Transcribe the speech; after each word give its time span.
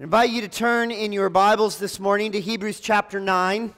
I 0.00 0.04
invite 0.04 0.30
you 0.30 0.42
to 0.42 0.48
turn 0.48 0.92
in 0.92 1.12
your 1.12 1.28
Bibles 1.28 1.76
this 1.78 1.98
morning 1.98 2.30
to 2.30 2.40
Hebrews 2.40 2.78
chapter 2.78 3.18
9. 3.18 3.74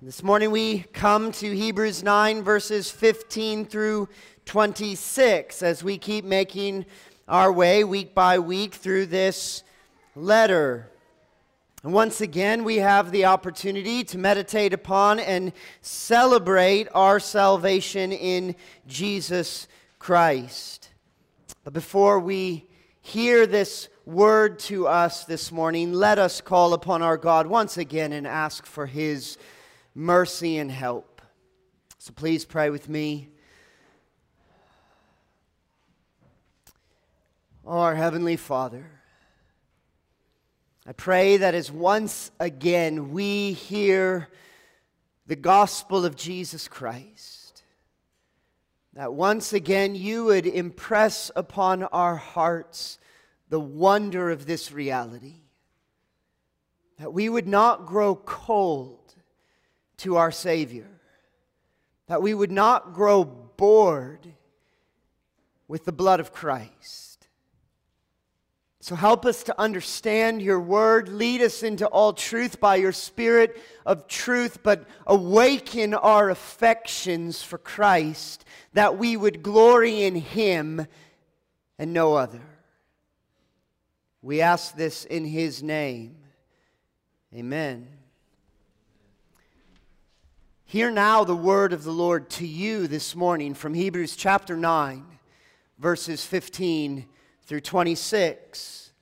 This 0.00 0.22
morning 0.22 0.50
we 0.50 0.86
come 0.94 1.32
to 1.32 1.54
Hebrews 1.54 2.02
9, 2.02 2.42
verses 2.42 2.90
15 2.90 3.66
through 3.66 4.08
26, 4.46 5.62
as 5.62 5.84
we 5.84 5.98
keep 5.98 6.24
making 6.24 6.86
our 7.28 7.52
way 7.52 7.84
week 7.84 8.14
by 8.14 8.38
week 8.38 8.72
through 8.72 9.04
this 9.04 9.64
letter. 10.16 10.90
And 11.84 11.92
once 11.92 12.22
again, 12.22 12.64
we 12.64 12.76
have 12.76 13.10
the 13.10 13.26
opportunity 13.26 14.04
to 14.04 14.16
meditate 14.16 14.72
upon 14.72 15.20
and 15.20 15.52
celebrate 15.82 16.88
our 16.94 17.20
salvation 17.20 18.12
in 18.12 18.56
Jesus 18.86 19.68
Christ. 19.98 20.88
But 21.64 21.74
before 21.74 22.18
we 22.18 22.66
hear 23.02 23.46
this 23.46 23.90
word 24.04 24.58
to 24.58 24.86
us 24.88 25.24
this 25.24 25.52
morning, 25.52 25.92
let 25.92 26.18
us 26.18 26.40
call 26.40 26.74
upon 26.74 27.02
our 27.02 27.16
God 27.16 27.46
once 27.46 27.76
again 27.76 28.12
and 28.12 28.26
ask 28.26 28.66
for 28.66 28.86
his 28.86 29.38
mercy 29.94 30.58
and 30.58 30.70
help. 30.70 31.22
So 31.98 32.12
please 32.12 32.44
pray 32.44 32.70
with 32.70 32.88
me. 32.88 33.28
Our 37.64 37.94
Heavenly 37.94 38.36
Father, 38.36 38.90
I 40.84 40.92
pray 40.92 41.36
that 41.36 41.54
as 41.54 41.70
once 41.70 42.32
again 42.40 43.12
we 43.12 43.52
hear 43.52 44.28
the 45.28 45.36
gospel 45.36 46.04
of 46.04 46.16
Jesus 46.16 46.66
Christ, 46.66 47.62
that 48.94 49.14
once 49.14 49.52
again 49.52 49.94
you 49.94 50.24
would 50.24 50.44
impress 50.44 51.30
upon 51.36 51.84
our 51.84 52.16
hearts 52.16 52.98
the 53.52 53.60
wonder 53.60 54.30
of 54.30 54.46
this 54.46 54.72
reality. 54.72 55.34
That 56.98 57.12
we 57.12 57.28
would 57.28 57.46
not 57.46 57.84
grow 57.84 58.14
cold 58.14 59.14
to 59.98 60.16
our 60.16 60.32
Savior. 60.32 60.88
That 62.06 62.22
we 62.22 62.32
would 62.32 62.50
not 62.50 62.94
grow 62.94 63.24
bored 63.24 64.26
with 65.68 65.84
the 65.84 65.92
blood 65.92 66.18
of 66.18 66.32
Christ. 66.32 67.28
So 68.80 68.94
help 68.94 69.26
us 69.26 69.42
to 69.42 69.60
understand 69.60 70.40
your 70.40 70.58
word. 70.58 71.10
Lead 71.10 71.42
us 71.42 71.62
into 71.62 71.86
all 71.86 72.14
truth 72.14 72.58
by 72.58 72.76
your 72.76 72.92
spirit 72.92 73.60
of 73.84 74.08
truth, 74.08 74.62
but 74.62 74.88
awaken 75.06 75.92
our 75.92 76.30
affections 76.30 77.42
for 77.42 77.58
Christ 77.58 78.46
that 78.72 78.96
we 78.96 79.14
would 79.14 79.42
glory 79.42 80.04
in 80.04 80.14
him 80.14 80.86
and 81.78 81.92
no 81.92 82.14
other. 82.14 82.40
We 84.22 84.40
ask 84.40 84.76
this 84.76 85.04
in 85.04 85.24
his 85.24 85.64
name. 85.64 86.14
Amen. 87.34 87.88
Hear 90.64 90.92
now 90.92 91.24
the 91.24 91.34
word 91.34 91.72
of 91.72 91.82
the 91.82 91.90
Lord 91.90 92.30
to 92.30 92.46
you 92.46 92.86
this 92.86 93.16
morning 93.16 93.52
from 93.52 93.74
Hebrews 93.74 94.14
chapter 94.14 94.56
9, 94.56 95.04
verses 95.78 96.24
15 96.24 97.04
through 97.42 97.60
26. 97.62 98.92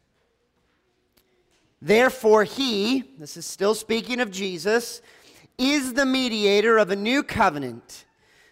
Therefore, 1.83 2.45
he, 2.45 3.05
this 3.19 3.37
is 3.37 3.45
still 3.45 3.75
speaking 3.75 4.21
of 4.21 4.31
Jesus, 4.31 5.03
is 5.59 5.93
the 5.93 6.07
mediator 6.07 6.79
of 6.79 6.91
a 6.91 6.97
new 6.97 7.23
covenant, 7.23 8.07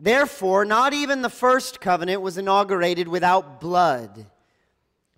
Therefore, 0.00 0.64
not 0.64 0.92
even 0.92 1.22
the 1.22 1.30
first 1.30 1.80
covenant 1.80 2.22
was 2.22 2.38
inaugurated 2.38 3.08
without 3.08 3.60
blood. 3.60 4.26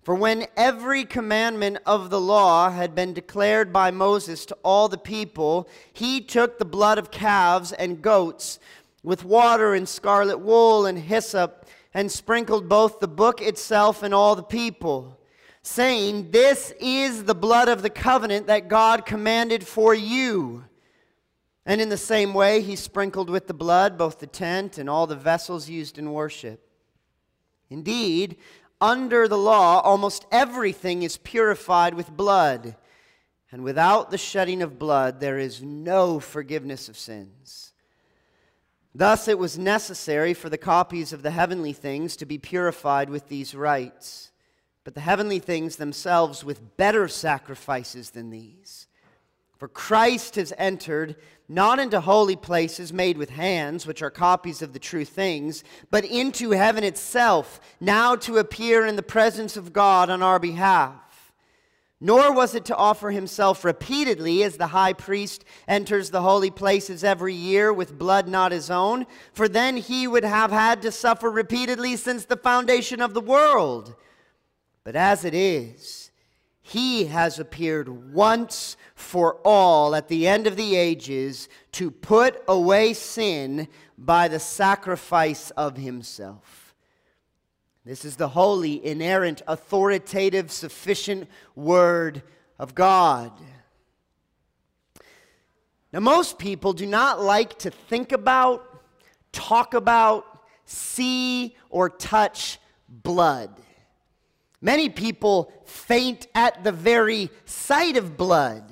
For 0.01 0.15
when 0.15 0.47
every 0.57 1.05
commandment 1.05 1.77
of 1.85 2.09
the 2.09 2.19
law 2.19 2.71
had 2.71 2.95
been 2.95 3.13
declared 3.13 3.71
by 3.71 3.91
Moses 3.91 4.45
to 4.47 4.57
all 4.63 4.89
the 4.89 4.97
people, 4.97 5.69
he 5.93 6.21
took 6.21 6.57
the 6.57 6.65
blood 6.65 6.97
of 6.97 7.11
calves 7.11 7.71
and 7.71 8.01
goats 8.01 8.57
with 9.03 9.23
water 9.23 9.75
and 9.75 9.87
scarlet 9.87 10.39
wool 10.39 10.87
and 10.87 10.97
hyssop 10.97 11.67
and 11.93 12.11
sprinkled 12.11 12.67
both 12.67 12.99
the 12.99 13.07
book 13.07 13.41
itself 13.41 14.01
and 14.01 14.13
all 14.13 14.35
the 14.35 14.41
people, 14.41 15.19
saying, 15.61 16.31
This 16.31 16.73
is 16.79 17.25
the 17.25 17.35
blood 17.35 17.67
of 17.67 17.83
the 17.83 17.89
covenant 17.89 18.47
that 18.47 18.67
God 18.69 19.05
commanded 19.05 19.67
for 19.67 19.93
you. 19.93 20.63
And 21.65 21.79
in 21.79 21.89
the 21.89 21.97
same 21.97 22.33
way, 22.33 22.61
he 22.61 22.75
sprinkled 22.75 23.29
with 23.29 23.47
the 23.47 23.53
blood 23.53 23.97
both 23.97 24.19
the 24.19 24.27
tent 24.27 24.77
and 24.77 24.89
all 24.89 25.07
the 25.07 25.15
vessels 25.15 25.69
used 25.69 25.97
in 25.97 26.11
worship. 26.11 26.67
Indeed, 27.69 28.37
under 28.79 29.27
the 29.27 29.37
law, 29.37 29.79
almost 29.79 30.25
everything 30.31 31.03
is 31.03 31.17
purified 31.17 31.93
with 31.93 32.09
blood. 32.09 32.75
And 33.51 33.63
without 33.63 34.09
the 34.09 34.17
shedding 34.17 34.61
of 34.61 34.79
blood, 34.79 35.19
there 35.19 35.37
is 35.37 35.61
no 35.61 36.19
forgiveness 36.19 36.89
of 36.89 36.97
sins. 36.97 37.73
Thus, 38.93 39.27
it 39.27 39.39
was 39.39 39.57
necessary 39.57 40.33
for 40.33 40.49
the 40.49 40.57
copies 40.57 41.13
of 41.13 41.21
the 41.21 41.31
heavenly 41.31 41.73
things 41.73 42.15
to 42.17 42.25
be 42.25 42.37
purified 42.37 43.09
with 43.09 43.29
these 43.29 43.55
rites, 43.55 44.31
but 44.83 44.95
the 44.95 45.01
heavenly 45.01 45.39
things 45.39 45.77
themselves 45.77 46.43
with 46.43 46.75
better 46.75 47.07
sacrifices 47.07 48.09
than 48.09 48.31
these. 48.31 48.87
For 49.61 49.67
Christ 49.67 50.37
has 50.37 50.51
entered 50.57 51.17
not 51.47 51.77
into 51.77 52.01
holy 52.01 52.35
places 52.35 52.91
made 52.91 53.15
with 53.15 53.29
hands, 53.29 53.85
which 53.85 54.01
are 54.01 54.09
copies 54.09 54.63
of 54.63 54.73
the 54.73 54.79
true 54.79 55.05
things, 55.05 55.63
but 55.91 56.03
into 56.03 56.49
heaven 56.49 56.83
itself, 56.83 57.59
now 57.79 58.15
to 58.15 58.39
appear 58.39 58.87
in 58.87 58.95
the 58.95 59.03
presence 59.03 59.55
of 59.57 59.71
God 59.71 60.09
on 60.09 60.23
our 60.23 60.39
behalf. 60.39 61.31
Nor 61.99 62.33
was 62.33 62.55
it 62.55 62.65
to 62.65 62.75
offer 62.75 63.11
himself 63.11 63.63
repeatedly 63.63 64.41
as 64.41 64.57
the 64.57 64.65
high 64.65 64.93
priest 64.93 65.45
enters 65.67 66.09
the 66.09 66.23
holy 66.23 66.49
places 66.49 67.03
every 67.03 67.35
year 67.35 67.71
with 67.71 67.99
blood 67.99 68.27
not 68.27 68.51
his 68.51 68.71
own, 68.71 69.05
for 69.31 69.47
then 69.47 69.77
he 69.77 70.07
would 70.07 70.23
have 70.23 70.49
had 70.49 70.81
to 70.81 70.91
suffer 70.91 71.29
repeatedly 71.29 71.97
since 71.97 72.25
the 72.25 72.35
foundation 72.35 72.99
of 72.99 73.13
the 73.13 73.21
world. 73.21 73.93
But 74.83 74.95
as 74.95 75.23
it 75.23 75.35
is, 75.35 76.00
he 76.61 77.05
has 77.05 77.39
appeared 77.39 78.13
once 78.13 78.77
for 78.93 79.39
all 79.43 79.95
at 79.95 80.07
the 80.07 80.27
end 80.27 80.45
of 80.45 80.55
the 80.55 80.75
ages 80.75 81.49
to 81.73 81.89
put 81.89 82.41
away 82.47 82.93
sin 82.93 83.67
by 83.97 84.27
the 84.27 84.39
sacrifice 84.39 85.49
of 85.51 85.77
himself. 85.77 86.75
This 87.83 88.05
is 88.05 88.15
the 88.15 88.29
holy, 88.29 88.85
inerrant, 88.85 89.41
authoritative, 89.47 90.51
sufficient 90.51 91.27
word 91.55 92.21
of 92.59 92.75
God. 92.75 93.31
Now, 95.91 95.99
most 95.99 96.37
people 96.37 96.73
do 96.73 96.85
not 96.85 97.21
like 97.21 97.57
to 97.59 97.71
think 97.71 98.11
about, 98.11 98.83
talk 99.31 99.73
about, 99.73 100.45
see, 100.63 101.55
or 101.69 101.89
touch 101.89 102.59
blood. 102.87 103.59
Many 104.61 104.89
people 104.89 105.51
faint 105.65 106.27
at 106.35 106.63
the 106.63 106.71
very 106.71 107.29
sight 107.45 107.97
of 107.97 108.15
blood. 108.15 108.63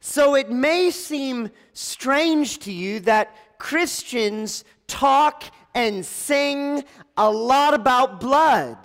So 0.00 0.34
it 0.34 0.50
may 0.50 0.90
seem 0.90 1.50
strange 1.72 2.58
to 2.60 2.72
you 2.72 3.00
that 3.00 3.34
Christians 3.58 4.64
talk 4.86 5.44
and 5.74 6.04
sing 6.04 6.84
a 7.16 7.30
lot 7.30 7.72
about 7.72 8.20
blood. 8.20 8.76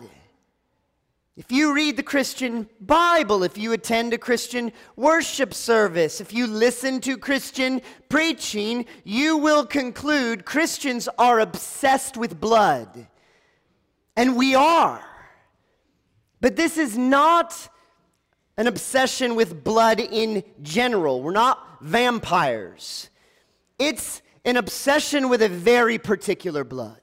If 1.36 1.52
you 1.52 1.74
read 1.74 1.98
the 1.98 2.04
Christian 2.04 2.70
Bible, 2.80 3.44
if 3.44 3.58
you 3.58 3.74
attend 3.74 4.14
a 4.14 4.18
Christian 4.18 4.72
worship 4.96 5.54
service, 5.54 6.20
if 6.20 6.34
you 6.34 6.48
listen 6.48 7.00
to 7.02 7.18
Christian 7.18 7.82
preaching, 8.08 8.86
you 9.04 9.38
will 9.38 9.66
conclude 9.66 10.46
Christians 10.46 11.08
are 11.18 11.40
obsessed 11.40 12.18
with 12.18 12.40
blood. 12.40 13.08
And 14.16 14.36
we 14.36 14.56
are. 14.56 15.02
But 16.42 16.56
this 16.56 16.78
is 16.78 16.98
not 16.98 17.70
an 18.58 18.68
obsession 18.68 19.36
with 19.36 19.64
blood 19.64 20.00
in 20.00 20.44
general. 20.62 21.22
We're 21.22 21.32
not 21.32 21.82
vampires. 21.82 23.10
It's 23.78 24.22
an 24.46 24.58
obsession 24.58 25.30
with 25.30 25.42
a 25.42 25.50
very 25.50 25.98
particular 25.98 26.64
blood, 26.64 27.02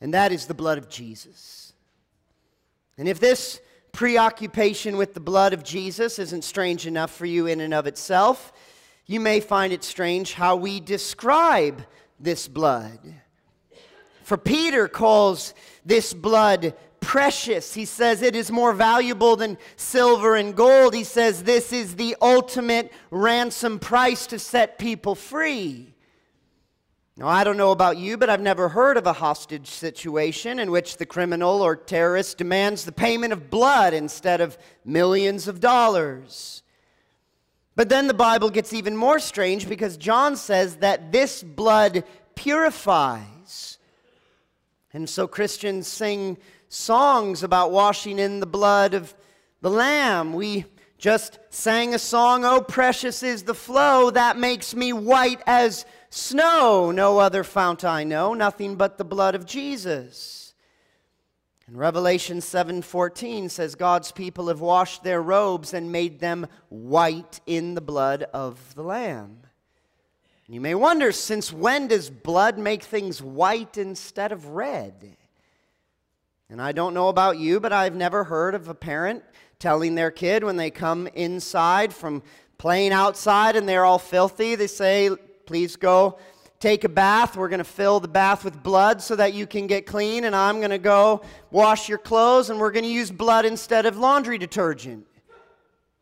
and 0.00 0.14
that 0.14 0.32
is 0.32 0.46
the 0.46 0.54
blood 0.54 0.78
of 0.78 0.88
Jesus. 0.88 1.72
And 2.96 3.08
if 3.08 3.20
this 3.20 3.60
preoccupation 3.94 4.96
with 4.96 5.14
the 5.14 5.20
blood 5.20 5.52
of 5.54 5.62
Jesus 5.62 6.18
isn't 6.18 6.42
strange 6.42 6.86
enough 6.86 7.12
for 7.12 7.26
you 7.26 7.46
in 7.46 7.60
and 7.60 7.72
of 7.72 7.86
itself. 7.86 8.52
You 9.06 9.20
may 9.20 9.40
find 9.40 9.72
it 9.72 9.84
strange 9.84 10.34
how 10.34 10.56
we 10.56 10.80
describe 10.80 11.82
this 12.18 12.48
blood. 12.48 12.98
For 14.24 14.36
Peter 14.36 14.88
calls 14.88 15.54
this 15.86 16.12
blood 16.12 16.74
precious. 17.04 17.74
He 17.74 17.84
says 17.84 18.22
it 18.22 18.34
is 18.34 18.50
more 18.50 18.72
valuable 18.72 19.36
than 19.36 19.58
silver 19.76 20.34
and 20.34 20.56
gold. 20.56 20.94
He 20.94 21.04
says 21.04 21.42
this 21.42 21.72
is 21.72 21.96
the 21.96 22.16
ultimate 22.20 22.92
ransom 23.10 23.78
price 23.78 24.26
to 24.28 24.38
set 24.38 24.78
people 24.78 25.14
free. 25.14 25.94
Now, 27.16 27.28
I 27.28 27.44
don't 27.44 27.56
know 27.56 27.70
about 27.70 27.96
you, 27.96 28.16
but 28.16 28.28
I've 28.28 28.40
never 28.40 28.68
heard 28.68 28.96
of 28.96 29.06
a 29.06 29.12
hostage 29.12 29.68
situation 29.68 30.58
in 30.58 30.72
which 30.72 30.96
the 30.96 31.06
criminal 31.06 31.62
or 31.62 31.76
terrorist 31.76 32.38
demands 32.38 32.84
the 32.84 32.90
payment 32.90 33.32
of 33.32 33.50
blood 33.50 33.94
instead 33.94 34.40
of 34.40 34.58
millions 34.84 35.46
of 35.46 35.60
dollars. 35.60 36.64
But 37.76 37.88
then 37.88 38.08
the 38.08 38.14
Bible 38.14 38.50
gets 38.50 38.72
even 38.72 38.96
more 38.96 39.20
strange 39.20 39.68
because 39.68 39.96
John 39.96 40.36
says 40.36 40.76
that 40.76 41.12
this 41.12 41.42
blood 41.42 42.02
purifies. 42.34 43.78
And 44.92 45.08
so 45.08 45.26
Christians 45.26 45.86
sing 45.86 46.36
songs 46.74 47.42
about 47.42 47.70
washing 47.70 48.18
in 48.18 48.40
the 48.40 48.46
blood 48.46 48.94
of 48.94 49.14
the 49.60 49.70
Lamb. 49.70 50.32
We 50.32 50.66
just 50.98 51.38
sang 51.50 51.94
a 51.94 51.98
song, 51.98 52.44
Oh, 52.44 52.60
precious 52.60 53.22
is 53.22 53.44
the 53.44 53.54
flow 53.54 54.10
that 54.10 54.36
makes 54.36 54.74
me 54.74 54.92
white 54.92 55.40
as 55.46 55.86
snow. 56.10 56.90
No 56.90 57.18
other 57.18 57.44
fount 57.44 57.84
I 57.84 58.04
know, 58.04 58.34
nothing 58.34 58.76
but 58.76 58.98
the 58.98 59.04
blood 59.04 59.34
of 59.34 59.46
Jesus. 59.46 60.54
And 61.66 61.78
Revelation 61.78 62.40
7:14 62.40 63.48
says 63.48 63.74
God's 63.74 64.12
people 64.12 64.48
have 64.48 64.60
washed 64.60 65.02
their 65.02 65.22
robes 65.22 65.72
and 65.72 65.90
made 65.90 66.20
them 66.20 66.46
white 66.68 67.40
in 67.46 67.74
the 67.74 67.80
blood 67.80 68.24
of 68.34 68.74
the 68.74 68.82
lamb. 68.82 69.42
And 70.46 70.54
you 70.54 70.60
may 70.60 70.74
wonder 70.74 71.10
since 71.10 71.52
when 71.52 71.88
does 71.88 72.10
blood 72.10 72.58
make 72.58 72.82
things 72.82 73.22
white 73.22 73.78
instead 73.78 74.30
of 74.30 74.48
red? 74.48 75.16
And 76.50 76.60
I 76.60 76.72
don't 76.72 76.94
know 76.94 77.08
about 77.08 77.38
you, 77.38 77.60
but 77.60 77.72
I've 77.72 77.94
never 77.94 78.24
heard 78.24 78.54
of 78.54 78.68
a 78.68 78.74
parent 78.74 79.24
telling 79.58 79.94
their 79.94 80.10
kid 80.10 80.44
when 80.44 80.56
they 80.56 80.70
come 80.70 81.06
inside 81.08 81.92
from 81.92 82.22
playing 82.58 82.92
outside 82.92 83.56
and 83.56 83.68
they're 83.68 83.84
all 83.84 83.98
filthy, 83.98 84.54
they 84.54 84.66
say, 84.66 85.10
Please 85.46 85.76
go 85.76 86.18
take 86.60 86.84
a 86.84 86.88
bath. 86.88 87.36
We're 87.36 87.50
going 87.50 87.58
to 87.58 87.64
fill 87.64 88.00
the 88.00 88.08
bath 88.08 88.44
with 88.44 88.62
blood 88.62 89.02
so 89.02 89.16
that 89.16 89.34
you 89.34 89.46
can 89.46 89.66
get 89.66 89.84
clean, 89.84 90.24
and 90.24 90.34
I'm 90.34 90.58
going 90.58 90.70
to 90.70 90.78
go 90.78 91.22
wash 91.50 91.88
your 91.88 91.98
clothes, 91.98 92.48
and 92.48 92.58
we're 92.58 92.70
going 92.70 92.84
to 92.84 92.90
use 92.90 93.10
blood 93.10 93.44
instead 93.44 93.84
of 93.84 93.98
laundry 93.98 94.38
detergent. 94.38 95.06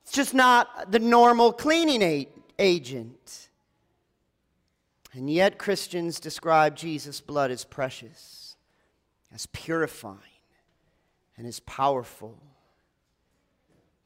It's 0.02 0.12
just 0.12 0.34
not 0.34 0.92
the 0.92 1.00
normal 1.00 1.52
cleaning 1.52 2.26
agent. 2.58 3.48
And 5.14 5.28
yet, 5.28 5.58
Christians 5.58 6.20
describe 6.20 6.76
Jesus' 6.76 7.20
blood 7.20 7.50
as 7.50 7.64
precious, 7.64 8.56
as 9.34 9.46
purifying, 9.46 10.16
and 11.36 11.46
is 11.46 11.60
powerful. 11.60 12.38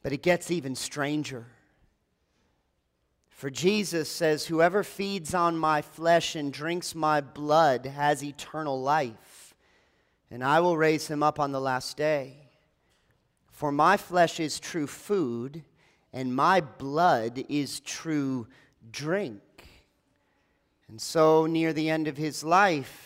But 0.02 0.12
it 0.12 0.23
gets 0.23 0.50
even 0.50 0.75
stranger. 0.75 1.46
For 3.28 3.50
Jesus 3.50 4.08
says, 4.08 4.46
Whoever 4.46 4.82
feeds 4.82 5.34
on 5.34 5.58
my 5.58 5.82
flesh 5.82 6.34
and 6.37 6.52
drinks 6.52 6.94
my 6.94 7.20
blood 7.20 7.84
has 7.84 8.25
eternal 8.25 8.81
life, 8.81 9.55
and 10.31 10.43
I 10.43 10.61
will 10.61 10.76
raise 10.76 11.08
him 11.08 11.23
up 11.23 11.38
on 11.38 11.52
the 11.52 11.61
last 11.61 11.96
day. 11.96 12.49
For 13.50 13.70
my 13.70 13.96
flesh 13.96 14.40
is 14.40 14.58
true 14.58 14.87
food, 14.87 15.64
and 16.12 16.34
my 16.34 16.61
blood 16.61 17.44
is 17.49 17.81
true 17.81 18.46
drink. 18.90 19.43
And 20.88 21.00
so, 21.00 21.46
near 21.46 21.73
the 21.73 21.90
end 21.90 22.08
of 22.08 22.17
his 22.17 22.44
life, 22.44 23.05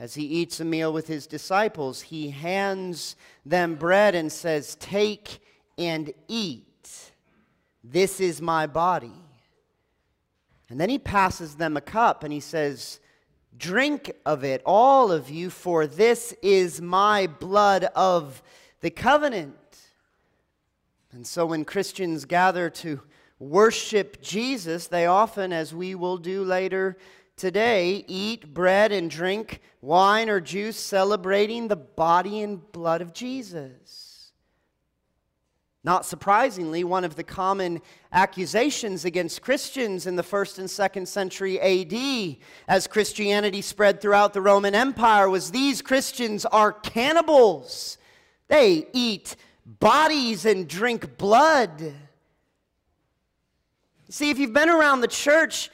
as 0.00 0.14
he 0.14 0.24
eats 0.24 0.58
a 0.60 0.64
meal 0.64 0.94
with 0.94 1.06
his 1.08 1.26
disciples, 1.26 2.00
he 2.00 2.30
hands 2.30 3.16
them 3.44 3.74
bread 3.74 4.14
and 4.14 4.32
says, 4.32 4.74
Take 4.76 5.40
and 5.76 6.10
eat. 6.26 7.12
This 7.84 8.18
is 8.18 8.40
my 8.40 8.66
body. 8.66 9.12
And 10.70 10.80
then 10.80 10.88
he 10.88 10.98
passes 10.98 11.56
them 11.56 11.76
a 11.76 11.82
cup 11.82 12.24
and 12.24 12.32
he 12.32 12.40
says, 12.40 12.98
Drink 13.58 14.10
of 14.24 14.42
it, 14.42 14.62
all 14.64 15.12
of 15.12 15.28
you, 15.28 15.50
for 15.50 15.86
this 15.86 16.32
is 16.40 16.80
my 16.80 17.26
blood 17.26 17.84
of 17.94 18.42
the 18.80 18.90
covenant. 18.90 19.54
And 21.12 21.26
so 21.26 21.44
when 21.44 21.66
Christians 21.66 22.24
gather 22.24 22.70
to 22.70 23.02
worship 23.38 24.22
Jesus, 24.22 24.86
they 24.86 25.04
often, 25.04 25.52
as 25.52 25.74
we 25.74 25.94
will 25.94 26.16
do 26.16 26.42
later 26.42 26.96
today, 27.40 28.04
eat 28.06 28.52
bread 28.52 28.92
and 28.92 29.10
drink 29.10 29.60
wine 29.80 30.28
or 30.28 30.40
juice 30.40 30.76
celebrating 30.76 31.68
the 31.68 31.76
body 31.76 32.42
and 32.42 32.70
blood 32.70 33.00
of 33.00 33.14
Jesus. 33.14 34.32
Not 35.82 36.04
surprisingly, 36.04 36.84
one 36.84 37.04
of 37.04 37.16
the 37.16 37.24
common 37.24 37.80
accusations 38.12 39.06
against 39.06 39.40
Christians 39.40 40.06
in 40.06 40.16
the 40.16 40.22
first 40.22 40.58
and 40.58 40.70
second 40.70 41.08
century 41.08 41.58
AD, 41.58 42.36
as 42.68 42.86
Christianity 42.86 43.62
spread 43.62 44.02
throughout 44.02 44.34
the 44.34 44.42
Roman 44.42 44.74
Empire, 44.74 45.30
was 45.30 45.50
these 45.50 45.80
Christians 45.80 46.44
are 46.44 46.72
cannibals. 46.72 47.96
They 48.48 48.86
eat 48.92 49.36
bodies 49.64 50.44
and 50.44 50.68
drink 50.68 51.16
blood. 51.16 51.94
See, 54.10 54.28
if 54.28 54.38
you've 54.38 54.52
been 54.52 54.68
around 54.68 55.00
the 55.00 55.08
church, 55.08 55.70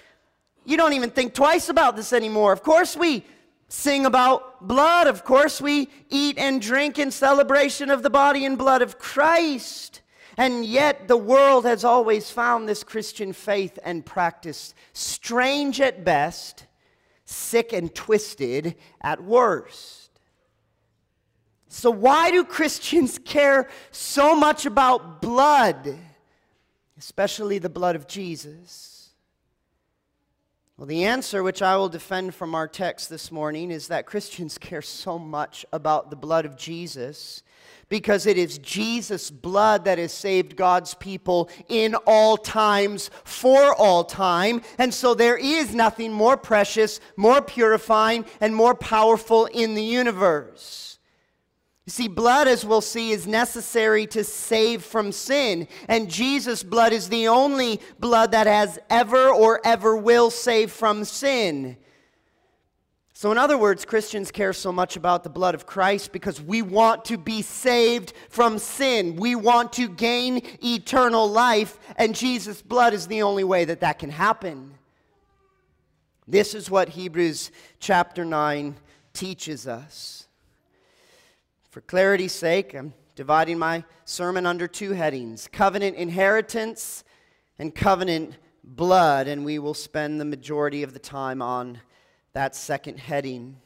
you 0.67 0.77
don't 0.77 0.93
even 0.95 1.11
think 1.11 1.33
twice 1.33 1.69
about 1.69 1.97
this 1.97 2.13
anymore. 2.13 2.53
Of 2.53 2.63
course, 2.63 2.97
we 2.97 3.25
sing 3.69 4.05
about 4.05 4.67
blood. 4.67 5.07
Of 5.07 5.25
course, 5.25 5.61
we 5.61 5.89
eat 6.11 6.39
and 6.39 6.61
drink 6.61 6.99
in 6.99 7.11
celebration 7.11 7.89
of 7.89 8.03
the 8.03 8.11
body 8.11 8.45
and 8.45 8.59
blood 8.59 8.83
of 8.83 8.99
Christ. 8.99 10.03
And 10.37 10.67
yet, 10.67 11.09
the 11.09 11.17
world 11.17 11.65
has 11.65 11.85
always 11.85 12.31
found 12.31 12.69
this 12.69 12.83
Christian 12.83 13.33
faith 13.33 13.79
and 13.85 14.05
practice 14.05 14.75
strange 14.93 15.81
at 15.81 16.05
best, 16.05 16.67
sick 17.25 17.73
and 17.73 17.95
twisted 17.95 18.75
at 19.01 19.23
worst. 19.23 20.11
So, 21.69 21.91
why 21.91 22.31
do 22.33 22.45
Christians 22.45 23.19
care 23.25 23.69
so 23.93 24.35
much 24.35 24.67
about 24.67 25.23
blood, 25.23 25.97
especially 26.99 27.59
the 27.59 27.71
blood 27.71 27.97
of 27.97 28.07
Jesus? 28.07 28.96
Well, 30.79 30.87
the 30.87 31.05
answer, 31.05 31.43
which 31.43 31.63
I 31.63 31.75
will 31.79 31.89
defend 31.89 32.35
from 32.35 32.55
our 32.55 32.69
text 32.69 33.09
this 33.09 33.33
morning, 33.33 33.71
is 33.71 33.89
that 33.89 34.05
Christians 34.05 34.59
care 34.61 34.83
so 34.83 35.19
much 35.19 35.65
about 35.73 36.11
the 36.11 36.17
blood 36.17 36.45
of 36.45 36.59
Jesus 36.59 37.43
because 37.89 38.27
it 38.27 38.37
is 38.37 38.59
Jesus' 38.59 39.31
blood 39.31 39.87
that 39.87 39.97
has 39.97 40.13
saved 40.13 40.55
God's 40.55 40.93
people 40.93 41.49
in 41.69 41.95
all 42.07 42.37
times 42.37 43.11
for 43.25 43.75
all 43.75 44.05
time. 44.05 44.61
And 44.77 44.93
so 44.93 45.15
there 45.15 45.39
is 45.39 45.75
nothing 45.75 46.13
more 46.13 46.37
precious, 46.37 47.01
more 47.17 47.41
purifying, 47.41 48.27
and 48.41 48.55
more 48.55 48.75
powerful 48.75 49.47
in 49.47 49.75
the 49.75 49.85
universe. 49.85 50.86
You 51.87 51.93
see, 51.93 52.09
blood, 52.09 52.49
as 52.49 52.65
we'll 52.65 52.81
see, 52.81 53.13
is 53.13 53.29
necessary 53.29 54.09
to 54.09 54.25
save 54.25 54.83
from 54.83 55.13
sin. 55.13 55.69
And 55.87 56.11
Jesus' 56.11 56.65
blood 56.65 56.93
is 56.93 57.09
the 57.09 57.29
only 57.29 57.81
blood 58.01 58.33
that 58.33 58.49
has 58.49 58.81
ever 58.91 59.29
or 59.29 59.61
ever 59.65 59.97
will 59.97 60.31
save 60.31 60.73
from 60.73 61.05
sin. 61.05 61.77
So, 63.13 63.31
in 63.31 63.39
other 63.39 63.57
words, 63.57 63.85
Christians 63.85 64.33
care 64.33 64.53
so 64.53 64.73
much 64.73 64.97
about 64.97 65.23
the 65.23 65.31
blood 65.31 65.55
of 65.55 65.65
Christ 65.65 66.13
because 66.13 66.43
we 66.43 66.61
want 66.61 67.05
to 67.07 67.17
be 67.17 67.41
saved 67.41 68.13
from 68.31 68.59
sin. 68.59 69.15
We 69.15 69.37
want 69.37 69.73
to 69.75 69.89
gain 69.89 70.43
eternal 70.63 71.31
life, 71.31 71.79
and 71.97 72.17
Jesus' 72.17 72.61
blood 72.63 72.95
is 72.95 73.07
the 73.07 73.23
only 73.23 73.45
way 73.45 73.65
that 73.65 73.81
that 73.81 74.01
can 74.01 74.11
happen. 74.11 74.75
This 76.27 76.53
is 76.53 76.69
what 76.69 76.91
Hebrews 76.91 77.53
chapter 77.79 78.25
9 78.25 78.75
teaches 79.15 79.69
us. 79.69 80.26
For 81.77 81.83
clarity's 81.83 82.33
sake, 82.33 82.73
I'm 82.73 82.95
dividing 83.17 83.59
my 83.59 83.85
sermon 84.07 84.47
under 84.47 84.67
two 84.67 84.93
headings 84.93 85.47
covenant 85.47 85.95
inheritance 85.97 87.05
and 87.59 87.75
covenant 87.75 88.39
blood, 88.65 89.29
and 89.29 89.45
we 89.45 89.59
will 89.59 89.75
spend 89.75 90.19
the 90.19 90.25
majority 90.25 90.83
of 90.83 90.95
the 90.95 90.99
time 90.99 91.43
on 91.43 91.83
that 92.33 92.57
second 92.57 92.99
heading. 92.99 93.59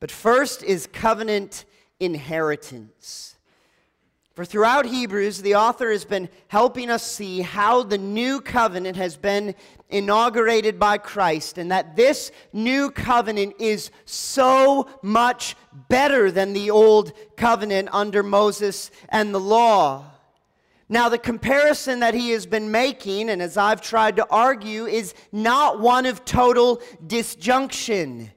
But 0.00 0.10
first 0.10 0.62
is 0.62 0.86
covenant 0.86 1.66
inheritance. 2.00 3.36
For 4.32 4.46
throughout 4.46 4.86
Hebrews, 4.86 5.42
the 5.42 5.56
author 5.56 5.90
has 5.90 6.06
been 6.06 6.30
helping 6.48 6.88
us 6.88 7.02
see 7.02 7.42
how 7.42 7.82
the 7.82 7.98
new 7.98 8.40
covenant 8.40 8.96
has 8.96 9.18
been 9.18 9.54
inaugurated 9.88 10.78
by 10.78 10.98
Christ, 10.98 11.58
and 11.58 11.70
that 11.70 11.96
this 11.96 12.32
new 12.52 12.90
covenant 12.90 13.54
is 13.58 13.90
so 14.04 14.88
much 15.02 15.56
better 15.88 16.30
than 16.30 16.52
the 16.52 16.70
old 16.70 17.12
covenant 17.36 17.88
under 17.92 18.22
Moses 18.22 18.90
and 19.08 19.34
the 19.34 19.40
law. 19.40 20.04
Now, 20.88 21.08
the 21.08 21.18
comparison 21.18 22.00
that 22.00 22.14
he 22.14 22.30
has 22.30 22.46
been 22.46 22.70
making, 22.70 23.28
and 23.28 23.42
as 23.42 23.56
I've 23.56 23.80
tried 23.80 24.16
to 24.16 24.26
argue, 24.30 24.86
is 24.86 25.14
not 25.32 25.80
one 25.80 26.06
of 26.06 26.24
total 26.24 26.80
disjunction. 27.04 28.30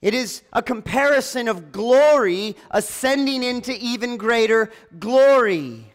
It 0.00 0.14
is 0.14 0.42
a 0.52 0.62
comparison 0.62 1.48
of 1.48 1.72
glory 1.72 2.54
ascending 2.70 3.42
into 3.42 3.72
even 3.72 4.16
greater 4.18 4.70
glory. 5.00 5.92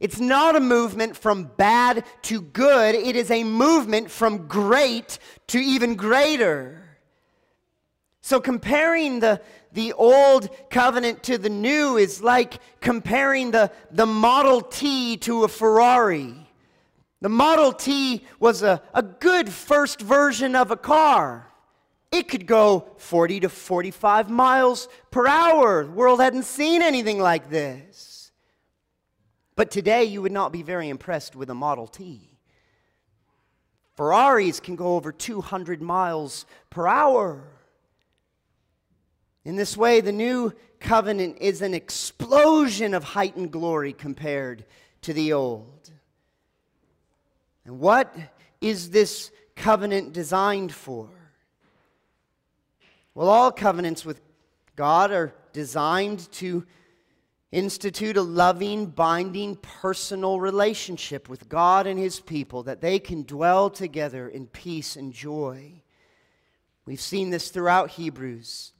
It's 0.00 0.20
not 0.20 0.56
a 0.56 0.60
movement 0.60 1.16
from 1.16 1.44
bad 1.56 2.04
to 2.22 2.40
good, 2.40 2.94
it 2.94 3.16
is 3.16 3.30
a 3.30 3.44
movement 3.44 4.10
from 4.10 4.48
great 4.48 5.18
to 5.48 5.58
even 5.58 5.94
greater. 5.94 6.80
So, 8.20 8.40
comparing 8.40 9.20
the, 9.20 9.42
the 9.72 9.92
old 9.92 10.48
covenant 10.70 11.22
to 11.24 11.36
the 11.36 11.50
new 11.50 11.98
is 11.98 12.22
like 12.22 12.54
comparing 12.80 13.50
the, 13.50 13.70
the 13.90 14.06
Model 14.06 14.62
T 14.62 15.18
to 15.18 15.44
a 15.44 15.48
Ferrari. 15.48 16.34
The 17.20 17.28
Model 17.28 17.72
T 17.72 18.24
was 18.40 18.62
a, 18.62 18.82
a 18.94 19.02
good 19.02 19.50
first 19.50 20.00
version 20.00 20.56
of 20.56 20.70
a 20.70 20.76
car. 20.76 21.50
It 22.10 22.28
could 22.28 22.46
go 22.46 22.88
40 22.96 23.40
to 23.40 23.48
45 23.48 24.30
miles 24.30 24.88
per 25.10 25.26
hour. 25.26 25.84
The 25.84 25.90
world 25.90 26.20
hadn't 26.20 26.44
seen 26.44 26.80
anything 26.80 27.18
like 27.18 27.50
this. 27.50 28.13
But 29.56 29.70
today, 29.70 30.04
you 30.04 30.20
would 30.22 30.32
not 30.32 30.52
be 30.52 30.62
very 30.62 30.88
impressed 30.88 31.36
with 31.36 31.48
a 31.50 31.54
Model 31.54 31.86
T. 31.86 32.30
Ferraris 33.96 34.58
can 34.58 34.74
go 34.74 34.96
over 34.96 35.12
200 35.12 35.80
miles 35.80 36.46
per 36.70 36.86
hour. 36.86 37.44
In 39.44 39.54
this 39.56 39.76
way, 39.76 40.00
the 40.00 40.12
new 40.12 40.52
covenant 40.80 41.38
is 41.40 41.62
an 41.62 41.74
explosion 41.74 42.94
of 42.94 43.04
heightened 43.04 43.52
glory 43.52 43.92
compared 43.92 44.64
to 45.02 45.12
the 45.12 45.32
old. 45.32 45.90
And 47.64 47.78
what 47.78 48.14
is 48.60 48.90
this 48.90 49.30
covenant 49.54 50.12
designed 50.12 50.72
for? 50.72 51.08
Well, 53.14 53.28
all 53.28 53.52
covenants 53.52 54.04
with 54.04 54.20
God 54.74 55.12
are 55.12 55.32
designed 55.52 56.30
to 56.32 56.66
institute 57.54 58.16
a 58.16 58.22
loving, 58.22 58.86
binding, 58.86 59.56
personal 59.56 60.40
relationship 60.40 61.28
with 61.28 61.48
God 61.48 61.86
and 61.86 61.98
His 61.98 62.18
people 62.20 62.64
that 62.64 62.80
they 62.80 62.98
can 62.98 63.22
dwell 63.22 63.70
together 63.70 64.28
in 64.28 64.46
peace 64.48 64.96
and 64.96 65.12
joy. 65.12 65.82
We've 66.84 67.00
seen 67.00 67.30
this 67.30 67.50
throughout 67.50 67.90
Hebrews 67.90 68.72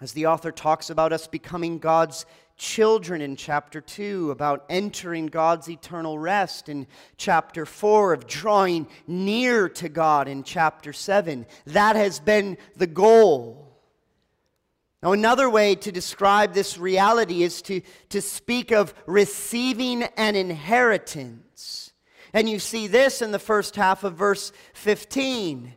as 0.00 0.12
the 0.12 0.26
author 0.26 0.50
talks 0.50 0.90
about 0.90 1.12
us 1.12 1.28
becoming 1.28 1.78
God's 1.78 2.26
children 2.56 3.20
in 3.20 3.36
chapter 3.36 3.80
2, 3.80 4.32
about 4.32 4.64
entering 4.68 5.26
God's 5.26 5.70
eternal 5.70 6.18
rest 6.18 6.68
in 6.68 6.88
chapter 7.16 7.64
4, 7.64 8.12
of 8.12 8.26
drawing 8.26 8.88
near 9.06 9.68
to 9.68 9.88
God 9.88 10.26
in 10.26 10.42
chapter 10.42 10.92
7. 10.92 11.46
That 11.66 11.96
has 11.96 12.18
been 12.18 12.58
the 12.76 12.88
goal. 12.88 13.71
Now, 15.02 15.12
another 15.12 15.50
way 15.50 15.74
to 15.74 15.90
describe 15.90 16.54
this 16.54 16.78
reality 16.78 17.42
is 17.42 17.60
to, 17.62 17.80
to 18.10 18.22
speak 18.22 18.70
of 18.70 18.94
receiving 19.06 20.04
an 20.16 20.36
inheritance. 20.36 21.92
And 22.32 22.48
you 22.48 22.58
see 22.58 22.86
this 22.86 23.20
in 23.20 23.32
the 23.32 23.38
first 23.38 23.74
half 23.74 24.04
of 24.04 24.14
verse 24.14 24.52
15. 24.74 25.74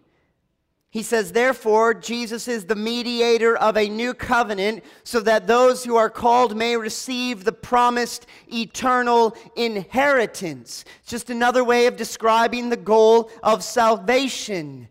He 0.92 1.04
says, 1.04 1.34
Therefore, 1.34 1.94
Jesus 1.94 2.48
is 2.48 2.66
the 2.66 2.76
mediator 2.76 3.58
of 3.58 3.76
a 3.76 3.90
new 3.90 4.14
covenant, 4.14 4.84
so 5.04 5.20
that 5.22 5.48
those 5.48 5.84
who 5.84 5.98
are 5.98 6.10
called 6.10 6.56
may 6.56 6.78
receive 6.78 7.44
the 7.44 7.52
promised 7.52 8.28
eternal 8.48 9.36
inheritance. 9.58 10.86
It's 11.02 11.10
just 11.10 11.30
another 11.30 11.66
way 11.66 11.88
of 11.88 11.98
describing 11.98 12.70
the 12.70 12.78
goal 12.78 13.30
of 13.44 13.62
salvation. 13.62 14.88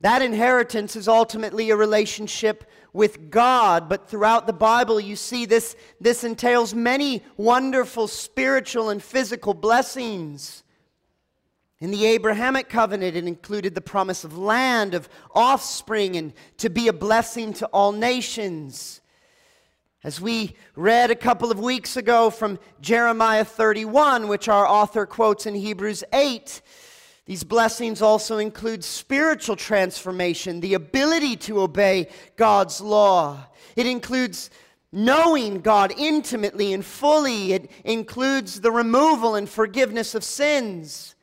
That 0.00 0.22
inheritance 0.22 0.96
is 0.96 1.08
ultimately 1.08 1.70
a 1.70 1.76
relationship 1.76 2.64
with 2.92 3.30
God, 3.30 3.88
but 3.88 4.08
throughout 4.08 4.46
the 4.46 4.52
Bible, 4.52 4.98
you 4.98 5.14
see 5.14 5.44
this, 5.44 5.76
this 6.00 6.24
entails 6.24 6.74
many 6.74 7.22
wonderful 7.36 8.08
spiritual 8.08 8.88
and 8.88 9.02
physical 9.02 9.52
blessings. 9.52 10.64
In 11.80 11.90
the 11.90 12.06
Abrahamic 12.06 12.68
covenant, 12.68 13.16
it 13.16 13.26
included 13.26 13.74
the 13.74 13.80
promise 13.80 14.24
of 14.24 14.36
land, 14.36 14.94
of 14.94 15.08
offspring, 15.34 16.16
and 16.16 16.32
to 16.58 16.70
be 16.70 16.88
a 16.88 16.92
blessing 16.92 17.52
to 17.54 17.66
all 17.66 17.92
nations. 17.92 19.00
As 20.02 20.18
we 20.18 20.56
read 20.76 21.10
a 21.10 21.16
couple 21.16 21.50
of 21.50 21.60
weeks 21.60 21.98
ago 21.98 22.30
from 22.30 22.58
Jeremiah 22.80 23.44
31, 23.44 24.28
which 24.28 24.48
our 24.48 24.66
author 24.66 25.04
quotes 25.04 25.44
in 25.44 25.54
Hebrews 25.54 26.04
8, 26.12 26.62
these 27.30 27.44
blessings 27.44 28.02
also 28.02 28.38
include 28.38 28.82
spiritual 28.82 29.54
transformation, 29.54 30.58
the 30.58 30.74
ability 30.74 31.36
to 31.36 31.60
obey 31.60 32.08
God's 32.34 32.80
law. 32.80 33.46
It 33.76 33.86
includes 33.86 34.50
knowing 34.90 35.60
God 35.60 35.92
intimately 35.96 36.72
and 36.72 36.84
fully, 36.84 37.52
it 37.52 37.70
includes 37.84 38.62
the 38.62 38.72
removal 38.72 39.36
and 39.36 39.48
forgiveness 39.48 40.16
of 40.16 40.24
sins. 40.24 41.14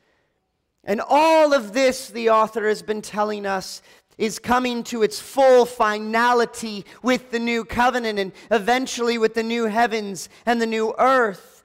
And 0.82 1.02
all 1.06 1.52
of 1.52 1.74
this, 1.74 2.08
the 2.08 2.30
author 2.30 2.66
has 2.68 2.80
been 2.80 3.02
telling 3.02 3.44
us, 3.44 3.82
is 4.16 4.38
coming 4.38 4.84
to 4.84 5.02
its 5.02 5.20
full 5.20 5.66
finality 5.66 6.86
with 7.02 7.30
the 7.32 7.38
new 7.38 7.66
covenant 7.66 8.18
and 8.18 8.32
eventually 8.50 9.18
with 9.18 9.34
the 9.34 9.42
new 9.42 9.66
heavens 9.66 10.30
and 10.46 10.58
the 10.58 10.66
new 10.66 10.94
earth. 10.98 11.57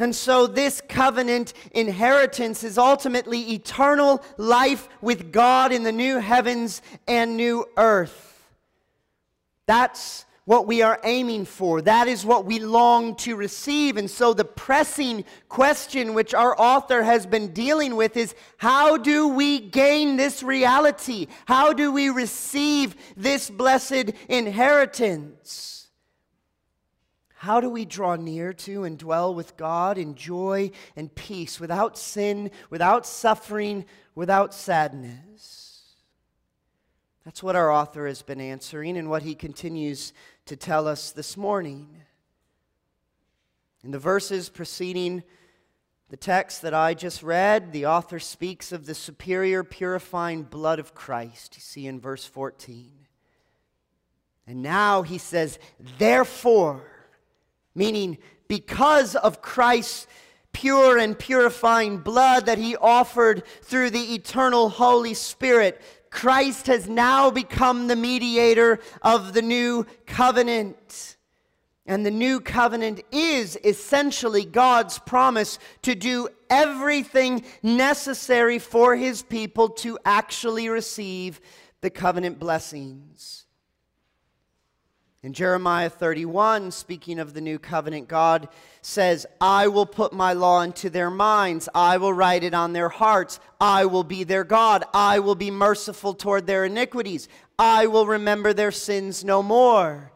And 0.00 0.16
so, 0.16 0.46
this 0.46 0.80
covenant 0.88 1.52
inheritance 1.72 2.64
is 2.64 2.78
ultimately 2.78 3.52
eternal 3.52 4.22
life 4.38 4.88
with 5.02 5.30
God 5.30 5.72
in 5.72 5.82
the 5.82 5.92
new 5.92 6.18
heavens 6.18 6.80
and 7.06 7.36
new 7.36 7.66
earth. 7.76 8.48
That's 9.66 10.24
what 10.46 10.66
we 10.66 10.80
are 10.80 10.98
aiming 11.04 11.44
for. 11.44 11.82
That 11.82 12.08
is 12.08 12.24
what 12.24 12.46
we 12.46 12.58
long 12.58 13.14
to 13.16 13.36
receive. 13.36 13.98
And 13.98 14.10
so, 14.10 14.32
the 14.32 14.44
pressing 14.44 15.24
question 15.50 16.14
which 16.14 16.32
our 16.32 16.58
author 16.58 17.02
has 17.02 17.26
been 17.26 17.52
dealing 17.52 17.94
with 17.94 18.16
is 18.16 18.34
how 18.56 18.96
do 18.96 19.28
we 19.28 19.60
gain 19.60 20.16
this 20.16 20.42
reality? 20.42 21.26
How 21.44 21.74
do 21.74 21.92
we 21.92 22.08
receive 22.08 22.96
this 23.18 23.50
blessed 23.50 24.12
inheritance? 24.30 25.79
How 27.40 27.62
do 27.62 27.70
we 27.70 27.86
draw 27.86 28.16
near 28.16 28.52
to 28.52 28.84
and 28.84 28.98
dwell 28.98 29.34
with 29.34 29.56
God 29.56 29.96
in 29.96 30.14
joy 30.14 30.72
and 30.94 31.14
peace 31.14 31.58
without 31.58 31.96
sin, 31.96 32.50
without 32.68 33.06
suffering, 33.06 33.86
without 34.14 34.52
sadness? 34.52 35.94
That's 37.24 37.42
what 37.42 37.56
our 37.56 37.72
author 37.72 38.06
has 38.06 38.20
been 38.20 38.42
answering 38.42 38.98
and 38.98 39.08
what 39.08 39.22
he 39.22 39.34
continues 39.34 40.12
to 40.44 40.54
tell 40.54 40.86
us 40.86 41.12
this 41.12 41.34
morning. 41.34 41.88
In 43.82 43.90
the 43.90 43.98
verses 43.98 44.50
preceding 44.50 45.22
the 46.10 46.18
text 46.18 46.60
that 46.60 46.74
I 46.74 46.92
just 46.92 47.22
read, 47.22 47.72
the 47.72 47.86
author 47.86 48.18
speaks 48.18 48.70
of 48.70 48.84
the 48.84 48.94
superior 48.94 49.64
purifying 49.64 50.42
blood 50.42 50.78
of 50.78 50.94
Christ. 50.94 51.56
You 51.56 51.62
see 51.62 51.86
in 51.86 52.00
verse 52.00 52.26
14. 52.26 52.92
And 54.46 54.62
now 54.62 55.00
he 55.00 55.16
says, 55.16 55.58
therefore, 55.96 56.99
meaning 57.74 58.18
because 58.48 59.14
of 59.16 59.42
Christ's 59.42 60.06
pure 60.52 60.98
and 60.98 61.18
purifying 61.18 61.98
blood 61.98 62.46
that 62.46 62.58
he 62.58 62.76
offered 62.76 63.44
through 63.62 63.90
the 63.90 64.14
eternal 64.14 64.68
Holy 64.68 65.14
Spirit, 65.14 65.80
Christ 66.10 66.66
has 66.66 66.88
now 66.88 67.30
become 67.30 67.86
the 67.86 67.96
mediator 67.96 68.80
of 69.02 69.32
the 69.32 69.42
new 69.42 69.86
covenant. 70.06 71.16
And 71.86 72.04
the 72.04 72.10
new 72.10 72.40
covenant 72.40 73.02
is 73.10 73.58
essentially 73.64 74.44
God's 74.44 74.98
promise 74.98 75.58
to 75.82 75.94
do 75.94 76.28
everything 76.48 77.44
necessary 77.62 78.58
for 78.58 78.96
his 78.96 79.22
people 79.22 79.68
to 79.68 79.98
actually 80.04 80.68
receive 80.68 81.40
the 81.80 81.90
covenant 81.90 82.38
blessings. 82.38 83.46
In 85.22 85.34
Jeremiah 85.34 85.90
31, 85.90 86.70
speaking 86.70 87.18
of 87.18 87.34
the 87.34 87.42
new 87.42 87.58
covenant, 87.58 88.08
God 88.08 88.48
says, 88.80 89.26
I 89.38 89.68
will 89.68 89.84
put 89.84 90.14
my 90.14 90.32
law 90.32 90.62
into 90.62 90.88
their 90.88 91.10
minds. 91.10 91.68
I 91.74 91.98
will 91.98 92.14
write 92.14 92.42
it 92.42 92.54
on 92.54 92.72
their 92.72 92.88
hearts. 92.88 93.38
I 93.60 93.84
will 93.84 94.02
be 94.02 94.24
their 94.24 94.44
God. 94.44 94.82
I 94.94 95.18
will 95.18 95.34
be 95.34 95.50
merciful 95.50 96.14
toward 96.14 96.46
their 96.46 96.64
iniquities. 96.64 97.28
I 97.58 97.86
will 97.86 98.06
remember 98.06 98.54
their 98.54 98.72
sins 98.72 99.22
no 99.22 99.42
more. 99.42 100.10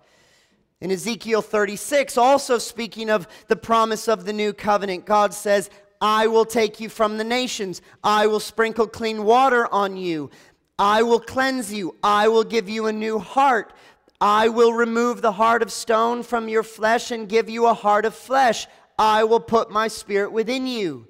In 0.80 0.90
Ezekiel 0.90 1.42
36, 1.42 2.16
also 2.16 2.56
speaking 2.56 3.10
of 3.10 3.28
the 3.48 3.56
promise 3.56 4.08
of 4.08 4.24
the 4.24 4.32
new 4.32 4.54
covenant, 4.54 5.04
God 5.04 5.34
says, 5.34 5.68
I 6.00 6.28
will 6.28 6.46
take 6.46 6.80
you 6.80 6.88
from 6.88 7.18
the 7.18 7.24
nations. 7.24 7.82
I 8.02 8.26
will 8.26 8.40
sprinkle 8.40 8.86
clean 8.86 9.24
water 9.24 9.66
on 9.70 9.98
you. 9.98 10.30
I 10.78 11.02
will 11.02 11.20
cleanse 11.20 11.72
you. 11.72 11.94
I 12.02 12.28
will 12.28 12.42
give 12.42 12.70
you 12.70 12.86
a 12.86 12.92
new 12.92 13.18
heart. 13.18 13.74
I 14.20 14.48
will 14.48 14.72
remove 14.72 15.20
the 15.20 15.32
heart 15.32 15.62
of 15.62 15.72
stone 15.72 16.22
from 16.22 16.48
your 16.48 16.62
flesh 16.62 17.10
and 17.10 17.28
give 17.28 17.48
you 17.50 17.66
a 17.66 17.74
heart 17.74 18.04
of 18.04 18.14
flesh. 18.14 18.66
I 18.98 19.24
will 19.24 19.40
put 19.40 19.70
my 19.70 19.88
spirit 19.88 20.32
within 20.32 20.66
you. 20.66 21.08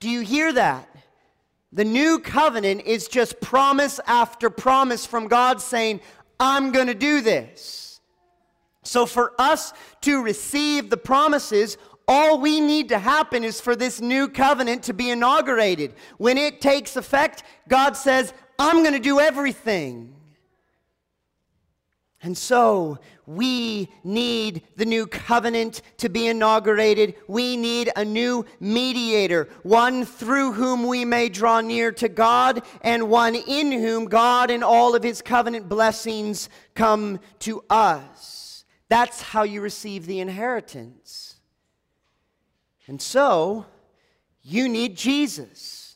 Do 0.00 0.10
you 0.10 0.20
hear 0.20 0.52
that? 0.52 0.88
The 1.72 1.84
new 1.84 2.18
covenant 2.18 2.82
is 2.84 3.08
just 3.08 3.40
promise 3.40 4.00
after 4.06 4.50
promise 4.50 5.06
from 5.06 5.28
God 5.28 5.60
saying, 5.60 6.00
I'm 6.38 6.72
going 6.72 6.86
to 6.86 6.94
do 6.94 7.20
this. 7.20 8.00
So, 8.82 9.04
for 9.04 9.32
us 9.38 9.72
to 10.02 10.22
receive 10.22 10.90
the 10.90 10.96
promises, 10.96 11.76
all 12.06 12.40
we 12.40 12.60
need 12.60 12.88
to 12.90 12.98
happen 12.98 13.42
is 13.42 13.60
for 13.60 13.74
this 13.74 14.00
new 14.00 14.28
covenant 14.28 14.84
to 14.84 14.94
be 14.94 15.10
inaugurated. 15.10 15.94
When 16.18 16.38
it 16.38 16.60
takes 16.60 16.96
effect, 16.96 17.42
God 17.68 17.96
says, 17.96 18.32
I'm 18.58 18.82
going 18.82 18.92
to 18.92 19.00
do 19.00 19.18
everything. 19.18 20.15
And 22.26 22.36
so 22.36 22.98
we 23.24 23.88
need 24.02 24.62
the 24.74 24.84
new 24.84 25.06
covenant 25.06 25.80
to 25.98 26.08
be 26.08 26.26
inaugurated. 26.26 27.14
We 27.28 27.56
need 27.56 27.88
a 27.94 28.04
new 28.04 28.44
mediator, 28.58 29.48
one 29.62 30.04
through 30.04 30.50
whom 30.54 30.88
we 30.88 31.04
may 31.04 31.28
draw 31.28 31.60
near 31.60 31.92
to 31.92 32.08
God, 32.08 32.62
and 32.80 33.08
one 33.08 33.36
in 33.36 33.70
whom 33.70 34.06
God 34.06 34.50
and 34.50 34.64
all 34.64 34.96
of 34.96 35.04
his 35.04 35.22
covenant 35.22 35.68
blessings 35.68 36.48
come 36.74 37.20
to 37.38 37.62
us. 37.70 38.64
That's 38.88 39.22
how 39.22 39.44
you 39.44 39.60
receive 39.60 40.06
the 40.06 40.18
inheritance. 40.18 41.36
And 42.88 43.00
so 43.00 43.66
you 44.42 44.68
need 44.68 44.96
Jesus. 44.96 45.94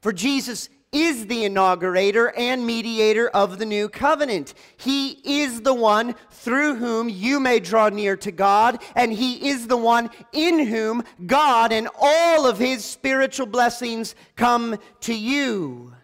For 0.00 0.12
Jesus 0.12 0.68
is 0.92 1.26
the 1.26 1.44
inaugurator 1.44 2.32
and 2.36 2.66
mediator 2.66 3.28
of 3.30 3.58
the 3.58 3.66
new 3.66 3.88
covenant. 3.88 4.54
He 4.76 5.18
is 5.24 5.62
the 5.62 5.74
one 5.74 6.14
through 6.30 6.76
whom 6.76 7.08
you 7.08 7.40
may 7.40 7.58
draw 7.60 7.88
near 7.88 8.16
to 8.18 8.30
God, 8.30 8.82
and 8.94 9.12
He 9.12 9.48
is 9.48 9.66
the 9.66 9.76
one 9.76 10.10
in 10.32 10.66
whom 10.66 11.02
God 11.26 11.72
and 11.72 11.88
all 11.98 12.46
of 12.46 12.58
His 12.58 12.84
spiritual 12.84 13.46
blessings 13.46 14.14
come 14.36 14.78
to 15.00 15.14
you. 15.14 15.94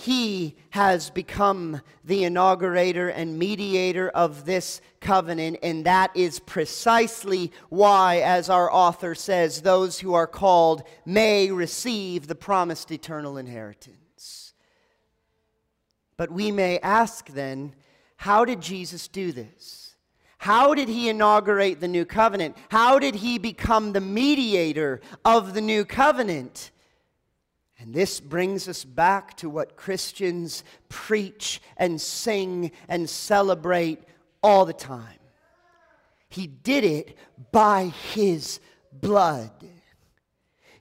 He 0.00 0.54
has 0.70 1.10
become 1.10 1.80
the 2.04 2.22
inaugurator 2.22 3.08
and 3.08 3.36
mediator 3.36 4.08
of 4.10 4.44
this 4.44 4.80
covenant, 5.00 5.58
and 5.60 5.84
that 5.86 6.12
is 6.14 6.38
precisely 6.38 7.50
why, 7.68 8.18
as 8.18 8.48
our 8.48 8.72
author 8.72 9.16
says, 9.16 9.62
those 9.62 9.98
who 9.98 10.14
are 10.14 10.28
called 10.28 10.84
may 11.04 11.50
receive 11.50 12.28
the 12.28 12.36
promised 12.36 12.92
eternal 12.92 13.36
inheritance. 13.38 14.54
But 16.16 16.30
we 16.30 16.52
may 16.52 16.78
ask 16.78 17.30
then, 17.30 17.74
how 18.18 18.44
did 18.44 18.60
Jesus 18.60 19.08
do 19.08 19.32
this? 19.32 19.96
How 20.38 20.74
did 20.74 20.88
he 20.88 21.08
inaugurate 21.08 21.80
the 21.80 21.88
new 21.88 22.04
covenant? 22.04 22.56
How 22.68 23.00
did 23.00 23.16
he 23.16 23.36
become 23.36 23.92
the 23.92 24.00
mediator 24.00 25.00
of 25.24 25.54
the 25.54 25.60
new 25.60 25.84
covenant? 25.84 26.70
And 27.80 27.94
this 27.94 28.18
brings 28.18 28.68
us 28.68 28.84
back 28.84 29.36
to 29.38 29.48
what 29.48 29.76
Christians 29.76 30.64
preach 30.88 31.60
and 31.76 32.00
sing 32.00 32.72
and 32.88 33.08
celebrate 33.08 34.00
all 34.42 34.64
the 34.64 34.72
time. 34.72 35.18
He 36.28 36.46
did 36.46 36.84
it 36.84 37.16
by 37.52 37.92
His 38.12 38.60
blood. 38.92 39.52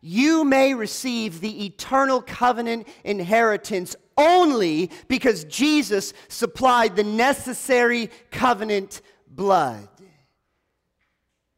You 0.02 0.44
may 0.44 0.74
receive 0.74 1.40
the 1.40 1.66
eternal 1.66 2.22
covenant 2.22 2.88
inheritance 3.04 3.96
only 4.18 4.90
because 5.08 5.44
Jesus 5.46 6.14
supplied 6.28 6.96
the 6.96 7.04
necessary 7.04 8.10
covenant 8.32 9.02
blood. 9.28 9.88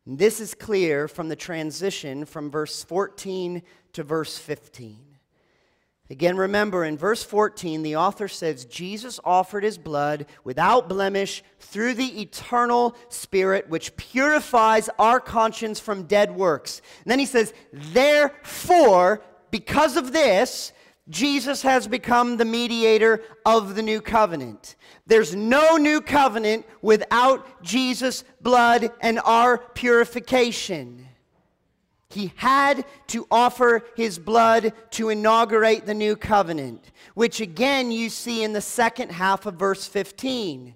This 0.05 0.39
is 0.39 0.53
clear 0.55 1.07
from 1.07 1.29
the 1.29 1.35
transition 1.35 2.25
from 2.25 2.49
verse 2.49 2.83
14 2.83 3.61
to 3.93 4.03
verse 4.03 4.37
15. 4.37 5.08
Again, 6.11 6.37
remember 6.37 6.83
in 6.83 6.97
verse 6.97 7.23
14, 7.23 7.83
the 7.83 7.95
author 7.95 8.27
says 8.27 8.65
Jesus 8.65 9.19
offered 9.23 9.63
his 9.63 9.77
blood 9.77 10.25
without 10.43 10.89
blemish 10.89 11.43
through 11.59 11.93
the 11.93 12.21
eternal 12.21 12.95
Spirit, 13.09 13.69
which 13.69 13.95
purifies 13.95 14.89
our 14.97 15.19
conscience 15.19 15.79
from 15.79 16.03
dead 16.03 16.35
works. 16.35 16.81
And 17.03 17.11
then 17.11 17.19
he 17.19 17.27
says, 17.27 17.53
Therefore, 17.71 19.21
because 19.51 19.97
of 19.97 20.11
this, 20.11 20.73
Jesus 21.09 21.61
has 21.61 21.87
become 21.87 22.37
the 22.37 22.45
mediator 22.45 23.21
of 23.45 23.75
the 23.75 23.83
new 23.83 24.01
covenant. 24.01 24.75
There's 25.05 25.35
no 25.35 25.77
new 25.77 26.01
covenant 26.01 26.65
without 26.81 27.61
Jesus' 27.61 28.23
blood 28.41 28.91
and 29.01 29.19
our 29.25 29.57
purification. 29.57 31.08
He 32.09 32.33
had 32.37 32.85
to 33.07 33.27
offer 33.29 33.83
his 33.95 34.17
blood 34.17 34.73
to 34.91 35.09
inaugurate 35.09 35.85
the 35.85 35.93
new 35.93 36.15
covenant, 36.15 36.91
which 37.13 37.39
again 37.39 37.91
you 37.91 38.09
see 38.09 38.43
in 38.43 38.53
the 38.53 38.61
second 38.61 39.11
half 39.11 39.45
of 39.45 39.55
verse 39.55 39.85
15, 39.85 40.73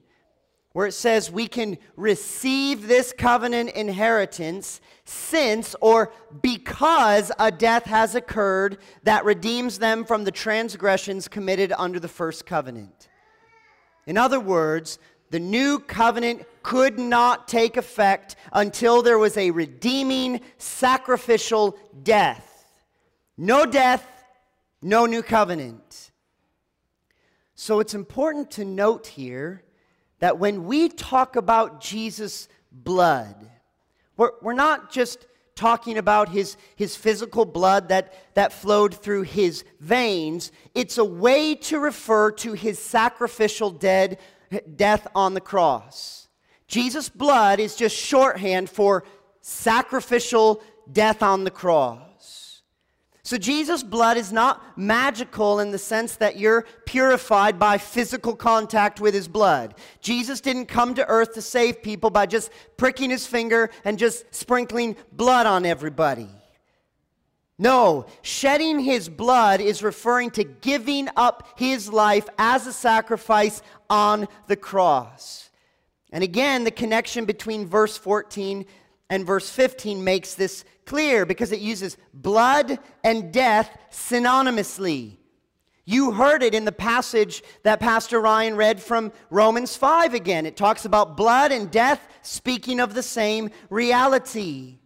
where 0.74 0.86
it 0.86 0.92
says 0.92 1.32
we 1.32 1.48
can 1.48 1.80
receive 1.96 2.88
this 2.88 3.14
covenant 3.18 3.72
inheritance 3.72 4.80
since 5.06 5.76
or 5.82 6.14
because 6.44 7.32
a 7.40 7.52
death 7.52 7.86
has 7.86 8.14
occurred 8.14 8.78
that 9.02 9.26
redeems 9.26 9.80
them 9.80 10.06
from 10.06 10.26
the 10.26 10.32
transgressions 10.32 11.28
committed 11.28 11.74
under 11.80 12.00
the 12.00 12.08
first 12.08 12.46
covenant. 12.46 13.10
In 14.06 14.18
other 14.18 14.40
words, 14.40 15.00
the 15.34 15.40
new 15.40 15.80
covenant 15.80 16.46
could 16.62 17.00
not 17.00 17.48
take 17.48 17.76
effect 17.76 18.36
until 18.52 19.02
there 19.02 19.18
was 19.18 19.36
a 19.36 19.50
redeeming 19.50 20.42
sacrificial 20.60 21.76
death. 22.04 22.68
No 23.36 23.66
death, 23.66 24.06
no 24.80 25.08
new 25.08 25.24
covenant. 25.24 26.12
So 27.56 27.80
it's 27.80 27.96
important 27.96 28.52
to 28.52 28.64
note 28.64 29.08
here 29.08 29.64
that 30.20 30.38
when 30.38 30.66
we 30.66 30.88
talk 30.88 31.36
about 31.36 31.82
Jesus' 31.82 32.48
blood, 32.72 33.50
we're, 34.16 34.34
we're 34.44 34.54
not 34.54 34.92
just 34.92 35.26
talking 35.56 35.98
about 35.98 36.30
his, 36.30 36.58
his 36.76 36.96
physical 36.96 37.46
blood 37.46 37.90
that, 37.90 38.14
that 38.36 38.54
flowed 38.54 38.94
through 38.94 39.24
his 39.24 39.64
veins. 39.80 40.52
It's 40.76 41.00
a 41.00 41.06
way 41.06 41.56
to 41.56 41.80
refer 41.80 42.32
to 42.34 42.54
his 42.54 42.78
sacrificial 42.78 43.72
dead 43.72 44.20
death 44.76 45.08
on 45.16 45.34
the 45.34 45.42
cross. 45.42 46.28
Jesus' 46.68 47.10
blood 47.10 47.60
is 47.60 47.76
just 47.76 47.96
shorthand 47.96 48.70
for 48.70 49.04
sacrificial 49.42 50.62
death 50.92 51.22
on 51.22 51.44
the 51.44 51.52
cross. 51.52 52.62
So, 53.26 53.38
Jesus' 53.38 53.84
blood 53.84 54.18
is 54.18 54.34
not 54.34 54.78
magical 54.78 55.62
in 55.62 55.72
the 55.72 55.78
sense 55.78 56.18
that 56.18 56.38
you're 56.38 56.66
purified 56.86 57.58
by 57.58 57.78
physical 57.78 58.36
contact 58.36 59.00
with 59.00 59.14
his 59.14 59.30
blood. 59.30 59.76
Jesus 60.02 60.42
didn't 60.42 60.66
come 60.66 60.94
to 60.96 61.08
earth 61.08 61.34
to 61.36 61.42
save 61.42 61.82
people 61.82 62.10
by 62.10 62.26
just 62.26 62.52
pricking 62.76 63.10
his 63.10 63.26
finger 63.26 63.70
and 63.86 63.98
just 63.98 64.26
sprinkling 64.36 64.98
blood 65.14 65.46
on 65.46 65.66
everybody. 65.66 66.28
No, 67.60 68.08
shedding 68.22 68.80
his 68.80 69.10
blood 69.10 69.62
is 69.62 69.84
referring 69.84 70.32
to 70.32 70.44
giving 70.44 71.08
up 71.16 71.48
his 71.58 71.92
life 71.92 72.28
as 72.38 72.66
a 72.66 72.74
sacrifice 72.74 73.62
on 73.90 74.28
the 74.48 74.56
cross. 74.56 75.50
And 76.12 76.24
again, 76.24 76.64
the 76.64 76.72
connection 76.72 77.26
between 77.26 77.68
verse 77.68 77.98
14 77.98 78.66
and 79.10 79.26
verse 79.26 79.50
15 79.50 80.04
makes 80.04 80.34
this 80.34 80.66
clear 80.86 81.26
because 81.26 81.52
it 81.52 81.60
uses 81.60 81.98
blood 82.14 82.80
and 83.04 83.32
death 83.32 83.78
synonymously. 83.92 85.18
You 85.86 86.12
heard 86.12 86.44
it 86.44 86.56
in 86.56 86.66
the 86.66 86.72
passage 86.72 87.44
that 87.64 87.80
Pastor 87.80 88.22
Ryan 88.22 88.56
read 88.56 88.82
from 88.82 89.12
Romans 89.30 89.76
5 89.76 90.14
again. 90.14 90.46
It 90.46 90.56
talks 90.56 90.86
about 90.86 91.18
blood 91.18 91.52
and 91.52 91.70
death 91.70 92.08
speaking 92.22 92.80
of 92.80 92.94
the 92.94 93.04
same 93.04 93.50
reality. 93.70 94.80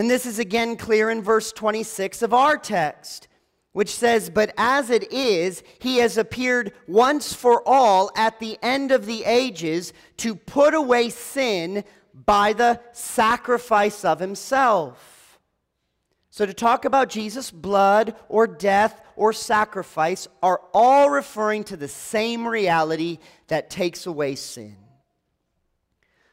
And 0.00 0.10
this 0.10 0.24
is 0.24 0.38
again 0.38 0.76
clear 0.76 1.10
in 1.10 1.20
verse 1.20 1.52
26 1.52 2.22
of 2.22 2.32
our 2.32 2.56
text, 2.56 3.28
which 3.72 3.94
says, 3.94 4.30
But 4.30 4.54
as 4.56 4.88
it 4.88 5.12
is, 5.12 5.62
he 5.78 5.98
has 5.98 6.16
appeared 6.16 6.72
once 6.88 7.34
for 7.34 7.62
all 7.68 8.10
at 8.16 8.40
the 8.40 8.56
end 8.62 8.92
of 8.92 9.04
the 9.04 9.26
ages 9.26 9.92
to 10.16 10.34
put 10.34 10.72
away 10.72 11.10
sin 11.10 11.84
by 12.14 12.54
the 12.54 12.80
sacrifice 12.92 14.02
of 14.02 14.20
himself. 14.20 15.38
So, 16.30 16.46
to 16.46 16.54
talk 16.54 16.86
about 16.86 17.10
Jesus' 17.10 17.50
blood 17.50 18.16
or 18.30 18.46
death 18.46 19.02
or 19.16 19.34
sacrifice 19.34 20.26
are 20.42 20.62
all 20.72 21.10
referring 21.10 21.64
to 21.64 21.76
the 21.76 21.88
same 21.88 22.48
reality 22.48 23.18
that 23.48 23.68
takes 23.68 24.06
away 24.06 24.36
sin. 24.36 24.79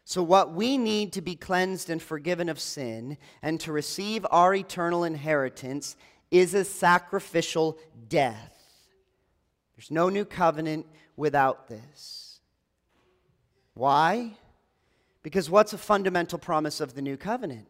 So, 0.10 0.24
what 0.24 0.54
we 0.54 0.78
need 0.78 1.12
to 1.14 1.22
be 1.22 1.36
cleansed 1.36 1.90
and 1.90 2.02
forgiven 2.02 2.48
of 2.48 2.62
sin 2.62 3.18
and 3.42 3.60
to 3.60 3.74
receive 3.74 4.26
our 4.32 4.56
eternal 4.56 5.04
inheritance 5.04 5.98
is 6.32 6.54
a 6.54 6.64
sacrificial 6.64 7.78
death. 8.08 8.56
There's 9.76 9.92
no 9.92 10.08
new 10.08 10.24
covenant 10.24 10.86
without 11.18 11.68
this. 11.68 12.40
Why? 13.74 14.32
Because 15.24 15.50
what's 15.50 15.74
a 15.74 15.78
fundamental 15.78 16.40
promise 16.40 16.80
of 16.80 16.94
the 16.94 17.02
new 17.02 17.18
covenant? 17.18 17.68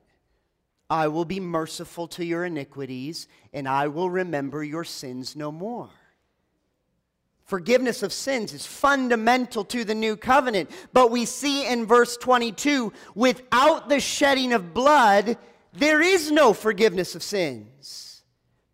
I 0.91 1.07
will 1.07 1.25
be 1.25 1.39
merciful 1.39 2.07
to 2.09 2.23
your 2.23 2.45
iniquities, 2.45 3.27
and 3.51 3.67
I 3.67 3.87
will 3.87 4.11
remember 4.11 4.63
your 4.63 4.83
sins 4.83 5.35
no 5.35 5.51
more. 5.51 5.89
Forgiveness 7.47 8.03
of 8.03 8.11
sins 8.11 8.51
is 8.51 8.65
fundamental 8.65 9.63
to 9.65 9.85
the 9.85 9.95
new 9.95 10.17
covenant. 10.17 10.69
But 10.91 11.11
we 11.11 11.23
see 11.23 11.65
in 11.65 11.85
verse 11.85 12.17
22 12.17 12.91
without 13.15 13.87
the 13.87 14.01
shedding 14.01 14.51
of 14.51 14.73
blood, 14.73 15.37
there 15.71 16.01
is 16.01 16.29
no 16.29 16.51
forgiveness 16.51 17.15
of 17.15 17.23
sins. 17.23 18.23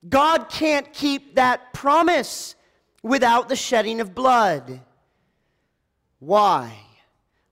God 0.10 0.50
can't 0.50 0.92
keep 0.92 1.36
that 1.36 1.72
promise 1.72 2.56
without 3.04 3.48
the 3.48 3.56
shedding 3.56 4.02
of 4.02 4.16
blood. 4.16 4.82
Why? 6.18 6.76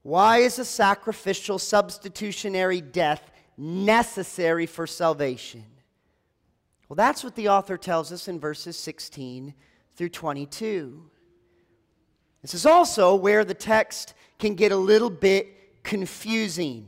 Why 0.02 0.40
is 0.40 0.58
a 0.58 0.66
sacrificial 0.66 1.60
substitutionary 1.60 2.82
death 2.82 3.32
necessary 3.58 4.66
for 4.66 4.88
salvation? 4.88 5.66
Well, 6.90 6.96
that's 6.96 7.24
what 7.24 7.36
the 7.36 7.50
author 7.50 7.78
tells 7.78 8.12
us 8.12 8.28
in 8.28 8.40
verses 8.40 8.76
16 8.76 9.54
through 9.96 10.10
22. 10.10 11.04
This 12.42 12.54
is 12.54 12.66
also 12.66 13.16
where 13.16 13.46
the 13.46 13.54
text 13.54 14.14
can 14.40 14.56
get 14.56 14.72
a 14.72 14.78
little 14.78 15.10
bit 15.10 15.84
confusing, 15.84 16.88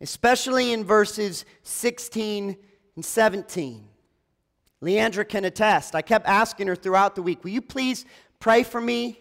especially 0.00 0.72
in 0.72 0.84
verses 0.84 1.44
16 1.64 2.56
and 2.94 3.04
17. 3.04 3.88
Leandra 4.82 5.28
can 5.28 5.44
attest. 5.44 5.94
I 5.94 6.02
kept 6.02 6.26
asking 6.26 6.68
her 6.68 6.76
throughout 6.76 7.14
the 7.14 7.22
week, 7.22 7.42
Will 7.42 7.50
you 7.50 7.62
please 7.62 8.04
pray 8.38 8.62
for 8.62 8.80
me? 8.80 9.18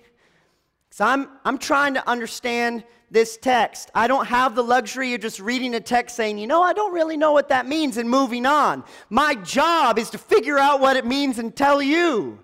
Because 0.89 1.01
I'm, 1.01 1.29
I'm 1.43 1.57
trying 1.57 1.95
to 1.95 2.07
understand 2.07 2.83
this 3.09 3.37
text. 3.37 3.89
I 3.95 4.07
don't 4.07 4.25
have 4.27 4.55
the 4.55 4.63
luxury 4.63 5.13
of 5.13 5.21
just 5.21 5.39
reading 5.39 5.73
a 5.75 5.79
text 5.79 6.15
saying, 6.15 6.37
you 6.37 6.47
know, 6.47 6.61
I 6.61 6.73
don't 6.73 6.93
really 6.93 7.17
know 7.17 7.31
what 7.31 7.49
that 7.49 7.67
means 7.67 7.97
and 7.97 8.09
moving 8.09 8.45
on. 8.45 8.83
My 9.09 9.35
job 9.35 9.97
is 9.97 10.09
to 10.11 10.17
figure 10.17 10.59
out 10.59 10.79
what 10.79 10.97
it 10.97 11.05
means 11.05 11.39
and 11.39 11.55
tell 11.55 11.81
you. 11.81 12.39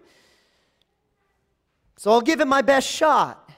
So 2.01 2.11
I'll 2.11 2.21
give 2.21 2.41
it 2.41 2.47
my 2.47 2.63
best 2.63 2.87
shot. 2.87 3.51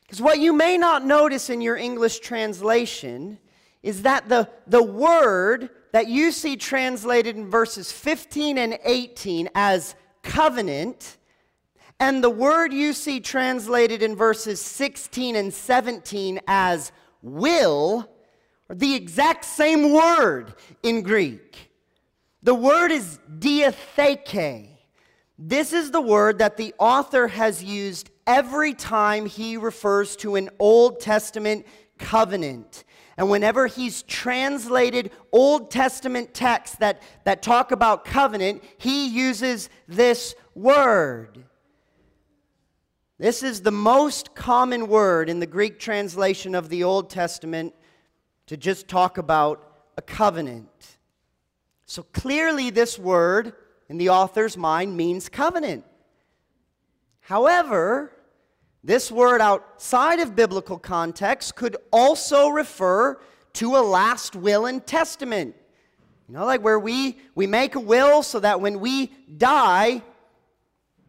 Because 0.00 0.22
what 0.22 0.38
you 0.38 0.54
may 0.54 0.78
not 0.78 1.04
notice 1.04 1.50
in 1.50 1.60
your 1.60 1.76
English 1.76 2.20
translation 2.20 3.36
is 3.82 4.00
that 4.04 4.30
the, 4.30 4.48
the 4.66 4.82
word 4.82 5.68
that 5.92 6.08
you 6.08 6.32
see 6.32 6.56
translated 6.56 7.36
in 7.36 7.50
verses 7.50 7.92
15 7.92 8.56
and 8.56 8.78
18 8.86 9.50
as 9.54 9.94
covenant, 10.22 11.18
and 12.00 12.24
the 12.24 12.30
word 12.30 12.72
you 12.72 12.94
see 12.94 13.20
translated 13.20 14.02
in 14.02 14.16
verses 14.16 14.58
16 14.62 15.36
and 15.36 15.52
17 15.52 16.40
as 16.46 16.90
will, 17.20 18.08
are 18.70 18.76
the 18.76 18.94
exact 18.94 19.44
same 19.44 19.92
word 19.92 20.54
in 20.82 21.02
Greek. 21.02 21.70
The 22.42 22.54
word 22.54 22.92
is 22.92 23.18
diatheke. 23.38 24.73
This 25.38 25.72
is 25.72 25.90
the 25.90 26.00
word 26.00 26.38
that 26.38 26.56
the 26.56 26.74
author 26.78 27.28
has 27.28 27.62
used 27.62 28.10
every 28.26 28.72
time 28.72 29.26
he 29.26 29.56
refers 29.56 30.14
to 30.16 30.36
an 30.36 30.50
Old 30.58 31.00
Testament 31.00 31.66
covenant. 31.98 32.84
And 33.16 33.30
whenever 33.30 33.66
he's 33.66 34.02
translated 34.02 35.10
Old 35.32 35.70
Testament 35.70 36.34
texts 36.34 36.76
that, 36.78 37.02
that 37.24 37.42
talk 37.42 37.72
about 37.72 38.04
covenant, 38.04 38.62
he 38.78 39.08
uses 39.08 39.70
this 39.88 40.34
word. 40.54 41.44
This 43.18 43.42
is 43.42 43.62
the 43.62 43.70
most 43.70 44.34
common 44.34 44.88
word 44.88 45.28
in 45.28 45.40
the 45.40 45.46
Greek 45.46 45.78
translation 45.78 46.54
of 46.54 46.68
the 46.68 46.84
Old 46.84 47.10
Testament 47.10 47.74
to 48.46 48.56
just 48.56 48.88
talk 48.88 49.18
about 49.18 49.72
a 49.96 50.02
covenant. 50.02 50.98
So 51.86 52.02
clearly, 52.02 52.70
this 52.70 52.98
word 52.98 53.52
in 53.88 53.98
the 53.98 54.08
author's 54.08 54.56
mind 54.56 54.96
means 54.96 55.28
covenant. 55.28 55.84
However, 57.20 58.12
this 58.82 59.10
word 59.10 59.40
outside 59.40 60.20
of 60.20 60.36
biblical 60.36 60.78
context 60.78 61.56
could 61.56 61.76
also 61.90 62.48
refer 62.48 63.18
to 63.54 63.76
a 63.76 63.82
last 63.82 64.36
will 64.36 64.66
and 64.66 64.86
testament. 64.86 65.54
You 66.28 66.34
know, 66.34 66.44
like 66.44 66.62
where 66.62 66.78
we, 66.78 67.18
we 67.34 67.46
make 67.46 67.74
a 67.74 67.80
will 67.80 68.22
so 68.22 68.40
that 68.40 68.60
when 68.60 68.80
we 68.80 69.06
die, 69.36 70.02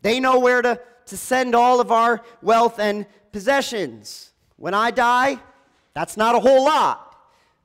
they 0.02 0.20
know 0.20 0.40
where 0.40 0.62
to, 0.62 0.80
to 1.08 1.18
send 1.18 1.56
all 1.56 1.80
of 1.80 1.92
our 1.92 2.22
wealth 2.42 2.80
and 2.80 3.06
possessions. 3.32 4.32
When 4.58 4.74
I 4.74 4.92
die, 4.92 5.40
that's 5.94 6.16
not 6.16 6.36
a 6.36 6.40
whole 6.40 6.66
lot, 6.66 7.18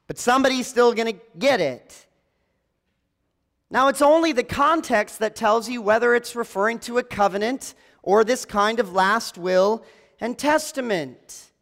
but 0.07 0.18
somebody's 0.18 0.66
still 0.66 0.92
going 0.92 1.14
to 1.14 1.20
get 1.38 1.61
it. 1.61 2.07
Now, 3.71 3.87
it's 3.87 4.03
only 4.03 4.33
the 4.33 4.43
context 4.43 5.21
that 5.21 5.37
tells 5.37 5.69
you 5.69 5.81
whether 5.81 6.15
it's 6.15 6.35
referring 6.35 6.81
to 6.81 6.99
a 6.99 7.05
covenant 7.05 7.75
or 8.03 8.25
this 8.25 8.45
kind 8.45 8.81
of 8.81 8.93
last 8.93 9.39
will 9.39 9.85
and 10.21 10.37
testament. 10.37 11.53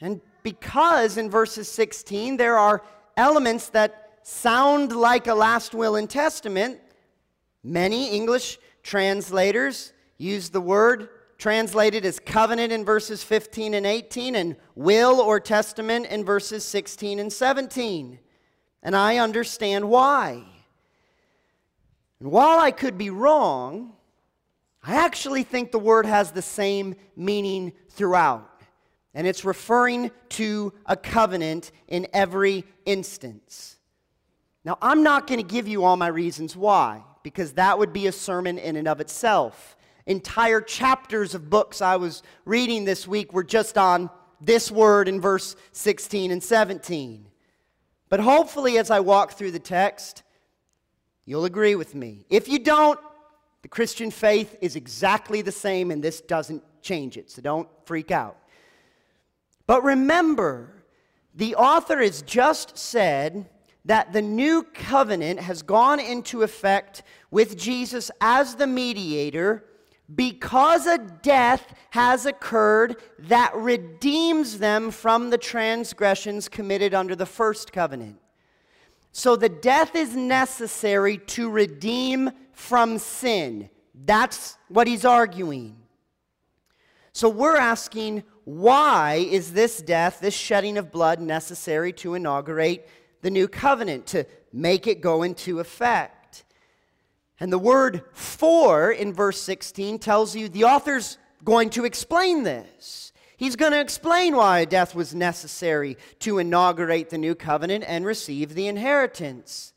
And 0.00 0.20
because 0.42 1.16
in 1.16 1.30
verses 1.30 1.68
16 1.68 2.36
there 2.36 2.58
are 2.58 2.82
elements 3.16 3.70
that 3.70 4.18
sound 4.22 4.92
like 4.92 5.26
a 5.26 5.34
last 5.34 5.74
will 5.74 5.96
and 5.96 6.10
testament, 6.10 6.78
many 7.62 8.10
English 8.10 8.58
translators 8.82 9.94
use 10.18 10.50
the 10.50 10.60
word 10.60 11.08
translated 11.38 12.04
as 12.04 12.20
covenant 12.20 12.72
in 12.72 12.84
verses 12.84 13.22
15 13.22 13.74
and 13.74 13.86
18 13.86 14.36
and 14.36 14.56
will 14.74 15.20
or 15.20 15.40
testament 15.40 16.06
in 16.06 16.24
verses 16.24 16.64
16 16.64 17.18
and 17.18 17.32
17. 17.32 18.18
And 18.82 18.94
I 18.94 19.16
understand 19.16 19.88
why. 19.88 20.44
And 22.24 22.32
while 22.32 22.58
I 22.58 22.70
could 22.70 22.96
be 22.96 23.10
wrong, 23.10 23.92
I 24.82 24.94
actually 24.94 25.42
think 25.42 25.70
the 25.70 25.78
word 25.78 26.06
has 26.06 26.30
the 26.30 26.40
same 26.40 26.94
meaning 27.16 27.74
throughout. 27.90 28.62
And 29.12 29.26
it's 29.26 29.44
referring 29.44 30.10
to 30.30 30.72
a 30.86 30.96
covenant 30.96 31.70
in 31.86 32.06
every 32.14 32.64
instance. 32.86 33.76
Now, 34.64 34.78
I'm 34.80 35.02
not 35.02 35.26
going 35.26 35.38
to 35.38 35.46
give 35.46 35.68
you 35.68 35.84
all 35.84 35.98
my 35.98 36.06
reasons 36.06 36.56
why, 36.56 37.02
because 37.22 37.52
that 37.52 37.78
would 37.78 37.92
be 37.92 38.06
a 38.06 38.12
sermon 38.12 38.56
in 38.56 38.76
and 38.76 38.88
of 38.88 39.02
itself. 39.02 39.76
Entire 40.06 40.62
chapters 40.62 41.34
of 41.34 41.50
books 41.50 41.82
I 41.82 41.96
was 41.96 42.22
reading 42.46 42.86
this 42.86 43.06
week 43.06 43.34
were 43.34 43.44
just 43.44 43.76
on 43.76 44.08
this 44.40 44.70
word 44.70 45.08
in 45.08 45.20
verse 45.20 45.56
16 45.72 46.30
and 46.30 46.42
17. 46.42 47.26
But 48.08 48.20
hopefully, 48.20 48.78
as 48.78 48.90
I 48.90 49.00
walk 49.00 49.32
through 49.32 49.50
the 49.50 49.58
text, 49.58 50.22
You'll 51.26 51.44
agree 51.44 51.74
with 51.74 51.94
me. 51.94 52.26
If 52.28 52.48
you 52.48 52.58
don't, 52.58 52.98
the 53.62 53.68
Christian 53.68 54.10
faith 54.10 54.56
is 54.60 54.76
exactly 54.76 55.40
the 55.40 55.52
same, 55.52 55.90
and 55.90 56.02
this 56.02 56.20
doesn't 56.20 56.62
change 56.82 57.16
it, 57.16 57.30
so 57.30 57.40
don't 57.40 57.68
freak 57.86 58.10
out. 58.10 58.36
But 59.66 59.82
remember, 59.82 60.84
the 61.34 61.54
author 61.54 62.02
has 62.02 62.22
just 62.22 62.76
said 62.76 63.48
that 63.86 64.12
the 64.12 64.22
new 64.22 64.62
covenant 64.62 65.40
has 65.40 65.62
gone 65.62 66.00
into 66.00 66.42
effect 66.42 67.02
with 67.30 67.56
Jesus 67.56 68.10
as 68.20 68.54
the 68.54 68.66
mediator 68.66 69.64
because 70.14 70.86
a 70.86 70.98
death 70.98 71.74
has 71.90 72.26
occurred 72.26 72.96
that 73.18 73.54
redeems 73.56 74.58
them 74.58 74.90
from 74.90 75.30
the 75.30 75.38
transgressions 75.38 76.48
committed 76.48 76.92
under 76.92 77.16
the 77.16 77.26
first 77.26 77.72
covenant. 77.72 78.18
So 79.16 79.36
the 79.36 79.48
death 79.48 79.94
is 79.94 80.16
necessary 80.16 81.18
to 81.18 81.48
redeem 81.48 82.32
from 82.50 82.98
sin. 82.98 83.70
That's 83.94 84.58
what 84.66 84.88
he's 84.88 85.04
arguing. 85.04 85.76
So 87.12 87.28
we're 87.28 87.56
asking, 87.56 88.24
why 88.42 89.24
is 89.30 89.52
this 89.52 89.80
death, 89.80 90.18
this 90.20 90.34
shedding 90.34 90.76
of 90.76 90.90
blood, 90.90 91.20
necessary 91.20 91.92
to 91.92 92.14
inaugurate 92.14 92.88
the 93.22 93.30
new 93.30 93.46
covenant, 93.46 94.08
to 94.08 94.26
make 94.52 94.88
it 94.88 95.00
go 95.00 95.22
into 95.22 95.60
effect? 95.60 96.44
And 97.38 97.52
the 97.52 97.58
word 97.58 98.02
for 98.14 98.90
in 98.90 99.12
verse 99.12 99.40
16 99.40 100.00
tells 100.00 100.34
you 100.34 100.48
the 100.48 100.64
author's 100.64 101.18
going 101.44 101.70
to 101.70 101.84
explain 101.84 102.42
this. 102.42 103.12
He's 103.36 103.56
going 103.56 103.72
to 103.72 103.80
explain 103.80 104.36
why 104.36 104.64
death 104.64 104.94
was 104.94 105.14
necessary 105.14 105.96
to 106.20 106.38
inaugurate 106.38 107.10
the 107.10 107.18
new 107.18 107.34
covenant 107.34 107.84
and 107.86 108.06
receive 108.06 108.54
the 108.54 108.68
inheritance. 108.68 109.72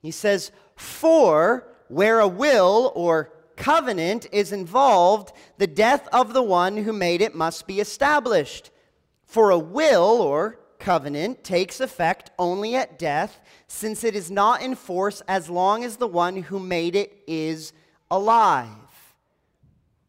He 0.00 0.10
says, 0.10 0.50
For 0.76 1.66
where 1.88 2.20
a 2.20 2.28
will 2.28 2.92
or 2.94 3.32
covenant 3.56 4.26
is 4.32 4.52
involved, 4.52 5.32
the 5.58 5.66
death 5.66 6.08
of 6.12 6.32
the 6.32 6.42
one 6.42 6.78
who 6.78 6.92
made 6.92 7.20
it 7.20 7.34
must 7.34 7.66
be 7.66 7.80
established. 7.80 8.70
For 9.24 9.50
a 9.50 9.58
will 9.58 10.22
or 10.22 10.58
covenant 10.78 11.44
takes 11.44 11.80
effect 11.80 12.30
only 12.38 12.76
at 12.76 12.98
death, 12.98 13.40
since 13.66 14.04
it 14.04 14.14
is 14.14 14.30
not 14.30 14.62
in 14.62 14.74
force 14.74 15.20
as 15.28 15.50
long 15.50 15.84
as 15.84 15.96
the 15.96 16.06
one 16.06 16.36
who 16.36 16.58
made 16.58 16.96
it 16.96 17.22
is 17.26 17.72
alive. 18.10 18.87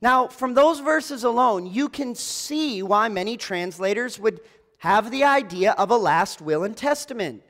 Now, 0.02 0.28
from 0.28 0.54
those 0.54 0.80
verses 0.80 1.24
alone, 1.24 1.68
you 1.68 1.90
can 1.90 2.16
see 2.16 2.82
why 2.82 3.10
many 3.10 3.36
translators 3.36 4.20
would 4.20 4.40
have 4.78 5.12
the 5.12 5.26
idea 5.26 5.74
of 5.74 5.92
a 5.92 5.98
last 5.98 6.42
will 6.42 6.64
and 6.64 6.76
testament. 6.76 7.44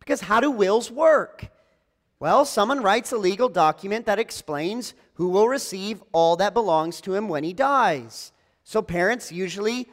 Because 0.00 0.22
how 0.22 0.40
do 0.40 0.50
wills 0.50 0.90
work? 0.90 1.48
Well, 2.18 2.44
someone 2.44 2.82
writes 2.82 3.12
a 3.12 3.16
legal 3.16 3.48
document 3.48 4.06
that 4.06 4.18
explains 4.18 4.94
who 5.14 5.28
will 5.28 5.48
receive 5.48 6.02
all 6.12 6.36
that 6.36 6.54
belongs 6.54 7.00
to 7.02 7.14
him 7.14 7.28
when 7.28 7.44
he 7.44 7.52
dies. 7.52 8.32
So 8.64 8.82
parents 8.82 9.30
usually 9.30 9.88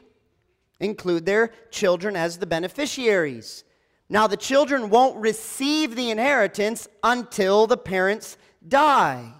include 0.79 1.25
their 1.25 1.51
children 1.69 2.15
as 2.15 2.37
the 2.37 2.47
beneficiaries. 2.47 3.63
Now, 4.09 4.25
the 4.25 4.37
children 4.37 4.89
won't 4.89 5.17
receive 5.17 5.95
the 5.95 6.09
inheritance 6.09 6.87
until 7.03 7.67
the 7.67 7.77
parents 7.77 8.37
die. 8.67 9.33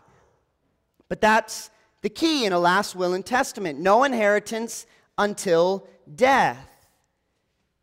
But 1.07 1.21
that's 1.21 1.71
the 2.01 2.09
key 2.09 2.45
in 2.45 2.53
a 2.53 2.59
last 2.59 2.95
will 2.95 3.13
and 3.13 3.25
testament 3.25 3.79
no 3.79 4.03
inheritance 4.03 4.85
until 5.17 5.87
death. 6.15 6.65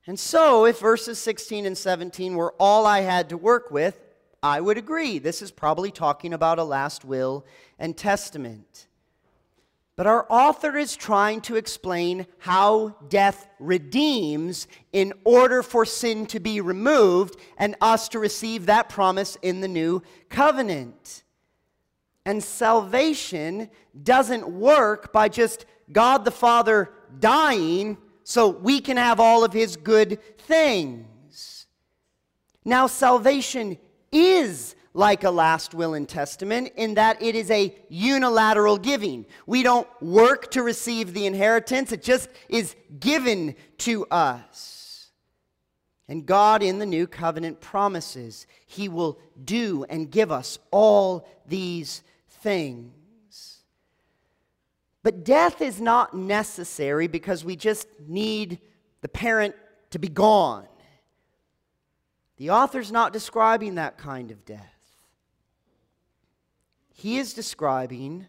And 0.06 0.18
so, 0.18 0.64
if 0.66 0.78
verses 0.78 1.18
16 1.18 1.66
and 1.66 1.76
17 1.76 2.34
were 2.34 2.54
all 2.58 2.86
I 2.86 3.00
had 3.00 3.28
to 3.30 3.36
work 3.36 3.70
with, 3.70 4.00
I 4.42 4.60
would 4.60 4.78
agree. 4.78 5.18
This 5.18 5.42
is 5.42 5.50
probably 5.50 5.90
talking 5.90 6.32
about 6.32 6.60
a 6.60 6.64
last 6.64 7.04
will 7.04 7.44
and 7.78 7.96
testament. 7.96 8.86
But 9.96 10.06
our 10.06 10.26
author 10.28 10.76
is 10.76 10.94
trying 10.94 11.40
to 11.42 11.56
explain 11.56 12.26
how 12.38 12.96
death 13.08 13.48
redeems 13.58 14.68
in 14.92 15.14
order 15.24 15.62
for 15.62 15.86
sin 15.86 16.26
to 16.26 16.38
be 16.38 16.60
removed 16.60 17.40
and 17.56 17.74
us 17.80 18.08
to 18.10 18.18
receive 18.18 18.66
that 18.66 18.90
promise 18.90 19.36
in 19.40 19.62
the 19.62 19.68
new 19.68 20.02
covenant. 20.28 21.24
And 22.26 22.42
salvation 22.42 23.70
doesn't 24.02 24.48
work 24.48 25.12
by 25.12 25.28
just 25.28 25.64
God 25.92 26.24
the 26.24 26.32
Father 26.32 26.92
dying 27.20 27.96
so 28.24 28.48
we 28.48 28.80
can 28.80 28.96
have 28.96 29.20
all 29.20 29.44
of 29.44 29.52
his 29.52 29.76
good 29.76 30.20
things. 30.40 31.66
Now, 32.64 32.88
salvation 32.88 33.78
is 34.10 34.74
like 34.92 35.22
a 35.22 35.30
last 35.30 35.72
will 35.72 35.94
and 35.94 36.08
testament 36.08 36.72
in 36.74 36.94
that 36.94 37.22
it 37.22 37.36
is 37.36 37.48
a 37.52 37.72
unilateral 37.88 38.76
giving. 38.76 39.24
We 39.46 39.62
don't 39.62 39.86
work 40.02 40.50
to 40.50 40.64
receive 40.64 41.14
the 41.14 41.26
inheritance, 41.26 41.92
it 41.92 42.02
just 42.02 42.28
is 42.48 42.74
given 42.98 43.54
to 43.78 44.04
us. 44.06 45.10
And 46.08 46.26
God 46.26 46.62
in 46.62 46.80
the 46.80 46.86
new 46.86 47.06
covenant 47.06 47.60
promises 47.60 48.48
He 48.66 48.88
will 48.88 49.20
do 49.44 49.84
and 49.88 50.10
give 50.10 50.32
us 50.32 50.58
all 50.72 51.28
these 51.46 52.02
things. 52.46 53.64
But 55.02 55.24
death 55.24 55.60
is 55.60 55.80
not 55.80 56.14
necessary 56.14 57.08
because 57.08 57.44
we 57.44 57.56
just 57.56 57.88
need 58.06 58.60
the 59.00 59.08
parent 59.08 59.56
to 59.90 59.98
be 59.98 60.08
gone. 60.08 60.68
The 62.36 62.50
author's 62.50 62.92
not 62.92 63.12
describing 63.12 63.74
that 63.74 63.98
kind 63.98 64.30
of 64.30 64.44
death. 64.44 64.62
He 66.94 67.18
is 67.18 67.34
describing 67.34 68.26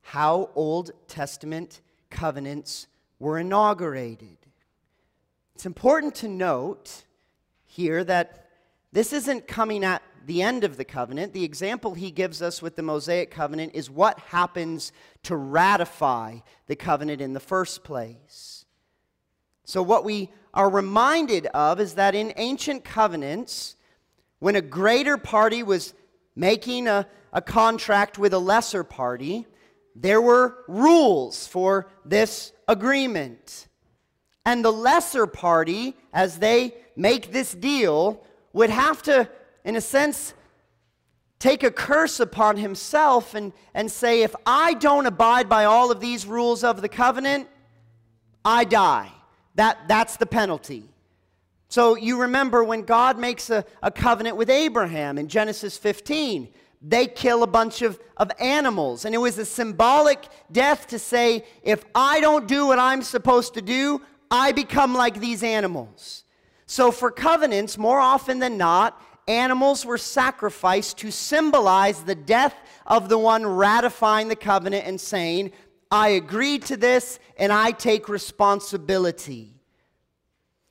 how 0.00 0.48
Old 0.54 0.92
Testament 1.06 1.82
covenants 2.08 2.86
were 3.18 3.38
inaugurated. 3.38 4.38
It's 5.54 5.66
important 5.66 6.14
to 6.16 6.28
note 6.28 7.04
here 7.66 8.02
that 8.02 8.48
this 8.92 9.12
isn't 9.12 9.46
coming 9.46 9.84
at 9.84 10.02
the 10.26 10.42
end 10.42 10.64
of 10.64 10.76
the 10.76 10.84
covenant. 10.84 11.32
The 11.32 11.44
example 11.44 11.94
he 11.94 12.10
gives 12.10 12.42
us 12.42 12.62
with 12.62 12.76
the 12.76 12.82
Mosaic 12.82 13.30
covenant 13.30 13.72
is 13.74 13.90
what 13.90 14.18
happens 14.18 14.92
to 15.24 15.36
ratify 15.36 16.38
the 16.66 16.76
covenant 16.76 17.20
in 17.20 17.32
the 17.32 17.40
first 17.40 17.84
place. 17.84 18.64
So, 19.64 19.82
what 19.82 20.04
we 20.04 20.30
are 20.54 20.68
reminded 20.68 21.46
of 21.46 21.80
is 21.80 21.94
that 21.94 22.14
in 22.14 22.32
ancient 22.36 22.84
covenants, 22.84 23.76
when 24.38 24.56
a 24.56 24.60
greater 24.60 25.16
party 25.16 25.62
was 25.62 25.94
making 26.34 26.88
a, 26.88 27.06
a 27.32 27.40
contract 27.40 28.18
with 28.18 28.32
a 28.32 28.38
lesser 28.38 28.84
party, 28.84 29.46
there 29.94 30.20
were 30.20 30.56
rules 30.68 31.46
for 31.46 31.88
this 32.04 32.52
agreement. 32.66 33.68
And 34.44 34.64
the 34.64 34.72
lesser 34.72 35.26
party, 35.26 35.94
as 36.12 36.38
they 36.38 36.74
make 36.96 37.32
this 37.32 37.54
deal, 37.54 38.24
would 38.52 38.70
have 38.70 39.02
to, 39.02 39.28
in 39.64 39.76
a 39.76 39.80
sense, 39.80 40.34
take 41.38 41.62
a 41.62 41.70
curse 41.70 42.20
upon 42.20 42.56
himself 42.56 43.34
and, 43.34 43.52
and 43.74 43.90
say, 43.90 44.22
if 44.22 44.34
I 44.46 44.74
don't 44.74 45.06
abide 45.06 45.48
by 45.48 45.64
all 45.64 45.90
of 45.90 46.00
these 46.00 46.26
rules 46.26 46.62
of 46.64 46.82
the 46.82 46.88
covenant, 46.88 47.48
I 48.44 48.64
die. 48.64 49.10
That, 49.54 49.88
that's 49.88 50.16
the 50.16 50.26
penalty. 50.26 50.88
So 51.68 51.96
you 51.96 52.20
remember 52.20 52.62
when 52.62 52.82
God 52.82 53.18
makes 53.18 53.50
a, 53.50 53.64
a 53.82 53.90
covenant 53.90 54.36
with 54.36 54.50
Abraham 54.50 55.18
in 55.18 55.28
Genesis 55.28 55.76
15, 55.78 56.48
they 56.82 57.06
kill 57.06 57.42
a 57.42 57.46
bunch 57.46 57.82
of, 57.82 57.98
of 58.16 58.30
animals. 58.40 59.04
And 59.04 59.14
it 59.14 59.18
was 59.18 59.38
a 59.38 59.44
symbolic 59.44 60.26
death 60.50 60.88
to 60.88 60.98
say, 60.98 61.44
if 61.62 61.84
I 61.94 62.20
don't 62.20 62.48
do 62.48 62.66
what 62.66 62.78
I'm 62.78 63.02
supposed 63.02 63.54
to 63.54 63.62
do, 63.62 64.02
I 64.30 64.52
become 64.52 64.94
like 64.94 65.20
these 65.20 65.42
animals. 65.42 66.24
So 66.66 66.90
for 66.90 67.10
covenants, 67.10 67.78
more 67.78 68.00
often 68.00 68.38
than 68.38 68.56
not, 68.56 69.00
animals 69.28 69.84
were 69.84 69.98
sacrificed 69.98 70.98
to 70.98 71.10
symbolize 71.10 72.02
the 72.02 72.14
death 72.14 72.54
of 72.86 73.08
the 73.08 73.18
one 73.18 73.46
ratifying 73.46 74.28
the 74.28 74.36
covenant 74.36 74.86
and 74.86 75.00
saying, 75.00 75.52
I 75.90 76.08
agree 76.10 76.58
to 76.60 76.76
this 76.76 77.18
and 77.36 77.52
I 77.52 77.72
take 77.72 78.08
responsibility. 78.08 79.54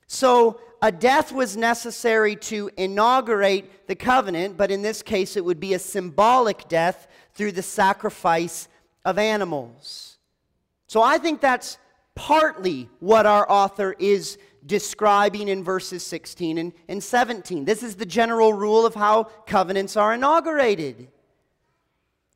So 0.08 0.60
a 0.82 0.92
death 0.92 1.32
was 1.32 1.56
necessary 1.56 2.36
to 2.38 2.70
inaugurate 2.76 3.88
the 3.88 3.96
covenant, 3.96 4.58
but 4.58 4.72
in 4.72 4.82
this 4.82 5.02
case, 5.02 5.38
it 5.38 5.46
would 5.46 5.60
be 5.60 5.74
a 5.74 5.80
symbolic 5.80 6.68
death 6.68 7.08
through 7.34 7.52
the 7.52 7.62
sacrifice 7.62 8.68
of 9.06 9.18
animals. 9.18 10.18
So 10.88 11.02
I 11.02 11.18
think 11.20 11.40
that's 11.40 11.78
partly 12.16 12.90
what 13.00 13.26
our 13.26 13.50
author 13.50 13.96
is 14.00 14.38
describing 14.66 15.48
in 15.48 15.64
verses 15.64 16.04
16 16.04 16.58
and, 16.58 16.74
and 16.88 17.04
17. 17.04 17.66
This 17.66 17.84
is 17.84 17.96
the 17.96 18.06
general 18.06 18.54
rule 18.54 18.86
of 18.86 18.96
how 18.96 19.24
covenants 19.46 19.98
are 19.98 20.14
inaugurated. 20.14 21.08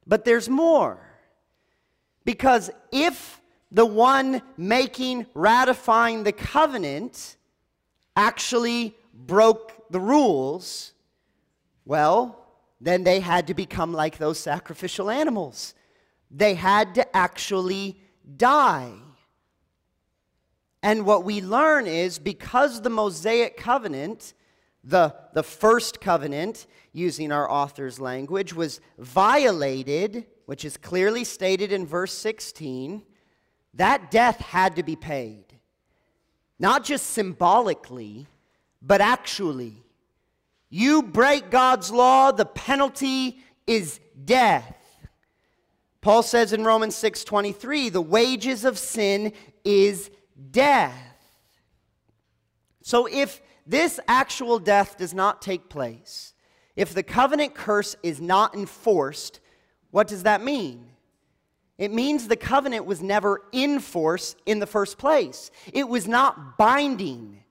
But 0.08 0.26
there's 0.26 0.50
more. 0.50 1.00
Because 2.24 2.72
if 2.92 3.42
the 3.72 3.86
one 3.86 4.42
making, 4.58 5.28
ratifying 5.34 6.24
the 6.24 6.32
covenant 6.32 7.38
actually 8.16 8.96
broke 9.14 9.90
the 9.92 10.00
rules, 10.00 10.94
well, 11.86 12.46
then 12.82 13.04
they 13.04 13.20
had 13.20 13.48
to 13.48 13.54
become 13.54 13.94
like 13.94 14.18
those 14.18 14.40
sacrificial 14.40 15.10
animals. 15.10 15.76
They 16.32 16.56
had 16.56 16.96
to 16.96 17.16
actually 17.16 18.00
die. 18.38 18.92
And 20.86 21.04
what 21.04 21.24
we 21.24 21.42
learn 21.42 21.88
is 21.88 22.20
because 22.20 22.80
the 22.80 22.92
Mosaic 22.92 23.58
covenant, 23.58 24.36
the, 24.84 25.16
the 25.34 25.42
first 25.42 26.00
covenant, 26.00 26.68
using 26.94 27.32
our 27.32 27.50
author's 27.50 28.00
language, 28.00 28.54
was 28.54 28.80
violated, 29.00 30.28
which 30.46 30.64
is 30.64 30.78
clearly 30.78 31.24
stated 31.24 31.72
in 31.72 31.88
verse 31.88 32.14
16, 32.14 33.02
that 33.74 34.12
death 34.12 34.38
had 34.38 34.76
to 34.76 34.84
be 34.84 34.96
paid. 34.96 35.46
Not 36.60 36.84
just 36.84 37.08
symbolically, 37.08 38.28
but 38.80 39.02
actually. 39.02 39.84
You 40.70 41.02
break 41.02 41.50
God's 41.50 41.90
law, 41.90 42.32
the 42.32 42.46
penalty 42.46 43.40
is 43.66 44.00
death. 44.24 44.78
Paul 46.02 46.22
says 46.22 46.54
in 46.54 46.64
Romans 46.64 46.96
6:23, 46.96 47.90
the 47.90 48.02
wages 48.02 48.64
of 48.66 48.78
sin 48.78 49.34
is 49.64 50.12
death. 50.52 50.94
So 52.82 53.08
if 53.08 53.42
this 53.66 54.00
actual 54.08 54.60
death 54.60 54.98
does 54.98 55.14
not 55.14 55.42
take 55.42 55.70
place, 55.70 56.34
if 56.76 56.94
the 56.94 57.04
covenant 57.04 57.56
curse 57.56 57.96
is 58.04 58.22
not 58.22 58.54
enforced, 58.54 59.40
what 59.92 60.08
does 60.08 60.24
that 60.24 60.44
mean? 60.44 60.90
It 61.78 61.92
means 61.92 62.28
the 62.28 62.36
covenant 62.36 62.86
was 62.86 63.02
never 63.02 63.42
in 63.52 63.80
force 63.80 64.36
in 64.46 64.60
the 64.60 64.68
first 64.68 64.98
place. 64.98 65.52
It 65.74 65.88
was 65.88 66.08
not 66.08 66.58
binding. 66.58 67.44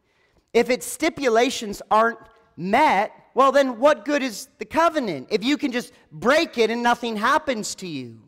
If 0.53 0.71
its 0.71 0.87
stipulations 0.87 1.83
aren't 1.91 2.19
met, 2.57 3.13
well, 3.35 3.53
then 3.53 3.79
what 3.81 4.05
good 4.05 4.23
is 4.23 4.49
the 4.59 4.65
covenant 4.65 5.29
if 5.31 5.43
you 5.43 5.57
can 5.57 5.73
just 5.73 5.93
break 6.13 6.57
it 6.57 6.71
and 6.71 6.83
nothing 6.83 7.17
happens 7.17 7.75
to 7.77 7.89
you? 7.89 8.21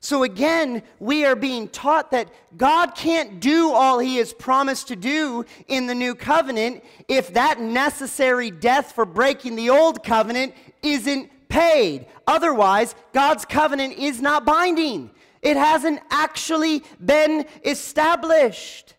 So 0.00 0.22
again, 0.22 0.82
we 1.00 1.24
are 1.24 1.34
being 1.34 1.68
taught 1.68 2.12
that 2.12 2.28
God 2.56 2.94
can't 2.94 3.40
do 3.40 3.72
all 3.72 3.98
he 3.98 4.16
has 4.16 4.32
promised 4.32 4.88
to 4.88 4.96
do 4.96 5.44
in 5.66 5.86
the 5.86 5.94
new 5.94 6.14
covenant 6.14 6.84
if 7.08 7.34
that 7.34 7.60
necessary 7.60 8.50
death 8.50 8.92
for 8.92 9.04
breaking 9.04 9.56
the 9.56 9.70
old 9.70 10.04
covenant 10.04 10.54
isn't 10.82 11.30
paid. 11.48 12.06
Otherwise, 12.26 12.94
God's 13.12 13.44
covenant 13.44 13.94
is 13.98 14.20
not 14.20 14.44
binding. 14.44 15.10
It 15.42 15.56
hasn't 15.56 16.00
actually 16.10 16.84
been 17.04 17.46
established. 17.64 18.94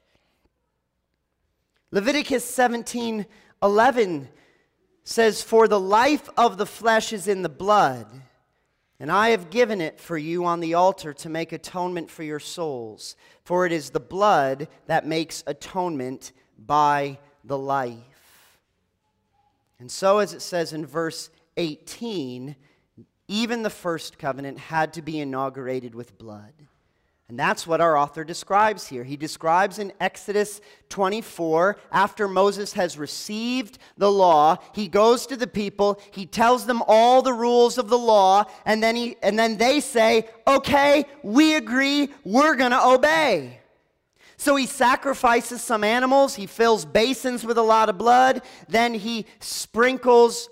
Leviticus 1.92 2.46
17 2.46 3.26
11 3.62 4.30
says, 5.04 5.42
For 5.42 5.68
the 5.68 5.80
life 5.80 6.30
of 6.38 6.58
the 6.58 6.66
flesh 6.66 7.12
is 7.12 7.28
in 7.28 7.42
the 7.42 7.50
blood, 7.50 8.08
and 9.00 9.12
I 9.12 9.30
have 9.30 9.50
given 9.50 9.80
it 9.80 10.00
for 10.00 10.18
you 10.18 10.46
on 10.46 10.60
the 10.60 10.74
altar 10.74 11.14
to 11.14 11.30
make 11.30 11.52
atonement 11.54 12.10
for 12.10 12.24
your 12.24 12.40
souls. 12.40 13.16
For 13.44 13.66
it 13.66 13.72
is 13.72 13.92
the 13.92 14.00
blood 14.00 14.68
that 14.88 15.08
makes 15.08 15.44
atonement 15.48 16.34
by 16.58 17.18
the 17.46 17.58
life. 17.58 17.96
And 19.80 19.90
so, 19.90 20.18
as 20.18 20.34
it 20.34 20.42
says 20.42 20.74
in 20.74 20.86
verse 20.86 21.30
18, 21.56 22.58
even 23.30 23.64
the 23.64 23.70
first 23.70 24.18
covenant 24.18 24.58
had 24.58 24.94
to 24.94 25.02
be 25.02 25.20
inaugurated 25.20 25.96
with 25.96 26.18
blood. 26.18 26.54
And 27.30 27.38
that's 27.38 27.68
what 27.68 27.80
our 27.80 27.96
author 27.96 28.24
describes 28.24 28.88
here. 28.88 29.04
He 29.04 29.16
describes 29.16 29.78
in 29.78 29.94
Exodus 30.00 30.62
24, 30.90 31.78
after 31.92 32.28
Moses 32.28 32.74
has 32.74 32.98
received 32.98 33.78
the 33.98 34.12
law, 34.12 34.58
he 34.74 34.88
goes 34.88 35.28
to 35.28 35.38
the 35.38 35.46
people, 35.46 36.02
he 36.12 36.26
tells 36.26 36.66
them 36.66 36.82
all 36.88 37.22
the 37.22 37.32
rules 37.32 37.78
of 37.78 37.88
the 37.88 38.00
law, 38.00 38.46
and 38.66 38.82
then, 38.82 38.96
he, 38.96 39.16
and 39.22 39.38
then 39.38 39.58
they 39.58 39.80
say, 39.80 40.28
Okay, 40.48 41.06
we 41.22 41.54
agree, 41.54 42.10
we're 42.24 42.56
going 42.56 42.72
to 42.72 42.84
obey. 42.84 43.60
So 44.38 44.56
he 44.56 44.66
sacrifices 44.66 45.62
some 45.62 45.84
animals, 45.84 46.34
he 46.34 46.48
fills 46.48 46.84
basins 46.84 47.46
with 47.46 47.60
a 47.60 47.62
lot 47.62 47.90
of 47.90 48.00
blood, 48.00 48.42
then 48.68 48.96
he 48.96 49.28
sprinkles 49.40 50.50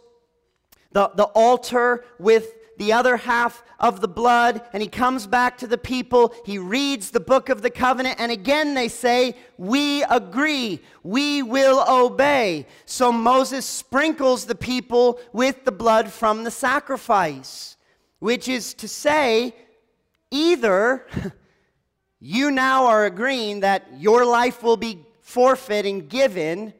the, 0.92 1.10
the 1.16 1.24
altar 1.24 2.06
with 2.20 2.54
the 2.78 2.94
other 2.94 3.18
half 3.18 3.64
of 3.80 4.02
the 4.02 4.08
blood, 4.08 4.62
and 4.74 4.82
he 4.82 4.90
comes 4.90 5.28
back 5.28 5.58
to 5.58 5.68
the 5.68 5.78
people. 5.78 6.34
He 6.46 6.58
reads 6.58 7.12
the 7.12 7.20
book 7.20 7.50
of 7.50 7.62
the 7.62 7.70
covenant, 7.70 8.20
and 8.20 8.32
again 8.32 8.74
they 8.74 8.88
say, 8.88 9.36
We 9.58 10.04
agree, 10.04 10.82
we 11.04 11.44
will 11.44 11.84
obey. 11.88 12.66
So 12.86 13.12
Moses 13.12 13.66
sprinkles 13.66 14.46
the 14.46 14.56
people 14.56 15.20
with 15.34 15.66
the 15.66 15.72
blood 15.72 16.12
from 16.12 16.44
the 16.44 16.52
sacrifice, 16.52 17.78
which 18.20 18.48
is 18.48 18.74
to 18.76 18.88
say, 18.88 19.56
either 20.32 21.06
you 22.20 22.52
now 22.52 22.86
are 22.86 23.06
agreeing 23.06 23.62
that 23.62 23.88
your 23.98 24.26
life 24.26 24.64
will 24.64 24.78
be 24.78 25.06
forfeit 25.22 25.86
and 25.86 26.10
given, 26.10 26.74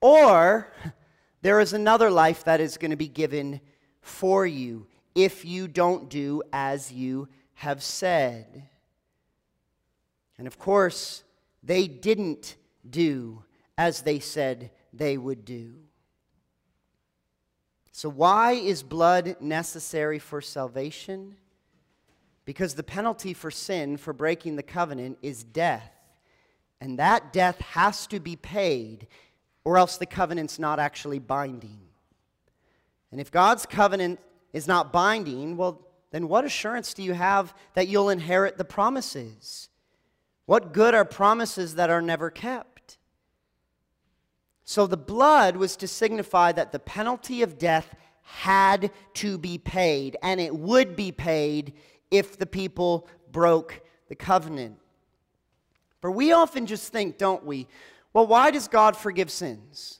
or 0.00 0.72
there 1.42 1.60
is 1.60 1.72
another 1.72 2.10
life 2.10 2.44
that 2.44 2.60
is 2.60 2.78
going 2.78 2.90
to 2.90 2.96
be 2.96 3.08
given 3.08 3.60
for 4.00 4.46
you 4.46 4.86
if 5.14 5.44
you 5.44 5.68
don't 5.68 6.08
do 6.08 6.42
as 6.52 6.92
you 6.92 7.28
have 7.54 7.82
said. 7.82 8.64
And 10.38 10.46
of 10.46 10.58
course, 10.58 11.22
they 11.62 11.86
didn't 11.86 12.56
do 12.88 13.44
as 13.78 14.02
they 14.02 14.18
said 14.18 14.70
they 14.92 15.16
would 15.16 15.44
do. 15.44 15.74
So, 17.92 18.08
why 18.08 18.52
is 18.52 18.82
blood 18.82 19.36
necessary 19.40 20.18
for 20.18 20.40
salvation? 20.40 21.36
Because 22.44 22.74
the 22.74 22.82
penalty 22.82 23.32
for 23.32 23.50
sin, 23.50 23.96
for 23.96 24.12
breaking 24.12 24.56
the 24.56 24.62
covenant, 24.62 25.18
is 25.22 25.44
death. 25.44 25.92
And 26.80 26.98
that 26.98 27.32
death 27.32 27.60
has 27.60 28.06
to 28.08 28.20
be 28.20 28.36
paid, 28.36 29.06
or 29.64 29.78
else 29.78 29.96
the 29.96 30.06
covenant's 30.06 30.58
not 30.58 30.78
actually 30.78 31.20
binding. 31.20 31.80
And 33.12 33.20
if 33.20 33.30
God's 33.30 33.64
covenant 33.64 34.18
is 34.54 34.66
not 34.66 34.92
binding, 34.92 35.58
well, 35.58 35.82
then 36.12 36.28
what 36.28 36.44
assurance 36.44 36.94
do 36.94 37.02
you 37.02 37.12
have 37.12 37.52
that 37.74 37.88
you'll 37.88 38.08
inherit 38.08 38.56
the 38.56 38.64
promises? 38.64 39.68
What 40.46 40.72
good 40.72 40.94
are 40.94 41.04
promises 41.04 41.74
that 41.74 41.90
are 41.90 42.00
never 42.00 42.30
kept? 42.30 42.98
So 44.64 44.86
the 44.86 44.96
blood 44.96 45.56
was 45.56 45.76
to 45.76 45.88
signify 45.88 46.52
that 46.52 46.70
the 46.70 46.78
penalty 46.78 47.42
of 47.42 47.58
death 47.58 47.94
had 48.22 48.92
to 49.14 49.36
be 49.36 49.58
paid, 49.58 50.16
and 50.22 50.40
it 50.40 50.54
would 50.54 50.94
be 50.94 51.10
paid 51.10 51.74
if 52.10 52.38
the 52.38 52.46
people 52.46 53.08
broke 53.32 53.82
the 54.08 54.14
covenant. 54.14 54.78
For 56.00 56.12
we 56.12 56.32
often 56.32 56.66
just 56.66 56.92
think, 56.92 57.18
don't 57.18 57.44
we? 57.44 57.66
Well, 58.12 58.26
why 58.28 58.52
does 58.52 58.68
God 58.68 58.96
forgive 58.96 59.30
sins? 59.30 59.98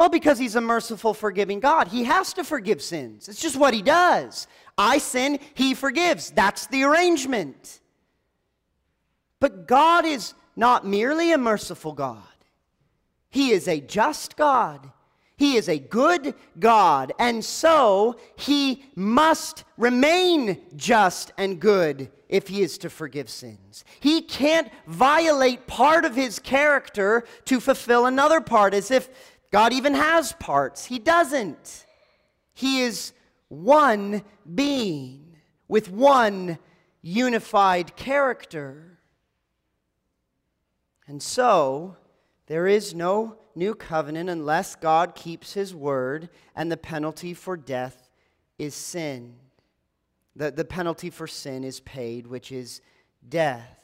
Well, 0.00 0.08
because 0.08 0.38
he's 0.38 0.56
a 0.56 0.62
merciful, 0.62 1.12
forgiving 1.12 1.60
God. 1.60 1.88
He 1.88 2.04
has 2.04 2.32
to 2.32 2.42
forgive 2.42 2.80
sins. 2.80 3.28
It's 3.28 3.38
just 3.38 3.58
what 3.58 3.74
he 3.74 3.82
does. 3.82 4.46
I 4.78 4.96
sin, 4.96 5.38
he 5.52 5.74
forgives. 5.74 6.30
That's 6.30 6.66
the 6.68 6.84
arrangement. 6.84 7.80
But 9.40 9.66
God 9.66 10.06
is 10.06 10.32
not 10.56 10.86
merely 10.86 11.32
a 11.32 11.38
merciful 11.38 11.92
God, 11.92 12.22
he 13.28 13.50
is 13.50 13.68
a 13.68 13.78
just 13.78 14.38
God. 14.38 14.90
He 15.36 15.56
is 15.56 15.70
a 15.70 15.78
good 15.78 16.34
God, 16.58 17.14
and 17.18 17.42
so 17.42 18.16
he 18.36 18.84
must 18.94 19.64
remain 19.78 20.58
just 20.76 21.32
and 21.38 21.58
good 21.58 22.10
if 22.28 22.48
he 22.48 22.60
is 22.60 22.76
to 22.78 22.90
forgive 22.90 23.30
sins. 23.30 23.86
He 24.00 24.20
can't 24.20 24.70
violate 24.86 25.66
part 25.66 26.04
of 26.04 26.14
his 26.14 26.38
character 26.38 27.24
to 27.46 27.58
fulfill 27.58 28.04
another 28.04 28.42
part, 28.42 28.74
as 28.74 28.90
if 28.90 29.08
God 29.50 29.72
even 29.72 29.94
has 29.94 30.32
parts. 30.34 30.84
He 30.84 30.98
doesn't. 30.98 31.86
He 32.54 32.82
is 32.82 33.12
one 33.48 34.22
being 34.54 35.36
with 35.66 35.90
one 35.90 36.58
unified 37.02 37.96
character. 37.96 38.98
And 41.06 41.22
so, 41.22 41.96
there 42.46 42.66
is 42.66 42.94
no 42.94 43.36
new 43.54 43.74
covenant 43.74 44.30
unless 44.30 44.76
God 44.76 45.14
keeps 45.14 45.54
his 45.54 45.74
word, 45.74 46.28
and 46.54 46.70
the 46.70 46.76
penalty 46.76 47.34
for 47.34 47.56
death 47.56 48.10
is 48.58 48.74
sin. 48.74 49.34
The, 50.36 50.50
the 50.50 50.64
penalty 50.64 51.10
for 51.10 51.26
sin 51.26 51.64
is 51.64 51.80
paid, 51.80 52.26
which 52.26 52.52
is 52.52 52.80
death. 53.28 53.78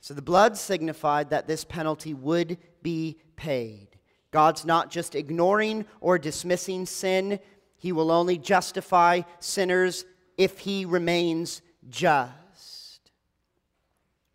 So 0.00 0.14
the 0.14 0.22
blood 0.22 0.58
signified 0.58 1.30
that 1.30 1.46
this 1.46 1.64
penalty 1.64 2.12
would 2.12 2.58
be 2.82 3.18
paid. 3.36 3.91
God's 4.32 4.64
not 4.64 4.90
just 4.90 5.14
ignoring 5.14 5.84
or 6.00 6.18
dismissing 6.18 6.86
sin, 6.86 7.38
He 7.76 7.92
will 7.92 8.10
only 8.10 8.38
justify 8.38 9.22
sinners 9.38 10.04
if 10.36 10.58
He 10.58 10.84
remains 10.84 11.62
just. 11.88 13.12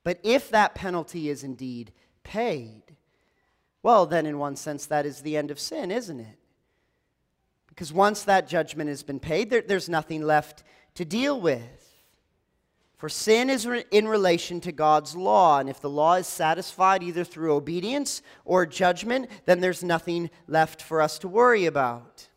But 0.03 0.19
if 0.23 0.51
that 0.51 0.75
penalty 0.75 1.29
is 1.29 1.43
indeed 1.43 1.91
paid, 2.23 2.83
well, 3.83 4.05
then 4.05 4.25
in 4.25 4.37
one 4.37 4.55
sense, 4.55 4.85
that 4.85 5.05
is 5.05 5.21
the 5.21 5.35
end 5.35 5.51
of 5.51 5.59
sin, 5.59 5.91
isn't 5.91 6.19
it? 6.19 6.39
Because 7.67 7.91
once 7.91 8.23
that 8.23 8.47
judgment 8.47 8.89
has 8.89 9.03
been 9.03 9.19
paid, 9.19 9.49
there, 9.49 9.61
there's 9.61 9.89
nothing 9.89 10.21
left 10.21 10.63
to 10.95 11.05
deal 11.05 11.39
with. 11.39 11.86
For 12.97 13.09
sin 13.09 13.51
is 13.51 13.67
re- 13.67 13.85
in 13.91 14.07
relation 14.07 14.59
to 14.61 14.71
God's 14.71 15.15
law, 15.15 15.59
and 15.59 15.69
if 15.69 15.79
the 15.79 15.89
law 15.89 16.15
is 16.15 16.25
satisfied 16.25 17.03
either 17.03 17.23
through 17.23 17.53
obedience 17.53 18.23
or 18.43 18.65
judgment, 18.65 19.29
then 19.45 19.59
there's 19.59 19.83
nothing 19.83 20.31
left 20.47 20.81
for 20.81 20.99
us 20.99 21.19
to 21.19 21.27
worry 21.27 21.65
about. 21.67 22.27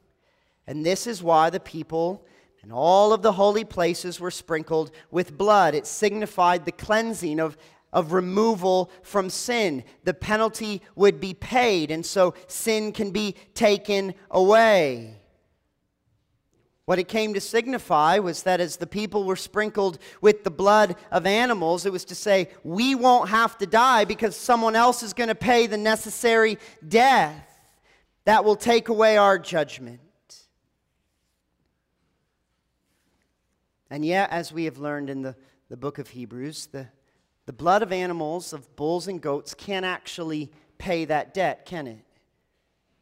And 0.66 0.85
this 0.85 1.07
is 1.07 1.23
why 1.23 1.49
the 1.49 1.61
people 1.61 2.27
and 2.62 2.73
all 2.73 3.14
of 3.14 3.23
the 3.23 3.33
holy 3.33 3.64
places 3.64 4.20
were 4.20 4.31
sprinkled 4.31 4.90
with 5.11 5.38
blood. 5.38 5.75
It 5.75 5.87
signified 5.87 6.66
the 6.66 6.73
cleansing 6.73 7.40
of, 7.40 7.57
of 7.90 8.12
removal 8.12 8.90
from 9.03 9.31
sin. 9.31 9.83
The 10.05 10.12
penalty 10.12 10.83
would 10.94 11.20
be 11.20 11.33
paid, 11.33 11.90
and 11.90 12.05
so 12.05 12.35
sin 12.49 12.92
can 12.92 13.12
be 13.12 13.35
taken 13.55 14.12
away. 14.31 15.19
What 16.90 16.98
it 16.98 17.07
came 17.07 17.35
to 17.35 17.40
signify 17.40 18.18
was 18.18 18.42
that 18.42 18.61
as 18.61 18.79
the 18.79 18.85
people 18.85 19.22
were 19.22 19.37
sprinkled 19.37 20.00
with 20.20 20.42
the 20.42 20.50
blood 20.50 20.96
of 21.12 21.24
animals, 21.24 21.87
it 21.87 21.92
was 21.92 22.05
to 22.07 22.16
say, 22.16 22.48
we 22.64 22.96
won't 22.96 23.29
have 23.29 23.57
to 23.59 23.66
die 23.66 24.05
because 24.05 24.35
someone 24.35 24.74
else 24.74 25.05
is 25.05 25.12
going 25.12 25.28
to 25.28 25.36
pay 25.36 25.68
the 25.68 25.76
necessary 25.76 26.59
death 26.88 27.47
that 28.24 28.45
will 28.45 28.57
take 28.57 28.88
away 28.88 29.16
our 29.16 29.38
judgment. 29.38 30.01
And 33.88 34.05
yet, 34.05 34.30
as 34.32 34.53
we 34.53 34.64
have 34.64 34.78
learned 34.78 35.11
in 35.11 35.22
the, 35.22 35.36
the 35.68 35.76
book 35.76 36.01
of 36.01 36.09
Hebrews, 36.09 36.70
the, 36.72 36.88
the 37.47 37.53
blood 37.53 37.84
of 37.84 37.93
animals, 37.93 38.53
of 38.53 38.74
bulls 38.74 39.07
and 39.07 39.20
goats, 39.20 39.55
can't 39.55 39.86
actually 39.86 40.51
pay 40.78 41.05
that 41.05 41.34
debt, 41.34 41.66
can 41.66 41.86
it? 41.86 42.05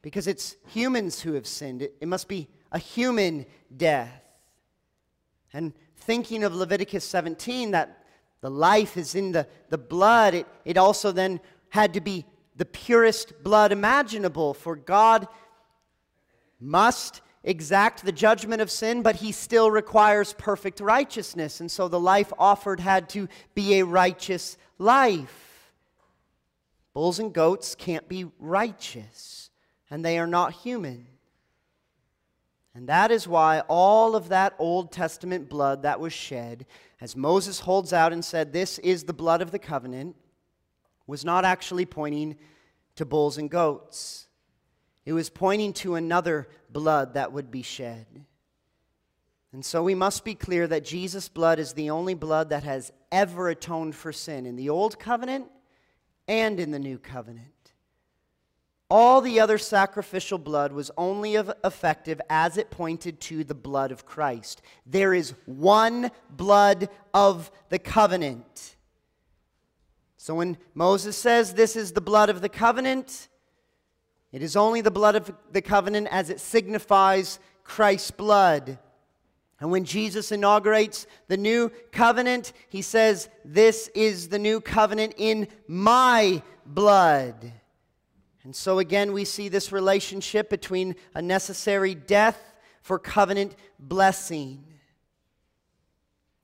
Because 0.03 0.27
it's 0.27 0.57
humans 0.67 1.23
who 1.23 1.33
have 1.33 1.47
sinned. 1.47 1.81
It, 1.81 1.95
it 2.03 2.07
must 2.07 2.29
be 2.29 2.49
a 2.73 2.79
human 2.79 3.47
death. 3.75 4.23
And 5.53 5.73
thinking 5.97 6.45
of 6.45 6.55
Leviticus 6.55 7.05
17, 7.05 7.73
that 7.73 8.05
the 8.41 8.51
life 8.51 8.97
is 8.97 9.15
in 9.15 9.33
the, 9.33 9.47
the 9.69 9.79
blood, 9.79 10.35
it, 10.35 10.47
it 10.65 10.77
also 10.77 11.13
then 11.13 11.41
had 11.71 11.95
to 11.95 12.01
be 12.01 12.25
the 12.57 12.65
purest 12.65 13.43
blood 13.43 13.73
imaginable, 13.73 14.55
for 14.55 14.77
God 14.77 15.29
must 16.61 17.21
exact 17.45 18.05
the 18.05 18.13
judgment 18.13 18.61
of 18.61 18.71
sin, 18.71 19.03
but 19.03 19.17
he 19.17 19.33
still 19.33 19.71
requires 19.71 20.33
perfect 20.35 20.81
righteousness. 20.81 21.61
And 21.61 21.71
so 21.71 21.89
the 21.89 22.01
life 22.01 22.33
offered 22.39 22.81
had 22.81 23.09
to 23.11 23.29
be 23.55 23.79
a 23.79 23.85
righteous 23.85 24.57
life. 24.79 25.73
Bulls 26.95 27.19
and 27.19 27.33
goats 27.33 27.75
can't 27.75 28.09
be 28.09 28.27
righteous, 28.39 29.51
and 29.89 30.05
they 30.05 30.19
are 30.19 30.27
not 30.27 30.53
human. 30.53 31.07
And 32.79 32.89
that 32.89 33.11
is 33.11 33.27
why 33.27 33.65
all 33.67 34.15
of 34.15 34.29
that 34.29 34.55
Old 34.57 34.93
Testament 34.93 35.49
blood 35.49 35.83
that 35.83 35.99
was 35.99 36.13
shed, 36.13 36.65
as 37.01 37.17
Moses 37.17 37.59
holds 37.59 37.93
out 37.93 38.13
and 38.13 38.25
said, 38.25 38.53
This 38.53 38.79
is 38.79 39.03
the 39.03 39.13
blood 39.13 39.43
of 39.43 39.51
the 39.51 39.59
covenant, 39.59 40.15
was 41.05 41.25
not 41.25 41.45
actually 41.45 41.87
pointing 41.87 42.37
to 42.95 43.05
bulls 43.05 43.37
and 43.37 43.51
goats. 43.51 44.29
It 45.05 45.13
was 45.13 45.29
pointing 45.29 45.73
to 45.73 45.97
another 45.97 46.47
blood 46.71 47.15
that 47.15 47.33
would 47.33 47.51
be 47.51 47.63
shed. 47.63 48.07
And 49.53 49.65
so 49.65 49.83
we 49.83 49.97
must 49.97 50.25
be 50.25 50.37
clear 50.37 50.69
that 50.69 50.85
Jesus' 50.85 51.29
blood 51.29 51.59
is 51.59 51.73
the 51.73 51.91
only 51.91 52.15
blood 52.15 52.51
that 52.51 52.63
has 52.63 52.93
ever 53.11 53.49
atoned 53.49 53.97
for 53.97 54.13
sin 54.13 54.47
in 54.47 54.55
the 54.55 54.71
Old 54.71 55.01
Covenant 55.01 55.47
and 56.29 56.61
in 56.61 56.71
the 56.71 56.79
New 56.79 56.99
Covenant. 56.99 57.58
All 58.91 59.21
the 59.21 59.41
other 59.41 59.59
sacrificial 59.59 60.39
blood 60.39 60.73
was 60.73 60.91
only 60.97 61.35
effective 61.35 62.21
as 62.31 62.57
it 62.57 62.71
pointed 62.71 63.21
to 63.23 63.45
the 63.45 63.55
blood 63.55 63.93
of 63.93 64.07
Christ. 64.07 64.63
There 64.87 65.13
is 65.13 65.35
one 65.45 66.11
blood 66.31 66.89
of 67.13 67.51
the 67.69 67.79
covenant. 67.79 68.77
So 70.17 70.35
when 70.35 70.57
Moses 70.75 71.17
says 71.17 71.53
this 71.53 71.77
is 71.77 71.93
the 71.93 72.01
blood 72.01 72.31
of 72.31 72.41
the 72.41 72.49
covenant, 72.49 73.29
it 74.33 74.43
is 74.43 74.57
only 74.57 74.81
the 74.81 74.91
blood 74.91 75.17
of 75.17 75.35
the 75.53 75.63
covenant 75.63 76.09
as 76.11 76.31
it 76.31 76.41
signifies 76.41 77.39
Christ's 77.65 78.11
blood. 78.11 78.79
And 79.61 79.71
when 79.71 79.85
Jesus 79.85 80.33
inaugurates 80.33 81.07
the 81.27 81.37
new 81.37 81.71
covenant, 81.93 82.53
he 82.69 82.81
says, 82.81 83.29
This 83.45 83.89
is 83.95 84.29
the 84.29 84.39
new 84.39 84.61
covenant 84.61 85.15
in 85.17 85.49
my 85.67 86.43
blood. 86.65 87.53
And 88.45 88.55
so 88.55 88.79
again, 88.79 89.13
we 89.13 89.25
see 89.25 89.49
this 89.49 89.73
relationship 89.73 90.49
between 90.49 90.97
a 91.15 91.21
necessary 91.21 91.95
death 91.95 92.41
for 92.83 92.99
covenant 92.99 93.55
blessing. 93.79 94.65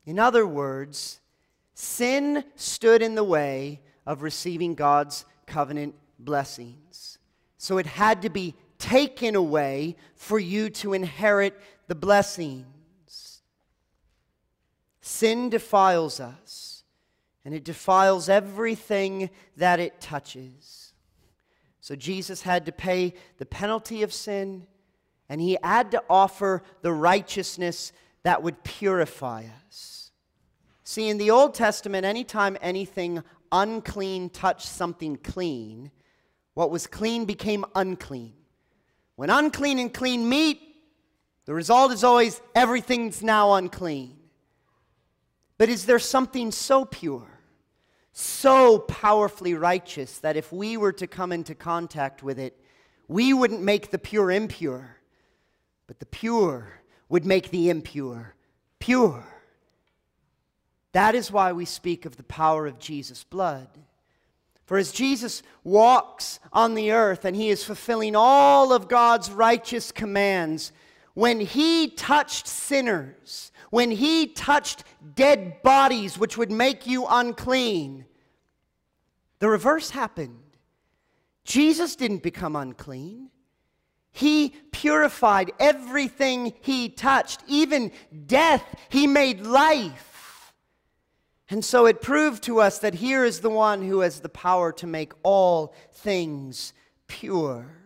In 0.05 0.19
other 0.19 0.47
words, 0.47 1.21
sin 1.73 2.45
stood 2.57 3.01
in 3.01 3.15
the 3.15 3.25
way 3.25 3.81
of 4.07 4.23
receiving 4.23 4.75
God's 4.75 5.25
covenant 5.47 5.95
blessings. 6.19 7.19
So 7.57 7.79
it 7.79 7.87
had 7.87 8.23
to 8.23 8.29
be 8.29 8.55
taken 8.79 9.35
away 9.35 9.97
for 10.15 10.39
you 10.39 10.69
to 10.69 10.93
inherit 10.93 11.59
the 11.87 11.95
blessings. 11.95 13.43
Sin 15.01 15.49
defiles 15.49 16.21
us, 16.21 16.83
and 17.45 17.55
it 17.55 17.65
defiles 17.65 18.29
everything 18.29 19.31
that 19.57 19.81
it 19.81 20.01
touches. 20.01 20.84
So 21.85 21.95
Jesus 21.95 22.41
had 22.41 22.65
to 22.65 22.73
pay 22.73 23.13
the 23.37 23.45
penalty 23.45 24.03
of 24.03 24.11
sin, 24.11 24.67
and 25.29 25.39
he 25.39 25.59
had 25.63 25.91
to 25.91 26.03
offer 26.09 26.63
the 26.81 26.95
righteousness 26.95 27.93
that 28.23 28.43
would 28.43 28.65
purify 28.65 29.45
us. 29.67 30.11
See, 30.83 31.11
in 31.11 31.19
the 31.19 31.31
Old 31.31 31.53
Testament, 31.53 32.07
anytime 32.07 32.57
anything 32.63 33.23
unclean 33.53 34.31
touched 34.31 34.67
something 34.67 35.19
clean, 35.19 35.91
what 36.55 36.71
was 36.71 36.87
clean 36.87 37.27
became 37.27 37.67
unclean. 37.75 38.33
When 39.17 39.29
unclean 39.29 39.79
and 39.79 39.93
clean 39.93 40.27
meet, 40.27 40.63
the 41.45 41.53
result 41.53 41.93
is 41.93 42.03
always 42.03 42.41
everything's 42.55 43.23
now 43.23 43.53
unclean. 43.53 44.17
But 45.59 45.69
is 45.69 45.85
there 45.85 45.99
something 45.99 46.51
so 46.51 46.87
pure, 46.87 47.34
so 48.15 48.79
powerfully 48.79 49.53
righteous, 49.55 50.19
that 50.21 50.37
if 50.37 50.51
we 50.53 50.77
were 50.77 50.93
to 50.93 51.07
come 51.07 51.33
into 51.33 51.55
contact 51.55 52.23
with 52.23 52.39
it, 52.39 52.59
we 53.09 53.35
wouldn't 53.35 53.61
make 53.61 53.91
the 53.91 53.99
pure 53.99 54.31
impure, 54.31 54.97
but 55.87 55.99
the 55.99 56.07
pure 56.07 56.81
would 57.09 57.27
make 57.27 57.51
the 57.51 57.69
impure 57.69 58.35
pure? 58.85 59.25
That 60.93 61.15
is 61.15 61.33
why 61.33 61.53
we 61.53 61.65
speak 61.65 62.05
of 62.05 62.17
the 62.17 62.23
power 62.23 62.67
of 62.67 62.79
Jesus' 62.79 63.25
blood. 63.25 63.69
For 64.67 64.77
as 64.77 64.93
Jesus 64.93 65.43
walks 65.63 66.39
on 66.53 66.75
the 66.75 66.93
earth 66.93 67.25
and 67.25 67.35
he 67.35 67.49
is 67.49 67.65
fulfilling 67.65 68.15
all 68.15 68.73
of 68.73 68.89
God's 68.89 69.31
righteous 69.31 69.91
commands, 69.91 70.71
when 71.15 71.41
he 71.41 71.89
touched 71.89 72.47
sinners, 72.47 73.53
when 73.71 73.91
he 73.91 74.27
touched 74.27 74.85
dead 75.15 75.63
bodies 75.63 76.19
which 76.19 76.37
would 76.37 76.51
make 76.51 76.87
you 76.87 77.07
unclean, 77.09 78.05
the 79.39 79.49
reverse 79.49 79.91
happened. 79.91 80.41
Jesus 81.45 81.97
didn't 81.97 82.23
become 82.23 82.57
unclean. 82.57 83.31
He 84.11 84.55
purified 84.71 85.53
everything 85.59 86.55
he 86.61 86.89
touched, 86.89 87.43
even 87.49 87.91
death, 88.27 88.65
he 88.89 89.07
made 89.07 89.41
life. 89.41 90.53
And 91.51 91.65
so 91.65 91.87
it 91.87 92.01
proved 92.01 92.43
to 92.45 92.61
us 92.61 92.79
that 92.79 92.95
here 92.95 93.25
is 93.25 93.41
the 93.41 93.51
one 93.51 93.83
who 93.83 94.01
has 94.01 94.21
the 94.21 94.29
power 94.29 94.73
to 94.73 94.87
make 94.87 95.13
all 95.23 95.75
things 95.93 96.73
pure. 97.07 97.84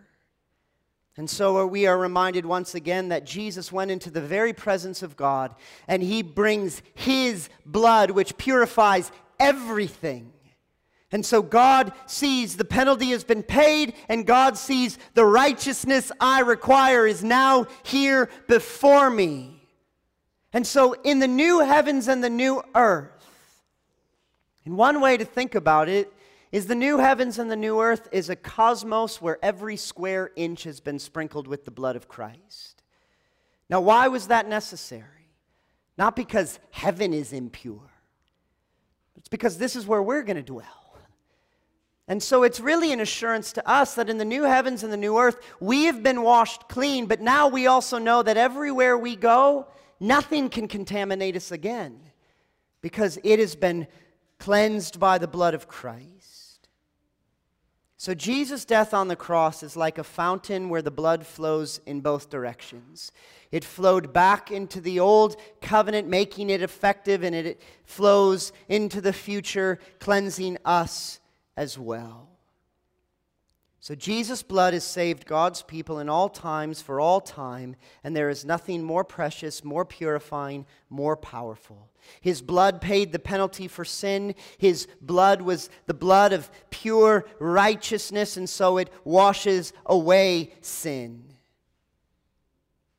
And 1.19 1.29
so 1.29 1.67
we 1.67 1.85
are 1.85 1.97
reminded 1.97 2.45
once 2.45 2.75
again 2.75 3.09
that 3.09 3.25
Jesus 3.25 3.73
went 3.73 3.91
into 3.91 4.09
the 4.09 4.21
very 4.21 4.53
presence 4.53 5.03
of 5.03 5.17
God 5.17 5.53
and 5.85 6.01
he 6.01 6.21
brings 6.21 6.81
his 6.95 7.49
blood, 7.65 8.11
which 8.11 8.37
purifies 8.37 9.11
everything. 9.37 10.31
And 11.11 11.25
so 11.25 11.41
God 11.41 11.91
sees 12.05 12.55
the 12.55 12.63
penalty 12.63 13.07
has 13.07 13.25
been 13.25 13.43
paid, 13.43 13.95
and 14.07 14.25
God 14.25 14.57
sees 14.57 14.97
the 15.13 15.25
righteousness 15.25 16.09
I 16.21 16.39
require 16.39 17.05
is 17.05 17.21
now 17.21 17.67
here 17.83 18.29
before 18.47 19.09
me. 19.09 19.61
And 20.53 20.65
so 20.65 20.93
in 21.03 21.19
the 21.19 21.27
new 21.27 21.59
heavens 21.59 22.07
and 22.07 22.23
the 22.23 22.29
new 22.29 22.63
earth, 22.73 23.11
and 24.63 24.77
one 24.77 25.01
way 25.01 25.17
to 25.17 25.25
think 25.25 25.53
about 25.53 25.89
it 25.89 26.13
is 26.51 26.65
the 26.65 26.75
new 26.75 26.97
heavens 26.97 27.37
and 27.37 27.51
the 27.51 27.55
new 27.55 27.79
earth 27.79 28.07
is 28.11 28.29
a 28.29 28.35
cosmos 28.35 29.21
where 29.21 29.37
every 29.43 29.77
square 29.77 30.31
inch 30.35 30.63
has 30.63 30.79
been 30.79 30.99
sprinkled 30.99 31.47
with 31.47 31.65
the 31.65 31.71
blood 31.71 31.95
of 31.95 32.07
Christ. 32.07 32.81
Now, 33.69 33.81
why 33.81 34.07
was 34.07 34.27
that 34.27 34.47
necessary? 34.47 35.05
Not 35.97 36.15
because 36.15 36.59
heaven 36.71 37.13
is 37.13 37.33
impure, 37.33 37.91
it's 39.15 39.29
because 39.29 39.57
this 39.57 39.75
is 39.75 39.85
where 39.85 40.01
we're 40.01 40.23
going 40.23 40.37
to 40.37 40.43
dwell. 40.43 40.65
And 42.07 42.23
so 42.23 42.41
it's 42.41 42.59
really 42.59 42.91
an 42.91 43.01
assurance 43.01 43.53
to 43.53 43.69
us 43.69 43.93
that 43.93 44.09
in 44.09 44.17
the 44.17 44.25
new 44.25 44.41
heavens 44.41 44.83
and 44.83 44.91
the 44.91 44.97
new 44.97 45.19
earth, 45.19 45.39
we 45.59 45.83
have 45.83 46.01
been 46.01 46.23
washed 46.23 46.67
clean, 46.67 47.05
but 47.05 47.21
now 47.21 47.47
we 47.47 47.67
also 47.67 47.99
know 47.99 48.23
that 48.23 48.35
everywhere 48.35 48.97
we 48.97 49.15
go, 49.15 49.67
nothing 49.99 50.49
can 50.49 50.67
contaminate 50.67 51.35
us 51.35 51.51
again 51.51 51.99
because 52.81 53.19
it 53.23 53.37
has 53.37 53.55
been 53.55 53.85
cleansed 54.39 54.99
by 54.99 55.19
the 55.19 55.27
blood 55.27 55.53
of 55.53 55.67
Christ. 55.67 56.18
So, 58.01 58.13
Jesus' 58.13 58.63
death 58.63 58.93
on 58.93 59.09
the 59.09 59.17
cross 59.17 59.61
is 59.61 59.75
like 59.75 59.97
a 59.97 60.05
fountain 60.05 60.69
where 60.69 60.81
the 60.81 60.89
blood 60.89 61.27
flows 61.27 61.81
in 61.85 61.99
both 61.99 62.29
directions. 62.29 63.11
It 63.51 63.65
flowed 63.65 64.13
back 64.13 64.51
into 64.51 64.79
the 64.79 65.01
old 65.01 65.35
covenant, 65.61 66.07
making 66.07 66.49
it 66.49 66.61
effective, 66.61 67.23
and 67.23 67.35
it 67.35 67.61
flows 67.83 68.53
into 68.69 69.01
the 69.01 69.11
future, 69.11 69.79
cleansing 69.99 70.59
us 70.63 71.19
as 71.57 71.77
well. 71.77 72.28
So 73.89 73.95
Jesus' 73.95 74.43
blood 74.43 74.75
has 74.75 74.83
saved 74.83 75.25
God's 75.25 75.63
people 75.63 75.97
in 75.97 76.09
all 76.09 76.29
times 76.29 76.79
for 76.79 76.99
all 76.99 77.19
time, 77.19 77.75
and 78.03 78.15
there 78.15 78.29
is 78.29 78.45
nothing 78.45 78.83
more 78.83 79.03
precious, 79.03 79.63
more 79.63 79.83
purifying, 79.83 80.67
more 80.91 81.17
powerful. 81.17 81.89
His 82.21 82.43
blood 82.43 82.81
paid 82.81 83.11
the 83.11 83.17
penalty 83.17 83.67
for 83.67 83.83
sin. 83.83 84.35
His 84.59 84.87
blood 85.01 85.41
was 85.41 85.71
the 85.87 85.95
blood 85.95 86.33
of 86.33 86.51
pure 86.69 87.25
righteousness, 87.39 88.37
and 88.37 88.47
so 88.47 88.77
it 88.77 88.93
washes 89.05 89.73
away 89.87 90.53
sin. 90.61 91.23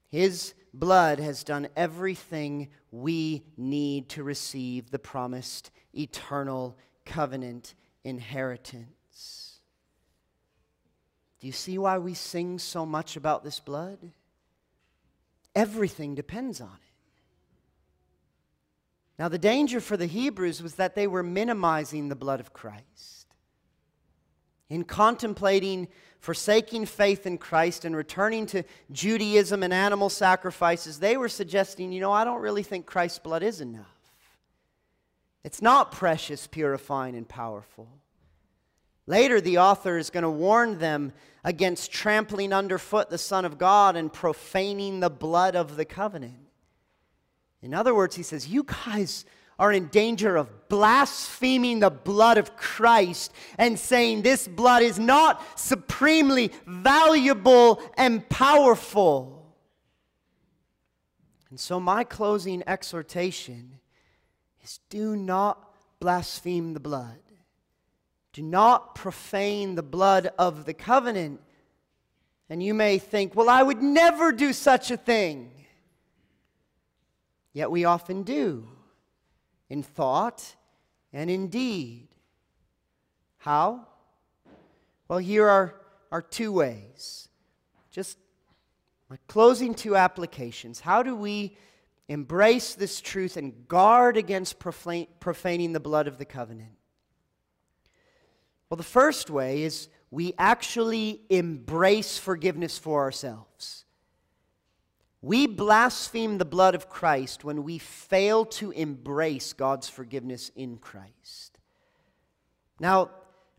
His 0.08 0.54
blood 0.74 1.20
has 1.20 1.44
done 1.44 1.68
everything 1.76 2.68
we 2.90 3.44
need 3.56 4.08
to 4.08 4.24
receive 4.24 4.90
the 4.90 4.98
promised 4.98 5.70
eternal 5.94 6.76
covenant 7.04 7.76
inheritance. 8.02 8.88
Do 11.40 11.46
you 11.46 11.52
see 11.52 11.78
why 11.78 11.98
we 11.98 12.14
sing 12.14 12.58
so 12.58 12.84
much 12.84 13.16
about 13.16 13.42
this 13.44 13.60
blood? 13.60 13.98
Everything 15.54 16.14
depends 16.14 16.60
on 16.60 16.68
it. 16.68 16.90
Now, 19.18 19.28
the 19.28 19.38
danger 19.38 19.80
for 19.80 19.96
the 19.96 20.06
Hebrews 20.06 20.62
was 20.62 20.76
that 20.76 20.94
they 20.94 21.06
were 21.06 21.22
minimizing 21.22 22.08
the 22.08 22.16
blood 22.16 22.40
of 22.40 22.52
Christ. 22.52 23.26
In 24.68 24.84
contemplating 24.84 25.88
forsaking 26.20 26.86
faith 26.86 27.26
in 27.26 27.36
Christ 27.36 27.84
and 27.84 27.96
returning 27.96 28.46
to 28.46 28.62
Judaism 28.92 29.62
and 29.62 29.74
animal 29.74 30.08
sacrifices, 30.08 31.00
they 31.00 31.16
were 31.16 31.28
suggesting, 31.28 31.92
you 31.92 32.00
know, 32.00 32.12
I 32.12 32.24
don't 32.24 32.40
really 32.40 32.62
think 32.62 32.86
Christ's 32.86 33.18
blood 33.18 33.42
is 33.42 33.60
enough. 33.60 33.86
It's 35.42 35.62
not 35.62 35.92
precious, 35.92 36.46
purifying, 36.46 37.16
and 37.16 37.28
powerful. 37.28 37.88
Later, 39.10 39.40
the 39.40 39.58
author 39.58 39.98
is 39.98 40.08
going 40.08 40.22
to 40.22 40.30
warn 40.30 40.78
them 40.78 41.12
against 41.42 41.90
trampling 41.90 42.52
underfoot 42.52 43.10
the 43.10 43.18
Son 43.18 43.44
of 43.44 43.58
God 43.58 43.96
and 43.96 44.12
profaning 44.12 45.00
the 45.00 45.10
blood 45.10 45.56
of 45.56 45.74
the 45.74 45.84
covenant. 45.84 46.38
In 47.60 47.74
other 47.74 47.92
words, 47.92 48.14
he 48.14 48.22
says, 48.22 48.46
You 48.46 48.62
guys 48.62 49.24
are 49.58 49.72
in 49.72 49.88
danger 49.88 50.36
of 50.36 50.68
blaspheming 50.68 51.80
the 51.80 51.90
blood 51.90 52.38
of 52.38 52.56
Christ 52.56 53.32
and 53.58 53.76
saying 53.76 54.22
this 54.22 54.46
blood 54.46 54.84
is 54.84 55.00
not 55.00 55.42
supremely 55.58 56.52
valuable 56.64 57.82
and 57.96 58.28
powerful. 58.28 59.56
And 61.50 61.58
so, 61.58 61.80
my 61.80 62.04
closing 62.04 62.62
exhortation 62.64 63.80
is 64.62 64.78
do 64.88 65.16
not 65.16 65.74
blaspheme 65.98 66.74
the 66.74 66.80
blood. 66.80 67.18
Do 68.32 68.42
not 68.42 68.94
profane 68.94 69.74
the 69.74 69.82
blood 69.82 70.32
of 70.38 70.64
the 70.64 70.74
covenant. 70.74 71.40
And 72.48 72.62
you 72.62 72.74
may 72.74 72.98
think, 72.98 73.34
well, 73.34 73.48
I 73.48 73.62
would 73.62 73.82
never 73.82 74.32
do 74.32 74.52
such 74.52 74.90
a 74.90 74.96
thing. 74.96 75.50
Yet 77.52 77.70
we 77.70 77.84
often 77.84 78.22
do, 78.22 78.68
in 79.68 79.82
thought 79.82 80.54
and 81.12 81.28
in 81.28 81.48
deed. 81.48 82.08
How? 83.38 83.86
Well, 85.08 85.18
here 85.18 85.48
are, 85.48 85.74
are 86.12 86.22
two 86.22 86.52
ways. 86.52 87.28
Just 87.90 88.18
my 89.08 89.16
closing 89.26 89.74
two 89.74 89.96
applications. 89.96 90.78
How 90.78 91.02
do 91.02 91.16
we 91.16 91.56
embrace 92.08 92.74
this 92.74 93.00
truth 93.00 93.36
and 93.36 93.66
guard 93.66 94.16
against 94.16 94.60
profaning 94.60 95.72
the 95.72 95.80
blood 95.80 96.06
of 96.06 96.18
the 96.18 96.24
covenant? 96.24 96.79
Well, 98.70 98.76
the 98.76 98.84
first 98.84 99.30
way 99.30 99.64
is 99.64 99.88
we 100.12 100.32
actually 100.38 101.22
embrace 101.28 102.18
forgiveness 102.18 102.78
for 102.78 103.00
ourselves. 103.02 103.84
We 105.22 105.46
blaspheme 105.46 106.38
the 106.38 106.44
blood 106.44 106.74
of 106.74 106.88
Christ 106.88 107.44
when 107.44 107.64
we 107.64 107.78
fail 107.78 108.44
to 108.46 108.70
embrace 108.70 109.52
God's 109.52 109.88
forgiveness 109.88 110.50
in 110.54 110.78
Christ. 110.78 111.58
Now, 112.78 113.10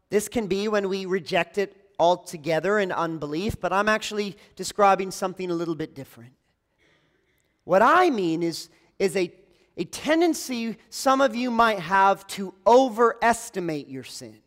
this 0.09 0.27
can 0.27 0.47
be 0.47 0.67
when 0.67 0.89
we 0.89 1.05
reject 1.05 1.57
it 1.57 1.75
altogether 1.99 2.79
in 2.79 2.91
unbelief, 2.91 3.59
but 3.61 3.71
I'm 3.71 3.87
actually 3.87 4.35
describing 4.55 5.11
something 5.11 5.51
a 5.51 5.53
little 5.53 5.75
bit 5.75 5.93
different. 5.93 6.33
What 7.63 7.83
I 7.83 8.09
mean 8.09 8.41
is, 8.41 8.69
is 8.97 9.15
a, 9.15 9.31
a 9.77 9.83
tendency 9.83 10.77
some 10.89 11.21
of 11.21 11.35
you 11.35 11.51
might 11.51 11.79
have 11.79 12.25
to 12.27 12.55
overestimate 12.65 13.87
your 13.87 14.03
sin. 14.03 14.40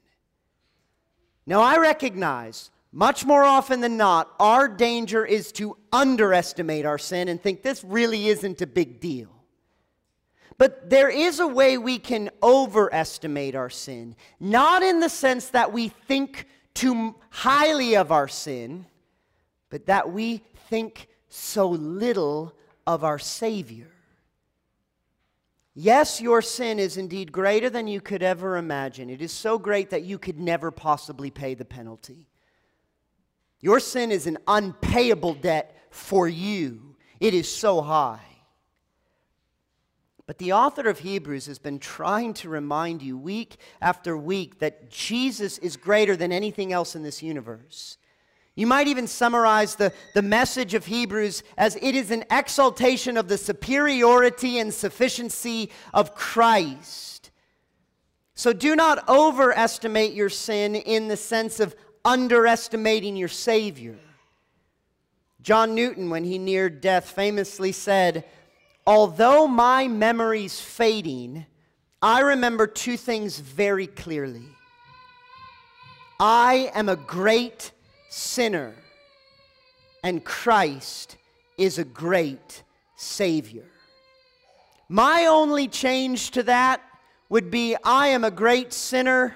Now, 1.47 1.61
I 1.61 1.77
recognize 1.79 2.71
much 2.93 3.25
more 3.25 3.43
often 3.43 3.81
than 3.81 3.97
not, 3.97 4.33
our 4.39 4.69
danger 4.69 5.27
is 5.27 5.51
to 5.53 5.77
underestimate 5.93 6.87
our 6.87 6.99
sin 6.99 7.29
and 7.29 7.43
think 7.43 7.63
this 7.63 7.83
really 7.83 8.29
isn't 8.29 8.63
a 8.63 8.67
big 8.67 9.01
deal. 9.01 9.29
But 10.59 10.91
there 10.91 11.09
is 11.09 11.41
a 11.41 11.47
way 11.47 11.77
we 11.77 11.99
can 11.99 12.31
overestimate 12.43 13.57
our 13.57 13.71
sin, 13.71 14.15
not 14.39 14.85
in 14.85 15.01
the 15.01 15.09
sense 15.09 15.49
that 15.49 15.73
we 15.73 15.89
think 15.89 16.47
too 16.73 17.17
highly 17.31 17.97
of 17.97 18.13
our 18.13 18.29
sin, 18.29 18.87
but 19.71 19.87
that 19.87 20.13
we 20.13 20.43
think 20.69 21.09
so 21.29 21.69
little 21.69 22.55
of 22.87 23.03
our 23.03 23.19
Savior. 23.19 23.91
Yes, 25.75 26.21
your 26.21 26.41
sin 26.41 26.79
is 26.79 26.97
indeed 26.97 27.33
greater 27.33 27.69
than 27.69 27.89
you 27.89 28.01
could 28.01 28.23
ever 28.23 28.57
imagine. 28.57 29.11
It 29.11 29.21
is 29.21 29.33
so 29.33 29.59
great 29.59 29.91
that 29.91 30.05
you 30.05 30.19
could 30.19 30.39
never 30.39 30.71
possibly 30.71 31.31
pay 31.31 31.55
the 31.55 31.65
penalty. 31.65 32.29
Your 33.61 33.81
sin 33.81 34.13
is 34.13 34.27
an 34.27 34.39
unpayable 34.47 35.35
debt 35.35 35.77
for 35.91 36.29
you, 36.29 36.97
it 37.21 37.35
is 37.35 37.49
so 37.49 37.81
high. 37.81 38.21
But 40.27 40.39
the 40.39 40.53
author 40.53 40.89
of 40.89 41.01
Hebrews 41.01 41.47
has 41.47 41.59
been 41.59 41.79
trying 41.79 42.33
to 42.35 42.49
remind 42.49 43.03
you 43.03 43.19
week 43.19 43.57
after 43.81 44.17
week 44.17 44.59
that 44.59 44.91
Jesus 44.91 45.59
is 45.59 45.77
greater 45.77 46.17
than 46.17 46.33
anything 46.33 46.73
else 46.73 46.97
in 46.97 47.03
this 47.03 47.23
universe. 47.23 47.99
You 48.57 48.67
might 48.69 48.87
even 48.87 49.09
summarize 49.09 49.75
the, 49.75 49.93
the 50.15 50.23
message 50.23 50.75
of 50.75 50.87
Hebrews 50.87 51.43
as 51.59 51.77
it 51.77 51.95
is 51.95 52.11
an 52.11 52.25
exaltation 52.31 53.17
of 53.17 53.27
the 53.27 53.39
superiority 53.39 54.59
and 54.61 54.73
sufficiency 54.73 55.71
of 55.93 56.15
Christ. 56.15 57.33
So 58.35 58.53
do 58.53 58.77
not 58.77 59.09
overestimate 59.09 60.13
your 60.13 60.29
sin 60.29 60.77
in 60.77 61.09
the 61.09 61.17
sense 61.17 61.59
of 61.59 61.75
underestimating 62.05 63.17
your 63.17 63.29
Savior. 63.29 63.97
John 65.43 65.75
Newton, 65.75 66.11
when 66.11 66.25
he 66.25 66.39
neared 66.39 66.81
death, 66.81 67.11
famously 67.11 67.73
said, 67.73 68.25
Although 68.87 69.49
my 69.49 69.89
memory's 69.89 70.61
fading, 70.61 71.47
I 72.01 72.21
remember 72.21 72.67
two 72.67 72.97
things 72.97 73.39
very 73.39 73.87
clearly. 73.87 74.45
I 76.21 76.71
am 76.75 76.89
a 76.89 76.97
great 76.97 77.73
sinner, 78.15 78.77
and 80.05 80.25
Christ 80.25 81.17
is 81.59 81.79
a 81.79 81.85
great 81.85 82.63
Savior. 82.95 83.65
My 84.89 85.27
only 85.27 85.67
change 85.67 86.31
to 86.33 86.45
that 86.45 86.81
would 87.29 87.51
be 87.51 87.75
I 87.83 88.09
am 88.09 88.23
a 88.23 88.31
great 88.31 88.73
sinner, 88.73 89.35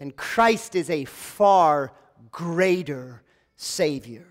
and 0.00 0.16
Christ 0.16 0.74
is 0.74 0.90
a 0.90 1.04
far 1.04 1.92
greater 2.32 3.22
Savior. 3.56 4.26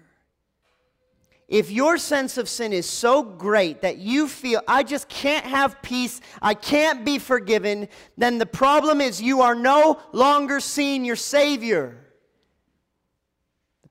If 1.47 1.71
your 1.71 1.97
sense 1.97 2.37
of 2.37 2.49
sin 2.49 2.73
is 2.73 2.85
so 2.85 3.23
great 3.23 3.81
that 3.81 3.97
you 3.97 4.27
feel, 4.27 4.61
I 4.67 4.83
just 4.83 5.07
can't 5.07 5.45
have 5.45 5.81
peace, 5.81 6.19
I 6.41 6.55
can't 6.55 7.05
be 7.05 7.19
forgiven, 7.19 7.87
then 8.17 8.37
the 8.37 8.45
problem 8.45 8.99
is 8.99 9.21
you 9.21 9.41
are 9.41 9.55
no 9.55 10.01
longer 10.11 10.59
seeing 10.59 11.05
your 11.05 11.15
Savior. 11.15 12.10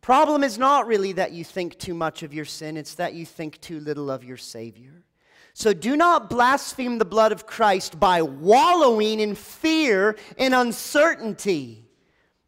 Problem 0.00 0.42
is 0.42 0.58
not 0.58 0.86
really 0.86 1.12
that 1.12 1.32
you 1.32 1.44
think 1.44 1.78
too 1.78 1.94
much 1.94 2.22
of 2.22 2.32
your 2.32 2.44
sin, 2.44 2.76
it's 2.76 2.94
that 2.94 3.14
you 3.14 3.26
think 3.26 3.60
too 3.60 3.80
little 3.80 4.10
of 4.10 4.24
your 4.24 4.38
Savior. 4.38 5.04
So 5.52 5.72
do 5.72 5.96
not 5.96 6.30
blaspheme 6.30 6.98
the 6.98 7.04
blood 7.04 7.32
of 7.32 7.46
Christ 7.46 8.00
by 8.00 8.22
wallowing 8.22 9.20
in 9.20 9.34
fear 9.34 10.16
and 10.38 10.54
uncertainty. 10.54 11.84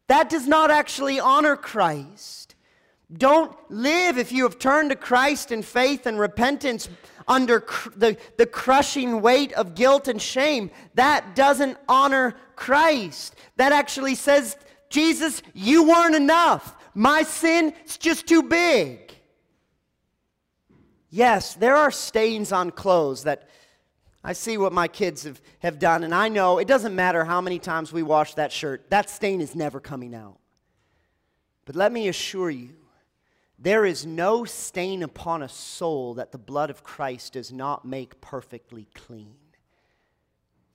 That 0.07 0.31
does 0.31 0.47
not 0.47 0.71
actually 0.71 1.21
honor 1.21 1.57
Christ. 1.57 2.55
Don't 3.13 3.55
live 3.71 4.17
if 4.17 4.33
you 4.33 4.45
have 4.45 4.59
turned 4.59 4.91
to 4.91 4.97
Christ 4.97 5.53
in 5.53 5.63
faith 5.63 6.07
and 6.07 6.19
repentance 6.19 6.89
under 7.29 7.61
cr- 7.61 7.91
the, 7.97 8.17
the 8.39 8.47
crushing 8.47 9.21
weight 9.21 9.53
of 9.53 9.75
guilt 9.75 10.09
and 10.09 10.21
shame. 10.21 10.71
That 10.95 11.35
doesn't 11.35 11.77
honor 11.89 12.35
Christ. 12.57 13.35
That 13.57 13.73
actually 13.73 14.15
says, 14.15 14.57
Jesus, 14.89 15.43
you 15.53 15.85
weren't 15.85 16.15
enough. 16.15 16.77
My 16.95 17.23
sin 17.23 17.73
is 17.87 17.97
just 17.99 18.27
too 18.27 18.43
big. 18.43 19.15
Yes, 21.11 21.55
there 21.55 21.77
are 21.77 21.91
stains 21.91 22.53
on 22.53 22.71
clothes 22.71 23.25
that 23.25 23.49
I 24.25 24.33
see 24.33 24.57
what 24.57 24.73
my 24.73 24.89
kids 24.89 25.25
have, 25.25 25.41
have 25.59 25.79
done, 25.79 26.05
and 26.05 26.15
I 26.15 26.29
know 26.29 26.59
it 26.59 26.69
doesn't 26.69 26.95
matter 26.95 27.25
how 27.25 27.41
many 27.41 27.59
times 27.59 27.93
we 27.93 28.03
wash 28.03 28.35
that 28.35 28.53
shirt, 28.53 28.89
that 28.91 29.11
stain 29.11 29.41
is 29.41 29.55
never 29.55 29.81
coming 29.81 30.15
out. 30.15 30.39
But 31.65 31.77
let 31.77 31.93
me 31.93 32.09
assure 32.09 32.51
you, 32.51 32.77
there 33.59 33.85
is 33.85 34.07
no 34.07 34.45
stain 34.45 35.03
upon 35.03 35.43
a 35.43 35.49
soul 35.49 36.15
that 36.15 36.33
the 36.33 36.39
blood 36.39 36.71
of 36.71 36.83
Christ 36.83 37.35
does 37.35 37.53
not 37.53 37.85
make 37.85 38.21
perfectly 38.21 38.89
clean. 38.95 39.37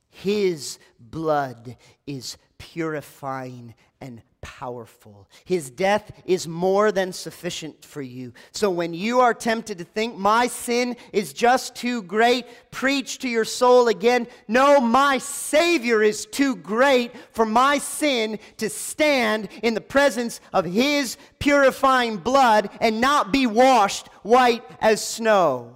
His 0.10 0.80
blood 1.00 1.78
is 2.06 2.38
purifying 2.58 3.76
and 4.00 4.22
powerful. 4.48 5.28
His 5.44 5.70
death 5.70 6.10
is 6.26 6.48
more 6.48 6.94
than 6.94 7.12
sufficient 7.12 7.84
for 7.84 8.02
you. 8.02 8.32
So 8.54 8.70
when 8.70 8.94
you 8.94 9.20
are 9.20 9.34
tempted 9.34 9.78
to 9.80 9.84
think, 9.84 10.18
my 10.18 10.48
sin 10.48 10.96
is 11.12 11.34
just 11.34 11.76
too 11.76 12.02
great, 12.02 12.46
preach 12.72 13.20
to 13.20 13.28
your 13.28 13.44
soul 13.44 13.90
again. 13.90 14.26
No, 14.48 14.80
my 14.80 15.18
Savior 15.18 16.02
is 16.02 16.26
too 16.26 16.56
great 16.56 17.12
for 17.34 17.46
my 17.46 17.78
sin 17.78 18.40
to 18.56 18.70
stand 18.70 19.50
in 19.64 19.74
the 19.74 19.82
presence 19.82 20.40
of 20.54 20.64
His 20.64 21.18
purifying 21.40 22.16
blood 22.16 22.70
and 22.80 23.02
not 23.02 23.34
be 23.34 23.48
washed 23.48 24.08
white 24.24 24.64
as 24.80 25.06
snow. 25.06 25.76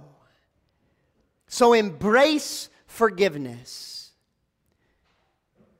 So 1.46 1.74
embrace 1.74 2.70
forgiveness. 2.86 4.12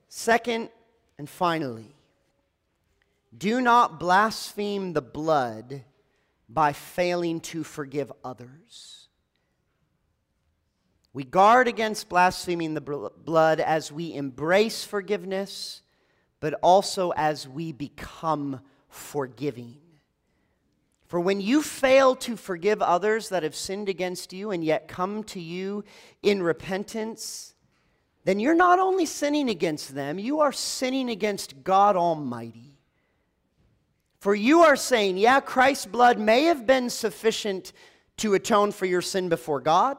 Second, 0.09 0.69
and 1.17 1.27
finally, 1.27 1.95
do 3.37 3.61
not 3.61 3.99
blaspheme 3.99 4.93
the 4.93 5.01
blood 5.01 5.83
by 6.49 6.73
failing 6.73 7.39
to 7.39 7.63
forgive 7.63 8.11
others. 8.23 9.07
We 11.13 11.23
guard 11.23 11.67
against 11.67 12.09
blaspheming 12.09 12.73
the 12.73 12.81
blood 12.81 13.59
as 13.59 13.91
we 13.91 14.13
embrace 14.13 14.83
forgiveness, 14.83 15.81
but 16.39 16.55
also 16.63 17.11
as 17.11 17.47
we 17.47 17.71
become 17.71 18.61
forgiving. 18.89 19.77
For 21.07 21.19
when 21.19 21.39
you 21.39 21.61
fail 21.61 22.15
to 22.17 22.35
forgive 22.35 22.81
others 22.81 23.29
that 23.29 23.43
have 23.43 23.55
sinned 23.55 23.87
against 23.87 24.33
you 24.33 24.49
and 24.49 24.63
yet 24.63 24.87
come 24.87 25.23
to 25.25 25.39
you 25.39 25.83
in 26.23 26.41
repentance, 26.41 27.53
then 28.23 28.39
you're 28.39 28.55
not 28.55 28.79
only 28.79 29.05
sinning 29.05 29.49
against 29.49 29.93
them, 29.93 30.17
you 30.17 30.39
are 30.39 30.51
sinning 30.51 31.09
against 31.09 31.63
God 31.63 31.95
Almighty. 31.95 32.72
For 34.23 34.33
you 34.33 34.61
are 34.61 34.77
saying, 34.77 35.17
yeah, 35.17 35.41
Christ's 35.41 35.85
blood 35.85 36.17
may 36.17 36.43
have 36.43 36.65
been 36.65 36.89
sufficient 36.89 37.73
to 38.15 38.35
atone 38.35 38.71
for 38.71 38.85
your 38.85 39.01
sin 39.01 39.27
before 39.27 39.59
God, 39.59 39.97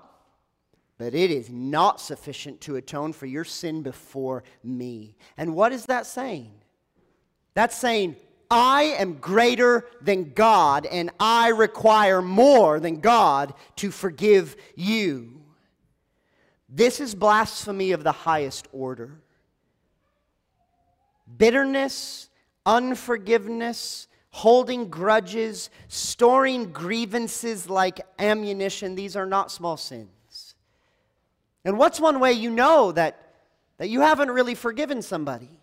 but 0.96 1.14
it 1.14 1.30
is 1.30 1.50
not 1.50 2.00
sufficient 2.00 2.62
to 2.62 2.76
atone 2.76 3.12
for 3.12 3.26
your 3.26 3.44
sin 3.44 3.82
before 3.82 4.42
me. 4.62 5.14
And 5.36 5.54
what 5.54 5.72
is 5.72 5.84
that 5.84 6.06
saying? 6.06 6.52
That's 7.52 7.76
saying, 7.76 8.16
I 8.50 8.94
am 8.98 9.18
greater 9.18 9.84
than 10.00 10.32
God, 10.32 10.86
and 10.86 11.10
I 11.20 11.48
require 11.48 12.22
more 12.22 12.80
than 12.80 13.00
God 13.00 13.52
to 13.76 13.90
forgive 13.90 14.56
you. 14.74 15.42
This 16.70 16.98
is 16.98 17.14
blasphemy 17.14 17.92
of 17.92 18.02
the 18.02 18.12
highest 18.12 18.68
order. 18.72 19.20
Bitterness, 21.36 22.30
unforgiveness, 22.64 24.08
holding 24.34 24.88
grudges, 24.88 25.70
storing 25.86 26.72
grievances 26.72 27.70
like 27.70 28.00
ammunition, 28.18 28.96
these 28.96 29.14
are 29.14 29.26
not 29.26 29.48
small 29.48 29.76
sins. 29.76 30.56
And 31.64 31.78
what's 31.78 32.00
one 32.00 32.18
way 32.18 32.32
you 32.32 32.50
know 32.50 32.90
that, 32.90 33.32
that 33.78 33.88
you 33.88 34.00
haven't 34.00 34.32
really 34.32 34.56
forgiven 34.56 35.02
somebody? 35.02 35.60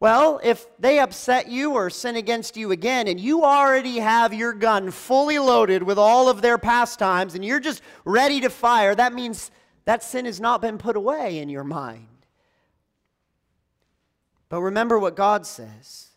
Well, 0.00 0.40
if 0.42 0.66
they 0.80 0.98
upset 0.98 1.48
you 1.48 1.74
or 1.74 1.88
sin 1.88 2.16
against 2.16 2.56
you 2.56 2.72
again, 2.72 3.06
and 3.06 3.20
you 3.20 3.44
already 3.44 4.00
have 4.00 4.34
your 4.34 4.54
gun 4.54 4.90
fully 4.90 5.38
loaded 5.38 5.84
with 5.84 5.98
all 5.98 6.28
of 6.28 6.42
their 6.42 6.58
pastimes, 6.58 7.36
and 7.36 7.44
you're 7.44 7.60
just 7.60 7.80
ready 8.04 8.40
to 8.40 8.50
fire, 8.50 8.92
that 8.96 9.14
means 9.14 9.52
that 9.84 10.02
sin 10.02 10.24
has 10.24 10.40
not 10.40 10.60
been 10.60 10.78
put 10.78 10.96
away 10.96 11.38
in 11.38 11.48
your 11.48 11.62
mind. 11.62 12.08
But 14.48 14.62
remember 14.62 14.98
what 14.98 15.14
God 15.14 15.46
says 15.46 16.08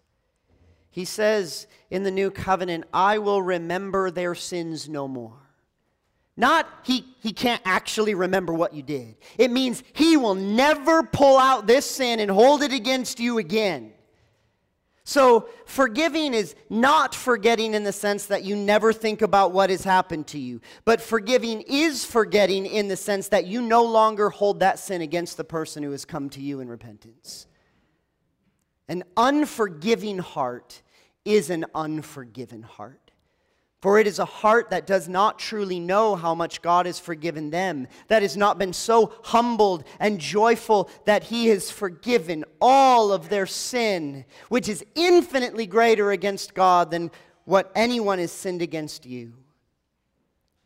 he 0.96 1.04
says 1.04 1.68
in 1.90 2.04
the 2.04 2.10
new 2.10 2.32
covenant, 2.32 2.86
I 2.94 3.18
will 3.18 3.42
remember 3.42 4.10
their 4.10 4.34
sins 4.34 4.88
no 4.88 5.10
more. 5.10 5.42
Not 6.38 6.70
he, 6.84 7.04
he 7.20 7.34
can't 7.34 7.62
actually 7.66 8.14
remember 8.14 8.54
what 8.54 8.74
you 8.74 8.82
did. 8.82 9.18
It 9.38 9.52
means 9.52 9.84
he 9.92 10.16
will 10.16 10.36
never 10.36 11.04
pull 11.04 11.38
out 11.38 11.68
this 11.68 11.86
sin 11.86 12.22
and 12.22 12.32
hold 12.32 12.64
it 12.64 12.72
against 12.72 13.20
you 13.20 13.40
again. 13.40 13.92
So, 15.04 15.50
forgiving 15.66 16.34
is 16.34 16.56
not 16.70 17.14
forgetting 17.14 17.74
in 17.74 17.84
the 17.84 17.92
sense 17.92 18.28
that 18.28 18.46
you 18.46 18.56
never 18.56 18.94
think 18.94 19.22
about 19.22 19.52
what 19.52 19.70
has 19.72 19.84
happened 19.84 20.28
to 20.28 20.40
you, 20.40 20.62
but 20.86 21.02
forgiving 21.02 21.60
is 21.68 22.06
forgetting 22.06 22.66
in 22.66 22.88
the 22.88 22.96
sense 22.96 23.28
that 23.28 23.48
you 23.48 23.62
no 23.62 23.84
longer 23.84 24.30
hold 24.30 24.62
that 24.62 24.80
sin 24.80 25.02
against 25.02 25.36
the 25.36 25.44
person 25.44 25.84
who 25.84 25.92
has 25.92 26.06
come 26.06 26.30
to 26.30 26.42
you 26.42 26.62
in 26.62 26.70
repentance. 26.70 27.48
An 28.88 29.04
unforgiving 29.18 30.20
heart 30.20 30.82
is 31.26 31.50
an 31.50 31.66
unforgiven 31.74 32.62
heart. 32.62 33.06
For 33.82 34.00
it 34.00 34.08
is 34.08 34.18
a 34.18 34.26
heart 34.26 34.72
that 34.72 34.88
does 34.88 35.08
not 35.08 35.38
truly 35.38 35.80
know 35.80 36.16
how 36.16 36.34
much 36.34 36.64
God 36.64 36.88
has 36.88 37.00
forgiven 37.00 37.52
them, 37.52 37.88
that 38.08 38.24
has 38.24 38.36
not 38.36 38.58
been 38.58 38.74
so 38.74 39.14
humbled 39.24 39.84
and 40.00 40.20
joyful 40.20 40.90
that 41.06 41.26
He 41.26 41.48
has 41.48 41.70
forgiven 41.70 42.46
all 42.60 43.12
of 43.12 43.30
their 43.30 43.46
sin, 43.46 44.26
which 44.50 44.70
is 44.70 44.84
infinitely 44.96 45.68
greater 45.68 46.10
against 46.10 46.56
God 46.56 46.90
than 46.90 47.12
what 47.44 47.72
anyone 47.76 48.18
has 48.18 48.32
sinned 48.32 48.64
against 48.64 49.06
you. 49.06 49.34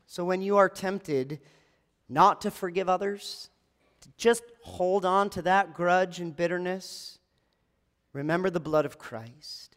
So 0.05 0.24
when 0.24 0.41
you 0.41 0.55
are 0.55 0.70
tempted 0.70 1.41
not 2.07 2.39
to 2.41 2.51
forgive 2.51 2.88
others, 2.88 3.49
to 3.99 4.10
just 4.16 4.43
hold 4.64 5.03
on 5.03 5.30
to 5.32 5.41
that 5.41 5.74
grudge 5.74 6.22
and 6.22 6.34
bitterness, 6.34 7.20
remember 8.14 8.49
the 8.49 8.62
blood 8.62 8.86
of 8.86 8.97
Christ 8.97 9.69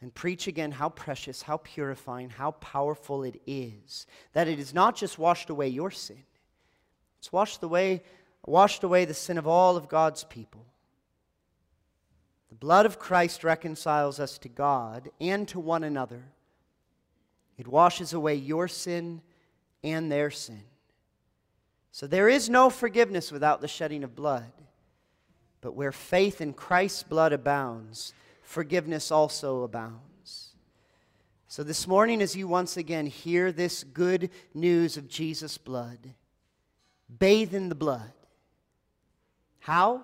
and 0.00 0.14
preach 0.14 0.46
again 0.46 0.70
how 0.70 0.88
precious, 0.90 1.42
how 1.42 1.56
purifying, 1.58 2.30
how 2.30 2.52
powerful 2.52 3.24
it 3.24 3.40
is. 3.46 4.06
That 4.32 4.48
it 4.48 4.58
is 4.58 4.72
not 4.72 4.96
just 4.96 5.18
washed 5.18 5.50
away 5.50 5.68
your 5.68 5.90
sin, 5.90 6.22
it's 7.18 7.32
washed 7.32 7.62
away, 7.62 8.02
washed 8.46 8.84
away 8.84 9.04
the 9.04 9.14
sin 9.14 9.38
of 9.38 9.46
all 9.46 9.76
of 9.76 9.88
God's 9.88 10.24
people. 10.24 10.64
The 12.48 12.54
blood 12.54 12.86
of 12.86 12.98
Christ 12.98 13.44
reconciles 13.44 14.18
us 14.18 14.38
to 14.38 14.48
God 14.48 15.10
and 15.20 15.46
to 15.48 15.60
one 15.60 15.84
another. 15.84 16.22
It 17.58 17.68
washes 17.68 18.12
away 18.12 18.36
your 18.36 18.68
sin 18.68 19.20
and 19.82 20.10
their 20.10 20.30
sin. 20.30 20.62
So 21.92 22.06
there 22.06 22.28
is 22.28 22.48
no 22.48 22.70
forgiveness 22.70 23.32
without 23.32 23.60
the 23.60 23.68
shedding 23.68 24.04
of 24.04 24.14
blood. 24.14 24.52
But 25.60 25.74
where 25.74 25.92
faith 25.92 26.40
in 26.40 26.52
Christ's 26.52 27.02
blood 27.02 27.32
abounds, 27.32 28.14
forgiveness 28.48 29.10
also 29.10 29.62
abounds. 29.62 30.54
So, 31.48 31.62
this 31.62 31.86
morning, 31.86 32.22
as 32.22 32.34
you 32.34 32.48
once 32.48 32.78
again 32.78 33.04
hear 33.06 33.52
this 33.52 33.84
good 33.84 34.30
news 34.54 34.96
of 34.96 35.06
Jesus' 35.06 35.58
blood, 35.58 36.14
bathe 37.18 37.54
in 37.54 37.68
the 37.68 37.74
blood. 37.74 38.12
How? 39.58 40.02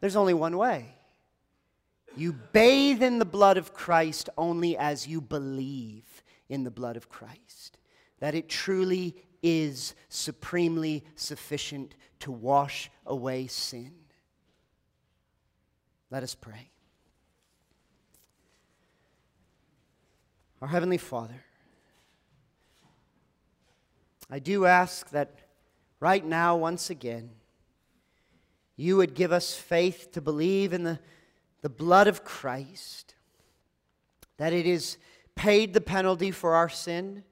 There's 0.00 0.16
only 0.16 0.34
one 0.34 0.56
way. 0.56 0.96
You 2.16 2.32
bathe 2.32 3.04
in 3.04 3.20
the 3.20 3.24
blood 3.24 3.56
of 3.56 3.72
Christ 3.72 4.28
only 4.36 4.76
as 4.76 5.06
you 5.06 5.20
believe 5.20 6.24
in 6.48 6.64
the 6.64 6.72
blood 6.72 6.96
of 6.96 7.08
Christ, 7.08 7.78
that 8.18 8.34
it 8.34 8.48
truly 8.48 9.14
is 9.44 9.94
supremely 10.08 11.04
sufficient 11.14 11.94
to 12.18 12.32
wash 12.32 12.90
away 13.06 13.46
sin. 13.46 13.92
Let 16.10 16.24
us 16.24 16.34
pray. 16.34 16.70
Our 20.60 20.66
Heavenly 20.66 20.98
Father, 20.98 21.44
I 24.28 24.40
do 24.40 24.66
ask 24.66 25.08
that 25.10 25.38
right 26.00 26.24
now, 26.24 26.56
once 26.56 26.90
again, 26.90 27.30
you 28.76 28.96
would 28.96 29.14
give 29.14 29.30
us 29.30 29.54
faith 29.54 30.10
to 30.12 30.20
believe 30.20 30.72
in 30.72 30.82
the, 30.82 30.98
the 31.62 31.68
blood 31.68 32.08
of 32.08 32.24
Christ, 32.24 33.14
that 34.36 34.52
it 34.52 34.66
is 34.66 34.98
paid 35.36 35.74
the 35.74 35.80
penalty 35.80 36.32
for 36.32 36.56
our 36.56 36.68
sin, 36.68 37.22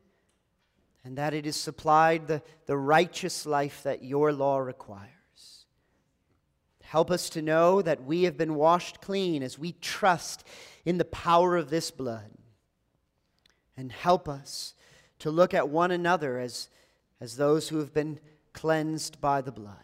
and 1.04 1.18
that 1.18 1.34
it 1.34 1.46
is 1.46 1.56
supplied 1.56 2.28
the, 2.28 2.42
the 2.66 2.76
righteous 2.76 3.44
life 3.44 3.82
that 3.82 4.04
your 4.04 4.32
law 4.32 4.58
requires. 4.58 5.10
Help 6.82 7.10
us 7.10 7.28
to 7.30 7.42
know 7.42 7.82
that 7.82 8.04
we 8.04 8.22
have 8.22 8.36
been 8.36 8.54
washed 8.54 9.00
clean 9.00 9.42
as 9.42 9.58
we 9.58 9.72
trust 9.72 10.46
in 10.84 10.96
the 10.96 11.04
power 11.04 11.56
of 11.56 11.70
this 11.70 11.90
blood 11.90 12.30
and 13.76 13.92
help 13.92 14.28
us 14.28 14.74
to 15.18 15.30
look 15.30 15.54
at 15.54 15.68
one 15.68 15.90
another 15.90 16.38
as, 16.38 16.68
as 17.20 17.36
those 17.36 17.68
who 17.68 17.78
have 17.78 17.92
been 17.92 18.18
cleansed 18.52 19.20
by 19.20 19.40
the 19.40 19.52
blood. 19.52 19.74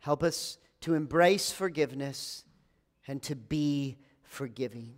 Help 0.00 0.22
us 0.22 0.58
to 0.80 0.94
embrace 0.94 1.50
forgiveness 1.52 2.44
and 3.06 3.22
to 3.22 3.34
be 3.34 3.96
forgiving. 4.22 4.94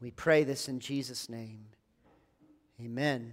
We 0.00 0.10
pray 0.10 0.44
this 0.44 0.68
in 0.68 0.80
Jesus' 0.80 1.28
name. 1.28 1.66
Amen. 2.80 3.32